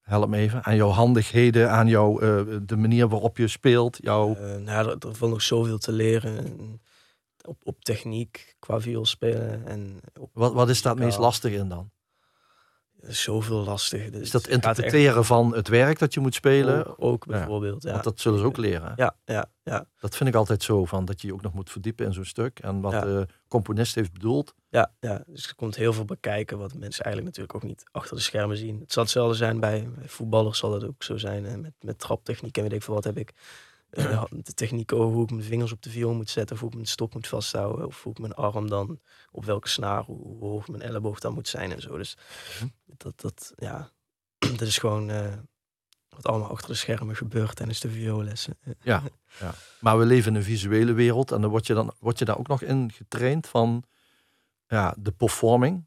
help 0.00 0.28
me 0.28 0.36
even, 0.36 0.64
aan 0.64 0.76
jouw 0.76 0.88
handigheden, 0.88 1.70
aan 1.70 1.86
jouw, 1.86 2.20
eh, 2.20 2.56
de 2.62 2.76
manier 2.76 3.08
waarop 3.08 3.36
je 3.36 3.48
speelt, 3.48 3.98
jouw... 4.02 4.34
eh, 4.34 4.56
nou 4.56 4.88
er, 4.88 5.08
er 5.08 5.14
valt 5.14 5.30
nog 5.30 5.42
zoveel 5.42 5.78
te 5.78 5.92
leren. 5.92 6.38
En 6.38 6.80
op, 7.44 7.60
op 7.62 7.84
techniek, 7.84 8.56
qua 8.58 8.80
viool 8.80 9.06
spelen. 9.06 9.66
En 9.66 10.00
op 10.20 10.30
Wat, 10.32 10.52
wat 10.52 10.68
is 10.68 10.82
daar 10.82 10.94
het 10.94 11.02
meest 11.04 11.18
lastig 11.18 11.52
in 11.52 11.68
dan? 11.68 11.90
Zoveel 13.02 13.64
lastig. 13.64 14.10
Dus 14.10 14.20
Is 14.20 14.30
dat 14.30 14.42
echt 14.46 14.52
interpreteren 14.54 15.24
van 15.24 15.54
het 15.54 15.68
werk 15.68 15.98
dat 15.98 16.14
je 16.14 16.20
moet 16.20 16.34
spelen? 16.34 16.98
Ook, 16.98 17.26
bijvoorbeeld, 17.26 17.82
ja. 17.82 17.90
Want 17.92 18.04
dat 18.04 18.20
zullen 18.20 18.38
ze 18.38 18.44
ook 18.44 18.56
leren. 18.56 18.92
Ja, 18.96 19.16
ja, 19.24 19.46
ja. 19.62 19.84
Dat 20.00 20.16
vind 20.16 20.28
ik 20.28 20.34
altijd 20.34 20.62
zo, 20.62 20.84
van 20.84 21.04
dat 21.04 21.20
je 21.20 21.26
je 21.26 21.32
ook 21.32 21.42
nog 21.42 21.52
moet 21.54 21.70
verdiepen 21.70 22.06
in 22.06 22.12
zo'n 22.12 22.24
stuk. 22.24 22.58
En 22.58 22.80
wat 22.80 22.92
Ja. 22.92 23.00
de 23.00 23.26
componist 23.48 23.94
heeft 23.94 24.12
bedoeld. 24.12 24.54
Ja, 24.68 24.92
ja, 25.00 25.22
dus 25.26 25.48
er 25.48 25.54
komt 25.54 25.76
heel 25.76 25.92
veel 25.92 26.04
bekijken 26.04 26.58
wat 26.58 26.74
mensen 26.74 27.04
eigenlijk 27.04 27.36
natuurlijk 27.36 27.64
ook 27.64 27.70
niet 27.70 27.84
achter 27.92 28.16
de 28.16 28.22
schermen 28.22 28.56
zien. 28.56 28.80
Het 28.80 28.92
zal 28.92 29.02
hetzelfde 29.02 29.36
zijn 29.36 29.60
bij, 29.60 29.88
bij 29.98 30.08
voetballers, 30.08 30.58
zal 30.58 30.72
het 30.72 30.84
ook 30.84 31.02
zo 31.02 31.16
zijn. 31.16 31.44
hè, 31.44 31.56
met, 31.56 31.72
met 31.80 31.98
traptechniek 31.98 32.56
en 32.56 32.62
weet 32.62 32.72
ik 32.72 32.82
veel 32.82 32.94
wat 32.94 33.04
heb 33.04 33.18
ik. 33.18 33.32
eh, 33.90 34.24
de 34.42 34.54
techniek 34.54 34.92
over 34.92 35.14
hoe 35.14 35.24
ik 35.24 35.30
mijn 35.30 35.42
vingers 35.42 35.72
op 35.72 35.82
de 35.82 35.90
viool 35.90 36.14
moet 36.14 36.30
zetten, 36.30 36.54
of 36.54 36.60
hoe 36.60 36.68
ik 36.70 36.74
mijn 36.76 36.86
stok 36.88 37.14
moet 37.14 37.26
vasthouden, 37.28 37.86
of 37.86 38.02
hoe 38.02 38.12
ik 38.12 38.18
mijn 38.18 38.34
arm 38.34 38.68
dan, 38.68 39.00
op 39.30 39.44
welke 39.44 39.68
snaar, 39.68 40.04
hoe, 40.04 40.20
hoe 40.26 40.44
hoog 40.48 40.68
mijn 40.68 40.82
elleboog 40.82 41.18
dan 41.18 41.34
moet 41.34 41.48
zijn 41.48 41.72
en 41.72 41.80
zo. 41.80 41.96
Dus 41.98 42.16
Mhm. 42.60 42.68
dat, 42.96 43.20
dat, 43.20 43.52
ja, 43.56 43.90
dat 44.58 44.60
is 44.60 44.78
gewoon 44.78 45.10
eh, 45.10 45.32
wat 46.22 46.32
allemaal 46.32 46.50
achter 46.50 46.68
de 46.68 46.74
schermen 46.74 47.16
gebeurt 47.16 47.56
tijdens 47.56 47.80
de 47.80 47.90
vioollessen. 47.90 48.58
Ja, 48.80 49.02
ja. 49.40 49.54
Maar 49.80 49.98
we 49.98 50.04
leven 50.04 50.30
in 50.30 50.36
een 50.36 50.44
visuele 50.44 50.92
wereld. 50.92 51.32
En 51.32 51.40
dan 51.40 51.50
word 51.50 51.66
je, 51.66 51.74
dan, 51.74 51.94
word 51.98 52.18
je 52.18 52.24
daar 52.24 52.38
ook 52.38 52.48
nog 52.48 52.62
in 52.62 52.92
getraind 52.92 53.46
van 53.46 53.84
ja, 54.66 54.94
de 54.98 55.12
performing. 55.12 55.86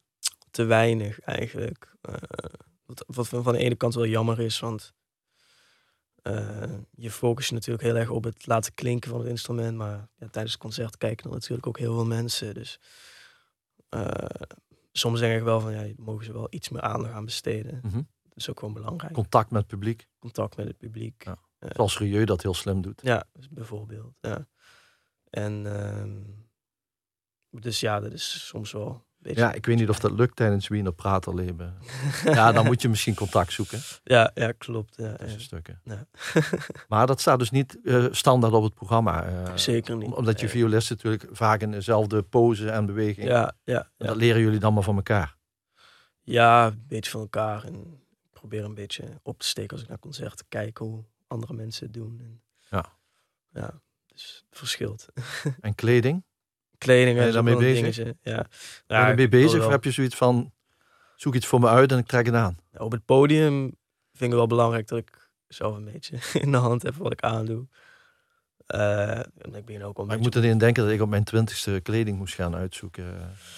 te 0.52 0.64
weinig 0.64 1.20
eigenlijk. 1.20 1.96
Eh, 2.02 2.14
wat, 2.86 3.04
wat 3.08 3.28
van 3.28 3.54
de 3.54 3.58
ene 3.58 3.76
kant 3.76 3.94
wel 3.94 4.06
jammer 4.06 4.40
is, 4.40 4.60
want 4.60 4.94
eh, 6.22 6.74
je 6.92 7.12
focus 7.12 7.48
je 7.48 7.54
natuurlijk 7.54 7.84
heel 7.84 7.96
erg 7.96 8.10
op 8.10 8.24
het 8.24 8.48
laten 8.48 8.74
klinken 8.74 9.10
van 9.10 9.20
het 9.20 9.30
instrument. 9.30 9.78
Maar 9.78 10.08
ja, 10.16 10.28
tijdens 10.28 10.54
het 10.54 10.62
concert 10.62 10.98
kijken 10.98 11.26
er 11.26 11.32
natuurlijk 11.32 11.68
ook 11.68 11.78
heel 11.78 11.94
veel 11.94 12.06
mensen. 12.06 12.54
Dus 12.54 12.80
soms 14.92 15.20
denk 15.20 15.38
ik 15.38 15.44
wel 15.44 15.60
van, 15.60 15.74
ja, 15.74 15.94
mogen 15.98 16.26
ze 16.26 16.34
wel 16.34 16.48
iets 16.50 16.70
meer 16.70 16.82
aandacht 16.82 17.14
aan 17.14 17.26
besteden. 17.26 17.80
Mhm. 17.84 18.02
Dat 18.34 18.40
is 18.40 18.50
ook 18.50 18.60
gewoon 18.60 18.74
belangrijk. 18.74 19.14
Contact 19.14 19.52
met 19.52 19.62
het 19.62 19.70
publiek. 19.70 20.08
Contact 20.20 20.58
met 20.58 20.68
het 20.68 20.78
publiek. 20.78 21.24
Ja. 21.26 21.38
Zoals 21.76 21.98
Rieu 21.98 22.26
dat 22.26 22.42
heel 22.42 22.54
slim 22.54 22.82
doet. 22.82 23.02
Ja, 23.04 23.24
dus 23.34 23.50
bijvoorbeeld. 23.50 24.14
Ja. 24.22 24.48
En 25.30 25.66
ehm, 25.80 26.20
dus 27.50 27.80
ja, 27.80 28.00
dat 28.00 28.12
is 28.12 28.48
soms 28.48 28.72
wel 28.72 28.88
een 28.90 29.02
beetje... 29.18 29.42
Ja, 29.42 29.54
ik 29.54 29.66
weet 29.66 29.78
niet 29.78 29.90
of 29.90 30.00
dat 30.00 30.12
lukt 30.12 30.36
tijdens 30.36 30.68
Wiener 30.68 30.94
Praterleven. 30.94 31.78
Ja, 32.24 32.52
dan 32.52 32.66
moet 32.66 32.82
je 32.82 32.90
misschien 32.90 33.16
contact 33.16 33.54
zoeken. 33.54 33.80
Ja, 34.04 34.32
ja 34.34 34.52
klopt. 34.52 34.96
Ja, 34.98 35.16
stukken. 35.38 35.82
Ja. 35.84 36.06
Maar 36.88 37.08
dat 37.08 37.22
staat 37.22 37.40
dus 37.40 37.52
niet 37.52 37.80
eh, 37.84 38.06
standaard 38.12 38.54
op 38.54 38.64
het 38.64 38.74
programma. 38.74 39.24
eh, 39.26 39.56
Zeker 39.58 39.96
niet. 39.98 40.08
om- 40.08 40.14
Omdat 40.14 40.40
je 40.40 40.50
violisten 40.50 40.96
natuurlijk 40.96 41.28
vaak 41.32 41.62
in 41.62 41.72
dezelfde 41.72 42.22
pose 42.24 42.70
en 42.70 42.86
beweging. 42.86 43.28
Ja, 43.28 43.54
ja, 43.64 43.92
En. 43.98 44.08
Dat 44.08 44.16
leren 44.16 44.42
jullie 44.42 44.60
dan 44.60 44.74
maar 44.74 44.84
van 44.84 44.96
elkaar. 44.96 45.38
ja, 46.22 46.66
een 46.68 46.84
beetje 46.88 47.12
van 47.12 47.22
elkaar. 47.22 47.64
En 47.64 48.01
probeer 48.42 48.64
een 48.64 48.74
beetje 48.74 49.20
op 49.24 49.40
te 49.40 49.46
steken 49.48 49.72
als 49.72 49.82
ik 49.82 49.88
naar 49.88 50.00
concerten 50.00 50.46
kijk 50.50 50.78
hoe 50.78 51.04
andere 51.28 51.54
mensen 51.54 51.84
het 51.86 51.94
doen. 51.94 52.20
En, 52.20 52.42
Ja. 52.70 52.86
Ja, 53.54 53.82
dus 54.08 54.46
het 54.50 54.58
verschilt. 54.60 55.06
En 55.62 55.76
kleding? 55.76 56.24
Kleding 56.78 57.18
Ben 57.18 57.26
je 57.26 57.32
daarmee 57.32 57.56
bezig? 57.56 57.96
dingetje. 57.96 58.18
Ja. 58.22 58.48
Ben 58.88 59.10
je 59.10 59.16
wil 59.16 59.28
bezig 59.28 59.58
wel- 59.58 59.66
of 59.66 59.72
heb 59.72 59.84
je 59.84 59.92
zoiets 59.92 60.16
van... 60.16 60.52
Zoek 61.16 61.36
iets 61.36 61.46
voor 61.48 61.60
me 61.60 61.68
uit 61.68 61.92
en 61.92 61.98
ik 61.98 62.06
trek 62.08 62.26
het 62.26 62.36
aan. 62.36 62.58
Op 62.78 62.92
het 62.92 63.06
podium 63.06 63.60
vind 63.62 63.76
ik 64.14 64.28
het 64.30 64.32
wel 64.32 64.48
belangrijk 64.48 64.88
dat 64.88 64.98
ik 65.00 65.30
zelf 65.48 65.76
een 65.76 65.86
beetje 65.92 66.18
in 66.44 66.52
de 66.52 66.58
hand 66.58 66.84
heb 66.84 66.96
wat 66.96 67.12
ik 67.12 67.22
aandoe. 67.22 67.68
En 68.66 69.54
ik 69.54 69.66
ben 69.66 69.82
ook 69.82 69.98
al 69.98 70.06
Maar 70.06 70.16
ik 70.16 70.22
moet 70.22 70.36
erin 70.36 70.58
denken 70.58 70.84
dat 70.84 70.92
ik 70.92 71.02
op 71.02 71.10
mijn 71.10 71.24
twintigste 71.24 71.80
kleding 71.84 72.18
moest 72.18 72.34
gaan 72.36 72.56
uitzoeken. 72.56 73.18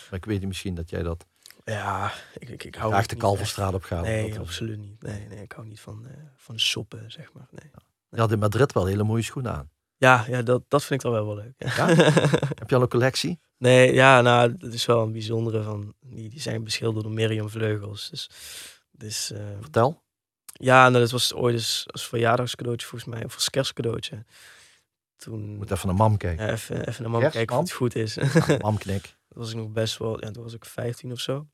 Maar 0.09 0.19
ik 0.19 0.25
weet 0.25 0.39
niet 0.39 0.47
misschien 0.47 0.75
dat 0.75 0.89
jij 0.89 1.03
dat 1.03 1.25
Ja, 1.65 2.11
ik, 2.37 2.49
ik, 2.49 2.63
ik 2.63 2.75
hou 2.75 2.91
graag 2.91 3.05
de 3.05 3.15
Kalverstraat 3.15 3.73
op 3.73 3.81
echt- 3.89 4.01
Nee, 4.01 4.39
absoluut 4.39 4.77
niet. 4.79 5.01
Nee, 5.01 5.27
nee, 5.27 5.41
ik 5.41 5.51
hou 5.51 5.67
niet 5.67 5.79
van, 5.79 6.07
eh, 6.07 6.13
van 6.35 6.59
soppen, 6.59 7.11
zeg 7.11 7.33
maar. 7.33 7.47
Nee. 7.51 7.71
Je 8.09 8.19
had 8.19 8.31
in 8.31 8.39
Madrid 8.39 8.73
wel 8.73 8.85
hele 8.85 9.03
mooie 9.03 9.21
schoenen 9.21 9.53
aan. 9.53 9.69
Ja, 9.97 10.25
ja 10.27 10.41
dat, 10.41 10.63
dat 10.67 10.83
vind 10.83 11.03
ik 11.03 11.11
dan 11.11 11.11
wel 11.15 11.25
wel 11.25 11.35
leuk. 11.35 11.53
Ja? 11.75 11.87
Heb 12.59 12.69
je 12.69 12.75
al 12.75 12.81
een 12.81 12.87
collectie? 12.87 13.39
nee, 13.57 13.93
ja, 13.93 14.21
nou, 14.21 14.57
dat 14.57 14.73
is 14.73 14.85
wel 14.85 15.01
een 15.03 15.11
bijzondere 15.11 15.63
van. 15.63 15.93
Die, 15.99 16.29
die 16.29 16.41
zijn 16.41 16.63
beschilderd 16.63 17.03
door 17.05 17.13
Miriam 17.13 17.49
Vleugels. 17.49 18.09
Dus, 18.09 18.29
dus 18.91 19.31
eh, 19.31 19.39
Vertel. 19.59 20.03
ja, 20.45 20.89
nou, 20.89 20.99
dat 21.03 21.11
was 21.11 21.33
ooit 21.33 21.55
eens 21.55 21.85
als 21.91 22.07
verjaardagscadeautje 22.07 22.87
volgens 22.87 23.09
mij, 23.15 23.25
of 23.25 23.35
als 23.35 23.49
kerstcadeautje. 23.49 24.25
Toen 25.23 25.55
Moet 25.55 25.71
even 25.71 25.87
naar 25.87 25.95
mam 25.95 26.17
kijken. 26.17 26.45
ja, 26.45 26.51
even, 26.51 26.87
even 26.87 27.01
naar 27.03 27.11
mam 27.11 27.29
kijken 27.29 27.55
of 27.57 27.61
het 27.63 27.71
goed 27.71 27.95
is. 27.95 28.13
Ja, 28.13 28.57
mam 28.61 28.77
knik. 28.77 29.01
Dat 29.27 29.37
was 29.37 29.49
ik 29.51 29.55
nog 29.57 29.69
best 29.71 29.97
wel, 29.97 30.21
ja, 30.25 30.31
toen 30.31 30.43
was 30.43 30.53
ik 30.53 30.65
15 30.65 31.11
of 31.11 31.19
zo. 31.19 31.47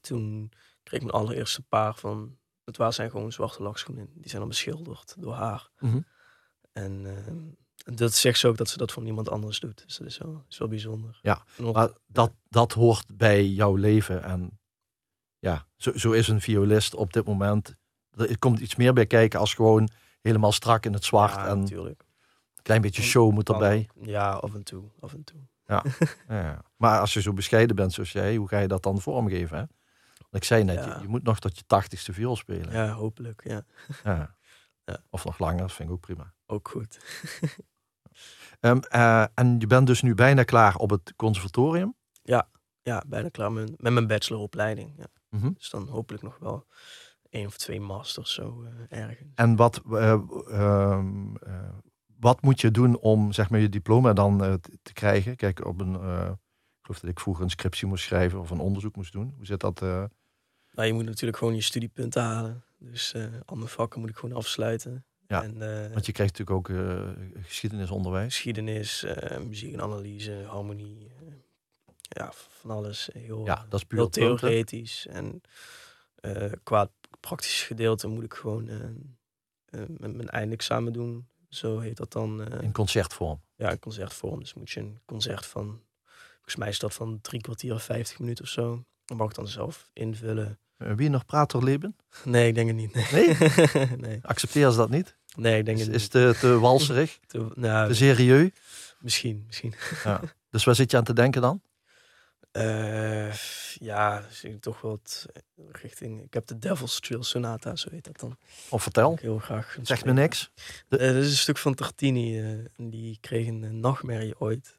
Toen 0.00 0.52
kreeg 0.82 1.00
ik 1.00 1.06
mijn 1.06 1.22
allereerste 1.22 1.62
paar 1.62 1.94
van, 1.94 2.38
het 2.64 2.76
waren 2.76 2.94
zijn 2.94 3.10
gewoon 3.10 3.32
zwarte 3.32 3.62
lakschoenen. 3.62 4.08
Die 4.14 4.28
zijn 4.28 4.40
dan 4.40 4.48
beschilderd 4.48 5.14
door 5.18 5.34
haar. 5.34 5.70
Mhm. 5.78 6.00
En 6.72 7.06
ehm, 7.26 7.94
Dat 7.96 8.14
zegt 8.14 8.38
ze 8.38 8.48
ook 8.48 8.56
dat 8.56 8.68
ze 8.68 8.76
dat 8.78 8.92
voor 8.92 9.02
niemand 9.02 9.28
anders 9.28 9.60
doet. 9.60 9.82
Dus 9.86 9.96
dat 9.96 10.06
is 10.06 10.18
wel, 10.18 10.44
is 10.48 10.58
wel 10.58 10.68
bijzonder. 10.68 11.18
Ja, 11.22 11.44
Nog- 11.56 11.74
Maar 11.74 11.90
dat, 12.06 12.32
dat 12.48 12.72
hoort 12.72 13.16
bij 13.16 13.46
jouw 13.46 13.74
leven. 13.74 14.22
En 14.22 14.60
ja, 15.38 15.66
zo, 15.76 15.92
zo 15.98 16.12
is 16.12 16.28
een 16.28 16.40
violist 16.40 16.94
op 16.94 17.12
dit 17.12 17.26
moment. 17.26 17.74
Er 18.10 18.38
komt 18.38 18.58
iets 18.60 18.76
meer 18.76 18.92
bij 18.92 19.06
kijken 19.06 19.38
als 19.40 19.54
gewoon 19.54 19.88
helemaal 20.20 20.52
strak 20.52 20.84
in 20.84 20.92
het 20.92 21.04
zwart. 21.04 21.32
ja, 21.34 21.46
en 21.48 21.58
natuurlijk. 21.60 22.04
Klein 22.66 22.80
beetje 22.80 23.02
show 23.02 23.32
moet 23.32 23.48
erbij. 23.48 23.88
Ja, 24.00 24.30
af 24.30 24.54
en 24.54 24.62
toe. 24.62 24.84
Af 25.00 25.12
en 25.12 25.24
toe. 25.24 25.40
Ja. 26.28 26.62
Maar 26.76 27.00
als 27.00 27.14
je 27.14 27.20
zo 27.22 27.32
bescheiden 27.32 27.76
bent 27.76 27.92
zoals 27.92 28.12
jij, 28.12 28.36
hoe 28.36 28.48
ga 28.48 28.58
je 28.58 28.68
dat 28.68 28.82
dan 28.82 29.00
vormgeven? 29.00 29.56
Hè? 29.58 29.64
Want 30.18 30.34
ik 30.34 30.44
zei 30.44 30.64
net, 30.64 30.84
Ja. 30.84 30.94
je, 30.96 31.00
je 31.02 31.08
moet 31.08 31.22
nog 31.22 31.38
tot 31.38 31.56
je 31.58 31.64
tachtigste 31.66 32.12
viool 32.12 32.36
spelen. 32.36 32.72
Ja, 32.72 32.92
hopelijk. 32.92 33.42
Ja, 33.44 33.62
Ja. 34.04 34.34
Ja. 34.84 34.98
Of 35.10 35.24
nog 35.24 35.38
langer, 35.38 35.58
dat 35.60 35.72
vind 35.72 35.88
ik 35.88 35.94
ook 35.94 36.00
prima. 36.00 36.32
ook 36.46 36.68
goed. 36.68 36.98
Ehm, 38.60 38.78
eh, 38.78 39.24
en 39.34 39.56
je 39.58 39.66
bent 39.66 39.86
dus 39.86 40.02
nu 40.02 40.14
bijna 40.14 40.42
klaar 40.42 40.76
op 40.76 40.90
het 40.90 41.12
conservatorium. 41.16 41.94
Ja, 42.82 43.02
bijna 43.06 43.28
klaar 43.28 43.52
met, 43.52 43.82
met 43.82 43.92
mijn 43.92 44.06
bacheloropleiding. 44.06 44.94
Ja. 44.98 45.06
Mhm. 45.28 45.52
Dus 45.52 45.70
dan 45.70 45.88
hopelijk 45.88 46.22
nog 46.22 46.38
wel 46.38 46.66
één 47.30 47.46
of 47.46 47.56
twee 47.56 47.80
masters 47.80 48.34
zo 48.34 48.64
eh, 48.88 48.98
ergens. 49.02 49.30
En 49.34 49.56
wat, 49.56 49.82
eh, 49.90 50.98
wat 52.20 52.42
moet 52.42 52.60
je 52.60 52.70
doen 52.70 52.98
om 52.98 53.32
zeg 53.32 53.50
maar, 53.50 53.60
je 53.60 53.68
diploma 53.68 54.12
dan 54.12 54.44
eh, 54.44 54.54
te- 54.82 54.92
krijgen? 54.92 55.36
Kijk, 55.36 55.64
op 55.66 55.80
een, 55.80 55.94
eh, 55.94 56.30
ik 56.30 56.82
geloof 56.82 57.00
dat 57.00 57.10
ik 57.10 57.20
vroeger 57.20 57.44
een 57.44 57.50
scriptie 57.50 57.86
moest 57.86 58.04
schrijven 58.04 58.40
of 58.40 58.50
een 58.50 58.58
onderzoek 58.60 58.96
moest 58.96 59.12
doen. 59.12 59.32
Hoe 59.36 59.46
zit 59.46 59.60
dat? 59.60 59.82
eh? 59.82 60.04
Nou, 60.72 60.88
je 60.88 60.92
moet 60.94 61.04
natuurlijk 61.04 61.38
gewoon 61.38 61.54
je 61.54 61.60
studiepunten 61.62 62.22
halen. 62.22 62.64
Dus 62.78 63.14
al 63.44 63.56
mijn 63.56 63.68
vakken 63.68 64.00
moet 64.00 64.10
ik 64.10 64.16
gewoon 64.16 64.36
afsluiten. 64.36 65.04
Ja, 65.28 65.42
En 65.42 65.58
want 65.92 66.06
je 66.06 66.12
krijgt 66.12 66.38
natuurlijk 66.38 66.50
ook 66.50 66.76
geschiedenisonderwijs. 67.42 68.34
geschiedenis, 68.34 69.06
muziek 69.46 69.72
en 69.72 69.80
analyse, 69.82 70.44
harmonie. 70.48 71.10
ja, 71.98 72.32
van 72.32 72.70
alles. 72.70 73.08
Heel, 73.12 73.44
Ja, 73.44 73.66
dat 73.68 73.80
is 73.80 73.86
puur 73.86 73.98
heel 73.98 74.08
theoretisch. 74.08 75.06
En 75.06 75.40
qua 76.62 76.80
het 76.82 76.90
praktische 77.20 77.66
gedeelte 77.66 78.08
moet 78.08 78.24
ik 78.24 78.34
gewoon 78.34 78.64
met 79.86 80.14
mijn 80.14 80.28
eindexamen 80.28 80.92
doen. 80.92 81.26
Zo 81.56 81.78
heet 81.78 81.96
dat 81.96 82.12
dan. 82.12 82.44
eh, 82.52 82.62
In 82.62 82.72
concertvorm. 82.72 83.40
ja, 83.56 83.70
een 83.70 83.78
concertvorm. 83.78 84.38
Dus 84.40 84.54
moet 84.54 84.70
je 84.70 84.80
een 84.80 85.00
concert 85.04 85.46
van, 85.46 85.80
volgens 86.34 86.56
mij 86.56 86.68
is 86.68 86.78
dat 86.78 86.94
van 86.94 87.18
drie 87.20 87.40
kwartier 87.40 87.74
of 87.74 87.82
vijftig 87.82 88.18
minuten 88.18 88.44
of 88.44 88.50
zo. 88.50 88.84
Dat 89.04 89.16
mag 89.16 89.28
ik 89.28 89.34
dan 89.34 89.48
zelf 89.48 89.90
invullen. 89.92 90.58
Eh, 90.76 90.92
wie 90.92 91.08
nog 91.08 91.24
prater 91.26 91.64
leven? 91.64 91.96
Nee, 92.24 92.48
ik 92.48 92.54
denk 92.54 92.66
het 92.68 92.76
niet. 92.76 93.10
Nee? 93.12 93.36
nee. 94.08 94.18
Accepteer 94.22 94.70
ze 94.70 94.76
dat 94.76 94.90
niet? 94.90 95.16
nee, 95.36 95.58
ik 95.58 95.64
denk 95.64 95.78
Is, 95.78 95.86
het 95.86 95.94
is 95.94 96.02
niet. 96.02 96.10
te, 96.10 96.36
te 96.40 96.58
walserig? 96.58 97.18
Te- 97.26 97.50
nou, 97.54 97.88
Te 97.88 97.94
serieus? 97.94 98.50
misschien, 99.00 99.44
misschien. 99.46 99.74
Dus 100.50 100.64
waar 100.64 100.74
zit 100.74 100.90
je 100.90 100.96
aan 100.96 101.04
te 101.04 101.12
denken 101.12 101.40
dan? 101.42 101.60
Eh, 102.56 103.32
ja, 103.74 104.20
dus 104.20 104.44
toch 104.60 104.80
wel 104.80 104.92
het, 104.92 105.26
eh, 105.32 105.64
richting... 105.72 106.22
Ik 106.22 106.34
heb 106.34 106.46
de 106.46 106.58
Devil's 106.58 107.00
Trill 107.00 107.22
Sonata, 107.22 107.76
zo 107.76 107.88
heet 107.90 108.04
dat 108.04 108.20
dan. 108.20 108.36
Of 108.68 108.82
vertel. 108.82 109.12
Ik 109.12 109.20
heel 109.20 109.38
graag. 109.38 109.78
Zegt 109.82 110.04
me 110.04 110.12
niks. 110.12 110.50
Eh, 110.88 110.98
dat 110.98 111.00
is 111.00 111.30
een 111.30 111.36
stuk 111.36 111.58
van 111.58 111.74
Tartini. 111.74 112.56
die 112.76 113.18
kreeg 113.20 113.46
een 113.46 113.80
nachtmerrie 113.80 114.40
ooit. 114.40 114.78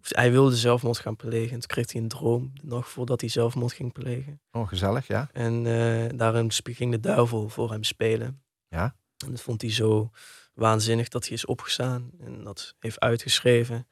Of, 0.00 0.08
hij 0.08 0.30
wilde 0.30 0.56
zelfmoord 0.56 0.98
gaan 0.98 1.16
plegen. 1.16 1.52
En 1.52 1.58
toen 1.58 1.68
kreeg 1.68 1.92
hij 1.92 2.00
een 2.00 2.08
droom, 2.08 2.50
de 2.54 2.66
nacht 2.66 2.90
voordat 2.90 3.20
hij 3.20 3.30
zelfmoord 3.30 3.72
ging 3.72 3.92
plegen. 3.92 4.40
Oh, 4.52 4.68
gezellig, 4.68 5.06
ja. 5.06 5.28
En 5.32 5.62
daarin 6.16 6.52
ging 6.52 6.90
de 6.90 7.00
duivel 7.00 7.48
voor 7.48 7.70
hem 7.70 7.84
spelen. 7.84 8.42
Ja. 8.68 8.96
En 9.24 9.30
dat 9.30 9.40
vond 9.40 9.62
hij 9.62 9.72
zo 9.72 10.10
waanzinnig 10.54 11.08
dat 11.08 11.24
hij 11.24 11.36
is 11.36 11.44
opgestaan 11.44 12.10
en 12.20 12.44
dat 12.44 12.74
heeft 12.78 13.00
uitgeschreven. 13.00 13.88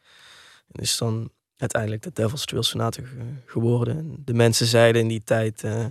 En 0.71 0.83
is 0.83 0.97
dan 0.97 1.31
uiteindelijk 1.57 2.03
de 2.03 2.11
Devil's 2.13 2.45
Trill 2.45 2.63
Sonate 2.63 3.05
ge- 3.05 3.17
geworden. 3.47 3.97
En 3.99 4.17
de 4.25 4.35
mensen 4.35 4.67
zeiden 4.67 5.03
in 5.03 5.09
die 5.09 5.23
tijd, 5.25 5.65
eh, 5.65 5.87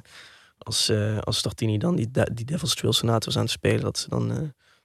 als, 0.57 0.89
eh 0.89 1.17
als 1.19 1.41
Tartini 1.41 1.77
dan 1.77 1.95
die, 1.95 2.09
die 2.33 2.45
Devil's 2.45 2.75
Trill 2.75 2.91
Sonate 2.91 3.25
was 3.25 3.35
aan 3.35 3.41
het 3.43 3.51
spelen, 3.51 3.81
dat 3.81 3.97
ze 3.97 4.09
dan 4.09 4.31
eh, 4.31 4.37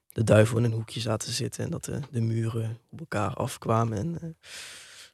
de 0.08 0.24
duivel 0.24 0.58
in 0.58 0.64
een 0.64 0.72
hoekje 0.72 1.00
zaten 1.00 1.32
zitten 1.32 1.64
en 1.64 1.70
dat 1.70 1.84
de, 1.84 2.00
de 2.10 2.20
muren 2.20 2.78
op 2.90 3.00
elkaar 3.00 3.34
afkwamen. 3.34 3.98
En, 3.98 4.14
eh, 4.14 4.28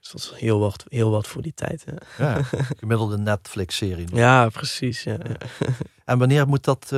dus 0.01 0.13
dat 0.13 0.29
was 0.31 0.39
heel 0.41 0.59
wat, 0.59 0.85
heel 0.89 1.11
wat 1.11 1.27
voor 1.27 1.43
die 1.43 1.55
tijd. 1.55 1.85
hè. 1.85 2.25
ja. 2.25 2.43
Gemiddelde 2.81 3.19
Netflix-serie. 3.19 4.07
Ja, 4.15 4.49
precies. 4.49 5.03
Ja, 5.03 5.13
ja. 5.13 5.37
En 6.05 6.19
wanneer 6.19 6.47
moet 6.47 6.65
dat 6.65 6.93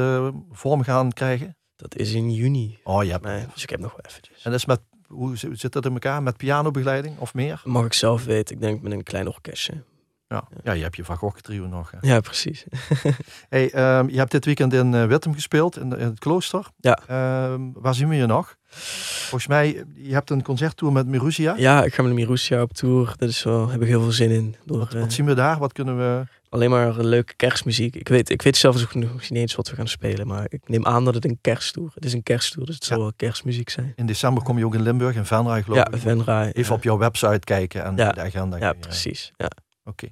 vorm 0.51 0.83
gaan 0.83 1.13
krijgen? 1.13 1.57
Dat 1.77 1.97
is 1.97 2.13
in 2.13 2.31
juni. 2.33 2.79
Oh. 2.85 2.99
Nee, 3.23 3.47
dus 3.55 3.63
ik 3.63 3.71
heb 3.71 3.81
nog 3.81 3.91
wel 3.91 4.01
eventjes. 4.09 4.43
En 4.43 4.51
dat 4.51 4.61
is 4.61 4.67
met, 4.67 4.81
hoe 5.09 5.37
zi- 5.37 5.55
zit 5.55 5.73
dat 5.73 5.85
in 5.85 5.93
elkaar? 5.93 6.23
Met 6.23 6.37
pianobegeleiding 6.37 7.19
of 7.19 7.35
meer? 7.35 7.61
Mag 7.65 7.85
ik 7.85 7.93
zelf 7.93 8.25
weten. 8.25 8.55
Ik 8.55 8.61
denk 8.61 8.83
met 8.83 8.93
een 8.93 9.03
klein 9.03 9.29
orkestje. 9.29 9.83
Ja, 10.29 10.49
ja 10.65 10.73
je 10.73 10.83
hebt 10.83 10.97
je 10.97 11.05
Van 11.05 11.17
Gogh 11.17 11.39
trio 11.41 11.67
nog. 11.67 11.91
Hè. 11.91 11.99
Ja, 12.13 12.21
precies. 12.21 12.65
Hey, 13.49 13.71
ehm, 13.71 14.09
je 14.09 14.17
hebt 14.19 14.31
dit 14.31 14.45
weekend 14.45 14.73
in 14.73 14.95
eh, 14.95 15.05
Wittem 15.07 15.35
gespeeld, 15.35 15.79
in, 15.79 15.93
in 15.99 16.05
het 16.05 16.19
klooster. 16.19 16.67
Ja. 16.81 16.99
Ehm, 17.07 17.61
waar 17.75 17.95
zien 17.95 18.09
we 18.09 18.15
je 18.15 18.27
nog? 18.27 18.57
Volgens 18.69 19.47
mij, 19.47 19.85
je 19.95 20.13
hebt 20.13 20.31
een 20.31 20.43
concerttour 20.43 20.93
met 20.93 21.07
Mirusia. 21.07 21.55
Ja, 21.57 21.85
ik 21.85 21.95
ga 21.95 22.03
met 22.03 22.13
Miroussia 22.13 22.63
op 22.63 22.73
tour. 22.73 23.15
Dat 23.17 23.29
is 23.29 23.43
wel, 23.43 23.69
heb 23.69 23.83
ik 23.83 23.89
heel 23.89 24.01
veel 24.03 24.13
zin 24.13 24.31
in. 24.31 24.57
Door, 24.65 24.79
Wat, 24.79 24.95
eh, 24.95 25.01
wat 25.01 25.13
zien 25.13 25.27
we 25.27 25.35
daar? 25.35 25.59
Wat 25.59 25.73
kunnen 25.73 25.97
we... 25.99 26.25
alleen 26.49 26.71
maar 26.71 26.95
leuke 27.05 27.35
kerstmuziek. 27.35 27.95
Ik 27.97 28.09
weet, 28.09 28.31
ik 28.31 28.43
weet 28.43 28.57
zelfs 28.57 28.83
ook 28.83 28.95
nog 28.95 29.13
niet 29.31 29.41
eens 29.41 29.55
wat 29.55 29.69
we 29.71 29.77
gaan 29.77 29.89
spelen. 29.89 30.27
Maar 30.27 30.47
ik 30.49 30.69
neem 30.69 30.87
aan 30.87 31.05
dat 31.05 31.15
het 31.15 31.25
een 31.25 31.39
kersttour 31.41 31.91
Het 31.95 32.05
is 32.05 32.13
een 32.13 32.23
kersttour, 32.23 32.67
dus 32.67 32.75
het 32.75 32.85
zal 32.85 32.97
Ja. 32.97 33.03
wel 33.03 33.13
kerstmuziek 33.17 33.71
zijn. 33.71 33.93
In 33.97 34.07
december 34.07 34.43
kom 34.43 34.59
je 34.59 34.65
ook 34.67 34.75
in 34.75 34.83
Limburg, 34.83 35.15
in 35.17 35.25
Venray 35.27 35.63
geloof 35.63 35.79
Ja, 35.79 35.89
ik. 35.93 36.01
Venray. 36.01 36.47
Even 36.53 36.63
ja. 36.73 36.75
op 36.77 36.83
jouw 36.83 36.99
website 36.99 37.39
kijken 37.45 37.85
en 37.85 37.97
Ja. 37.97 38.13
de 38.13 38.21
agenda. 38.21 38.57
Ja, 38.57 38.73
precies. 38.73 39.33
Ja. 39.37 39.51
Oké. 39.85 40.07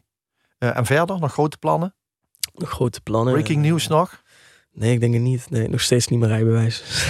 Eh, 0.59 0.76
en 0.76 0.87
verder, 0.87 1.18
nog 1.20 1.32
grote 1.32 1.57
plannen? 1.59 1.95
Nog 2.55 2.70
grote 2.70 3.01
plannen. 3.01 3.32
Breaking 3.32 3.64
Eh, 3.64 3.70
news 3.70 3.87
nog? 3.87 4.22
Nee, 4.72 4.93
ik 4.93 5.01
denk 5.01 5.12
het 5.12 5.22
niet. 5.22 5.51
Nee, 5.51 5.68
nog 5.68 5.80
steeds 5.80 6.07
niet 6.09 6.18
mijn 6.18 6.30
rijbewijs. 6.32 6.82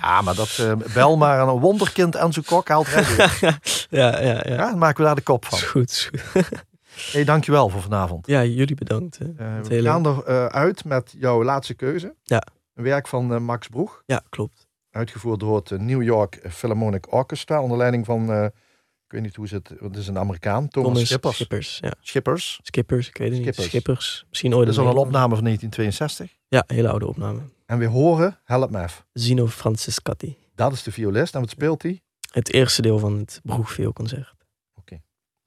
Ja, 0.00 0.20
maar 0.22 0.34
dat 0.34 0.56
eh, 0.60 0.72
bel 0.94 1.16
maar 1.16 1.40
aan 1.40 1.48
een 1.48 1.58
wonderkind 1.60 2.14
Enzo 2.14 2.42
Kok 2.46 2.68
haalt 2.68 2.86
rijbewijs. 2.86 3.40
ja, 3.90 4.20
ja, 4.20 4.20
ja. 4.20 4.42
Ja, 4.44 4.56
dan 4.56 4.78
maken 4.78 4.96
we 4.96 5.02
daar 5.04 5.14
de 5.14 5.20
kop 5.22 5.44
van. 5.44 5.58
Is 5.58 5.64
goed, 5.64 5.90
is 5.90 6.10
goed. 6.32 6.48
Hey, 7.12 7.24
dankjewel 7.24 7.68
voor 7.68 7.80
vanavond. 7.82 8.26
Ja, 8.26 8.44
jullie 8.44 8.74
bedankt. 8.74 9.18
Eh, 9.18 9.26
we 9.36 9.60
hele- 9.68 9.88
gaan 9.88 10.06
er 10.06 10.24
eh, 10.24 10.46
uit 10.46 10.84
met 10.84 11.14
jouw 11.18 11.44
laatste 11.44 11.74
keuze. 11.74 12.14
Ja. 12.22 12.46
Een 12.74 12.84
werk 12.84 13.08
van 13.08 13.34
eh, 13.34 13.40
Max 13.40 13.68
Broeg. 13.68 14.02
Ja, 14.06 14.22
klopt. 14.28 14.66
Uitgevoerd 14.90 15.40
door 15.40 15.56
het 15.56 15.80
New 15.80 16.02
York 16.02 16.40
Philharmonic 16.50 17.12
Orchestra. 17.12 17.62
Onder 17.62 17.78
leiding 17.78 18.04
van, 18.06 18.44
ik 18.44 19.12
weet 19.12 19.22
niet 19.22 19.36
hoe 19.36 19.48
ze 19.48 19.54
het, 19.54 19.72
het 19.80 19.96
is 19.96 20.08
een 20.08 20.18
Amerikaan, 20.18 20.68
Thomas, 20.68 20.88
Thomas 20.92 21.06
Schippers. 21.08 21.34
Schippers. 21.34 21.78
Ja. 21.82 21.92
Schippers. 22.00 22.60
Skippers, 22.62 23.08
ik 23.08 23.16
weet 23.18 23.32
het 23.32 23.44
niet. 23.44 23.54
Schippers. 23.54 24.24
Misschien 24.28 24.54
ooit 24.54 24.66
Dat 24.66 24.74
is 24.74 24.80
al 24.80 24.86
een 24.90 24.96
opname 24.96 25.34
van 25.34 25.44
1962. 25.44 26.36
Ja, 26.48 26.64
hele 26.66 26.88
oude 26.88 27.06
opname. 27.06 27.40
En 27.66 27.78
we 27.78 27.86
horen 27.86 28.38
Help 28.44 28.70
Me. 28.70 28.86
Zino 29.12 29.46
Franciscatti. 29.46 30.36
Dat 30.54 30.72
is 30.72 30.82
de 30.82 30.92
violist. 30.92 31.34
En 31.34 31.40
wat 31.40 31.50
speelt 31.50 31.82
hij? 31.82 32.00
Het 32.30 32.52
eerste 32.52 32.82
deel 32.82 32.98
van 32.98 33.18
het 33.18 33.40
Broegveelconcert. 33.42 34.34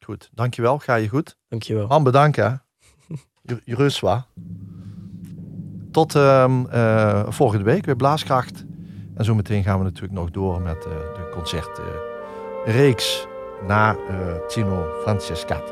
Goed, 0.10 0.30
dankjewel. 0.34 0.80
Ga 0.80 0.96
je 0.96 1.10
goed. 1.10 1.38
Dankjewel. 1.48 1.88
Man, 1.88 2.04
bedankt 2.04 2.36
hè. 2.38 2.48
Je- 3.42 3.62
Je 3.66 3.76
rust 3.76 4.00
wa. 4.00 4.26
Tot 5.92 6.16
ehm, 6.16 6.66
eh, 6.66 7.24
volgende 7.28 7.64
week 7.64 7.86
weer 7.86 7.96
Blaaskracht. 7.96 8.66
En 9.16 9.26
zometeen 9.26 9.64
gaan 9.64 9.78
we 9.78 9.84
natuurlijk 9.84 10.14
nog 10.14 10.32
door 10.32 10.62
met 10.62 10.86
eh, 10.86 10.92
de 10.92 11.30
concertreeks 11.34 13.28
naar 13.68 13.98
eh 14.08 14.36
Tino 14.48 14.86
Francescati. 15.02 15.72